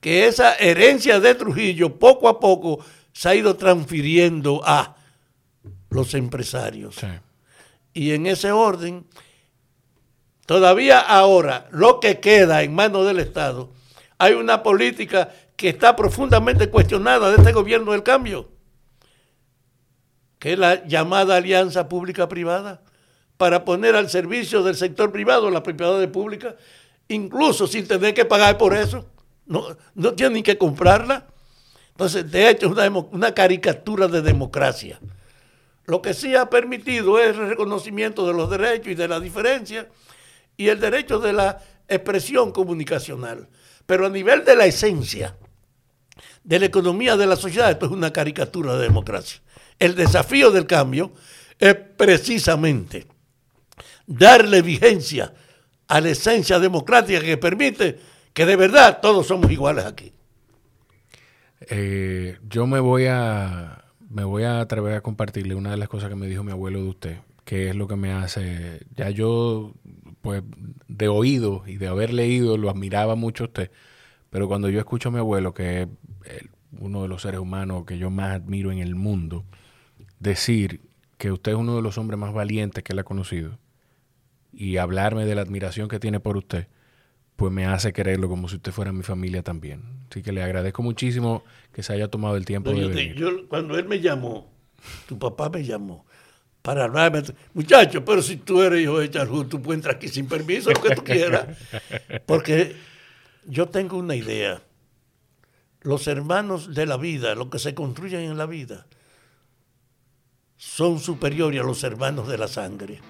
Que 0.00 0.28
esa 0.28 0.54
herencia 0.54 1.18
de 1.18 1.34
Trujillo 1.34 1.98
poco 1.98 2.28
a 2.28 2.38
poco 2.38 2.78
se 3.12 3.28
ha 3.28 3.34
ido 3.34 3.56
transfiriendo 3.56 4.62
a 4.64 4.94
los 5.90 6.14
empresarios. 6.14 6.98
Y 7.92 8.12
en 8.12 8.26
ese 8.26 8.52
orden, 8.52 9.04
todavía 10.46 11.00
ahora, 11.00 11.66
lo 11.72 11.98
que 11.98 12.20
queda 12.20 12.62
en 12.62 12.76
manos 12.76 13.06
del 13.06 13.18
Estado, 13.18 13.72
hay 14.18 14.34
una 14.34 14.62
política 14.62 15.34
que 15.56 15.70
está 15.70 15.96
profundamente 15.96 16.70
cuestionada 16.70 17.30
de 17.30 17.38
este 17.38 17.50
gobierno 17.50 17.90
del 17.90 18.04
cambio 18.04 18.53
que 20.44 20.52
es 20.52 20.58
la 20.58 20.86
llamada 20.86 21.36
alianza 21.36 21.88
pública-privada, 21.88 22.82
para 23.38 23.64
poner 23.64 23.96
al 23.96 24.10
servicio 24.10 24.62
del 24.62 24.76
sector 24.76 25.10
privado 25.10 25.48
la 25.48 25.62
propiedad 25.62 26.06
pública, 26.10 26.54
incluso 27.08 27.66
sin 27.66 27.88
tener 27.88 28.12
que 28.12 28.26
pagar 28.26 28.58
por 28.58 28.76
eso. 28.76 29.06
No, 29.46 29.74
no 29.94 30.12
tienen 30.12 30.42
que 30.42 30.58
comprarla. 30.58 31.28
Entonces, 31.92 32.30
de 32.30 32.50
hecho, 32.50 32.66
es 32.66 32.72
una, 32.72 32.86
una 32.90 33.32
caricatura 33.32 34.06
de 34.06 34.20
democracia. 34.20 35.00
Lo 35.86 36.02
que 36.02 36.12
sí 36.12 36.36
ha 36.36 36.50
permitido 36.50 37.18
es 37.18 37.34
el 37.34 37.48
reconocimiento 37.48 38.26
de 38.26 38.34
los 38.34 38.50
derechos 38.50 38.88
y 38.88 38.94
de 38.94 39.08
la 39.08 39.20
diferencia 39.20 39.88
y 40.58 40.68
el 40.68 40.78
derecho 40.78 41.20
de 41.20 41.32
la 41.32 41.58
expresión 41.88 42.52
comunicacional. 42.52 43.48
Pero 43.86 44.04
a 44.04 44.10
nivel 44.10 44.44
de 44.44 44.56
la 44.56 44.66
esencia 44.66 45.38
de 46.42 46.58
la 46.58 46.66
economía 46.66 47.16
de 47.16 47.24
la 47.24 47.36
sociedad, 47.36 47.70
esto 47.70 47.86
es 47.86 47.92
una 47.92 48.12
caricatura 48.12 48.74
de 48.74 48.82
democracia. 48.82 49.40
El 49.78 49.94
desafío 49.94 50.50
del 50.50 50.66
cambio 50.66 51.12
es 51.58 51.74
precisamente 51.74 53.06
darle 54.06 54.62
vigencia 54.62 55.34
a 55.88 56.00
la 56.00 56.10
esencia 56.10 56.58
democrática 56.58 57.20
que 57.20 57.36
permite 57.36 57.98
que 58.32 58.46
de 58.46 58.56
verdad 58.56 59.00
todos 59.00 59.26
somos 59.26 59.50
iguales 59.50 59.84
aquí. 59.84 60.12
Eh, 61.60 62.38
yo 62.48 62.66
me 62.66 62.80
voy 62.80 63.06
a 63.06 63.84
me 64.10 64.24
voy 64.24 64.44
a 64.44 64.60
atrever 64.60 64.94
a 64.94 65.00
compartirle 65.00 65.54
una 65.54 65.72
de 65.72 65.76
las 65.76 65.88
cosas 65.88 66.08
que 66.08 66.14
me 66.14 66.28
dijo 66.28 66.44
mi 66.44 66.52
abuelo 66.52 66.80
de 66.82 66.88
usted, 66.88 67.18
que 67.44 67.70
es 67.70 67.74
lo 67.74 67.88
que 67.88 67.96
me 67.96 68.12
hace, 68.12 68.86
ya 68.94 69.10
yo 69.10 69.74
pues 70.20 70.42
de 70.86 71.08
oído 71.08 71.64
y 71.66 71.78
de 71.78 71.88
haber 71.88 72.12
leído 72.12 72.56
lo 72.56 72.70
admiraba 72.70 73.16
mucho 73.16 73.44
usted, 73.44 73.72
pero 74.30 74.46
cuando 74.46 74.68
yo 74.68 74.78
escucho 74.78 75.08
a 75.08 75.12
mi 75.12 75.18
abuelo, 75.18 75.52
que 75.52 75.82
es 75.82 75.88
uno 76.78 77.02
de 77.02 77.08
los 77.08 77.22
seres 77.22 77.40
humanos 77.40 77.84
que 77.86 77.98
yo 77.98 78.08
más 78.10 78.36
admiro 78.36 78.70
en 78.70 78.78
el 78.78 78.94
mundo, 78.94 79.44
decir 80.18 80.80
que 81.18 81.32
usted 81.32 81.52
es 81.52 81.58
uno 81.58 81.76
de 81.76 81.82
los 81.82 81.98
hombres 81.98 82.18
más 82.18 82.32
valientes 82.32 82.82
que 82.82 82.92
él 82.92 82.98
ha 82.98 83.04
conocido 83.04 83.58
y 84.52 84.76
hablarme 84.76 85.24
de 85.26 85.34
la 85.34 85.42
admiración 85.42 85.88
que 85.88 85.98
tiene 85.98 86.20
por 86.20 86.36
usted, 86.36 86.68
pues 87.36 87.52
me 87.52 87.66
hace 87.66 87.92
quererlo 87.92 88.28
como 88.28 88.48
si 88.48 88.56
usted 88.56 88.72
fuera 88.72 88.92
mi 88.92 89.02
familia 89.02 89.42
también. 89.42 89.82
Así 90.10 90.22
que 90.22 90.32
le 90.32 90.42
agradezco 90.42 90.82
muchísimo 90.82 91.44
que 91.72 91.82
se 91.82 91.92
haya 91.92 92.08
tomado 92.08 92.36
el 92.36 92.44
tiempo 92.44 92.70
de 92.70 92.86
venir. 92.86 93.46
cuando 93.48 93.76
él 93.76 93.86
me 93.86 94.00
llamó, 94.00 94.50
tu 95.08 95.18
papá 95.18 95.48
me 95.50 95.64
llamó 95.64 96.04
para 96.64 96.84
hablarme, 96.84 97.22
muchacho, 97.52 98.06
pero 98.06 98.22
si 98.22 98.38
tú 98.38 98.62
eres 98.62 98.82
hijo 98.82 98.98
de 98.98 99.10
Charjú, 99.10 99.44
tú 99.44 99.60
puedes 99.60 99.80
entrar 99.80 99.96
aquí 99.96 100.08
sin 100.08 100.26
permiso, 100.26 100.70
lo 100.70 100.80
que 100.80 100.94
tú 100.94 101.04
quieras. 101.04 101.58
Porque 102.26 102.74
yo 103.44 103.68
tengo 103.68 103.98
una 103.98 104.16
idea. 104.16 104.62
Los 105.82 106.06
hermanos 106.06 106.74
de 106.74 106.86
la 106.86 106.96
vida, 106.96 107.34
lo 107.34 107.50
que 107.50 107.58
se 107.58 107.74
construyen 107.74 108.22
en 108.22 108.38
la 108.38 108.46
vida, 108.46 108.86
son 110.56 110.98
superiores 110.98 111.60
a 111.60 111.64
los 111.64 111.82
hermanos 111.84 112.28
de 112.28 112.38
la 112.38 112.48
sangre. 112.48 113.00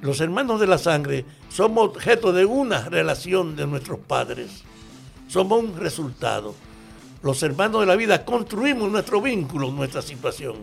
Los 0.00 0.20
hermanos 0.20 0.60
de 0.60 0.66
la 0.66 0.78
sangre 0.78 1.24
somos 1.48 1.88
objeto 1.88 2.32
de 2.32 2.44
una 2.44 2.88
relación 2.88 3.56
de 3.56 3.66
nuestros 3.66 3.98
padres. 3.98 4.62
Somos 5.26 5.62
un 5.62 5.76
resultado. 5.76 6.54
Los 7.22 7.42
hermanos 7.42 7.80
de 7.80 7.86
la 7.86 7.96
vida 7.96 8.24
construimos 8.24 8.90
nuestro 8.90 9.20
vínculo, 9.20 9.72
nuestra 9.72 10.02
situación. 10.02 10.56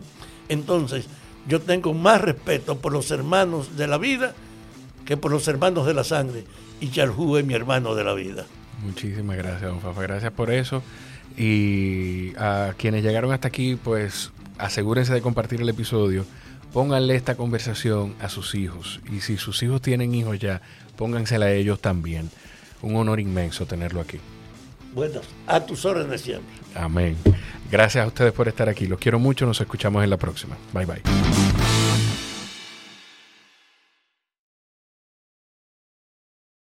Entonces, 0.48 1.06
yo 1.46 1.60
tengo 1.60 1.92
más 1.92 2.20
respeto 2.20 2.78
por 2.78 2.92
los 2.92 3.10
hermanos 3.10 3.76
de 3.76 3.86
la 3.86 3.98
vida 3.98 4.34
que 5.04 5.16
por 5.16 5.30
los 5.30 5.46
hermanos 5.48 5.86
de 5.86 5.94
la 5.94 6.04
sangre. 6.04 6.44
Y 6.80 6.90
Charjú 6.90 7.36
es 7.36 7.44
mi 7.44 7.54
hermano 7.54 7.94
de 7.94 8.04
la 8.04 8.14
vida. 8.14 8.46
Muchísimas 8.82 9.36
gracias, 9.36 9.62
don 9.62 9.80
Fafa. 9.80 10.02
Gracias 10.02 10.32
por 10.32 10.50
eso. 10.50 10.82
Y 11.36 12.34
a 12.38 12.74
quienes 12.76 13.04
llegaron 13.04 13.32
hasta 13.32 13.48
aquí, 13.48 13.76
pues 13.76 14.32
asegúrense 14.58 15.12
de 15.12 15.22
compartir 15.22 15.60
el 15.60 15.68
episodio. 15.68 16.24
Pónganle 16.72 17.14
esta 17.14 17.36
conversación 17.36 18.14
a 18.20 18.28
sus 18.28 18.54
hijos. 18.54 19.00
Y 19.10 19.20
si 19.20 19.36
sus 19.36 19.62
hijos 19.62 19.80
tienen 19.80 20.14
hijos 20.14 20.38
ya, 20.38 20.60
póngansela 20.96 21.46
a 21.46 21.52
ellos 21.52 21.80
también. 21.80 22.30
Un 22.82 22.96
honor 22.96 23.20
inmenso 23.20 23.66
tenerlo 23.66 24.00
aquí. 24.00 24.18
Bueno, 24.94 25.20
a 25.46 25.60
tus 25.60 25.84
órdenes 25.84 26.22
siempre. 26.22 26.54
Amén. 26.74 27.16
Gracias 27.70 28.04
a 28.04 28.08
ustedes 28.08 28.32
por 28.32 28.48
estar 28.48 28.68
aquí. 28.68 28.86
Los 28.86 28.98
quiero 28.98 29.18
mucho. 29.18 29.46
Nos 29.46 29.60
escuchamos 29.60 30.02
en 30.02 30.10
la 30.10 30.16
próxima. 30.16 30.56
Bye 30.72 30.86
bye. 30.86 31.35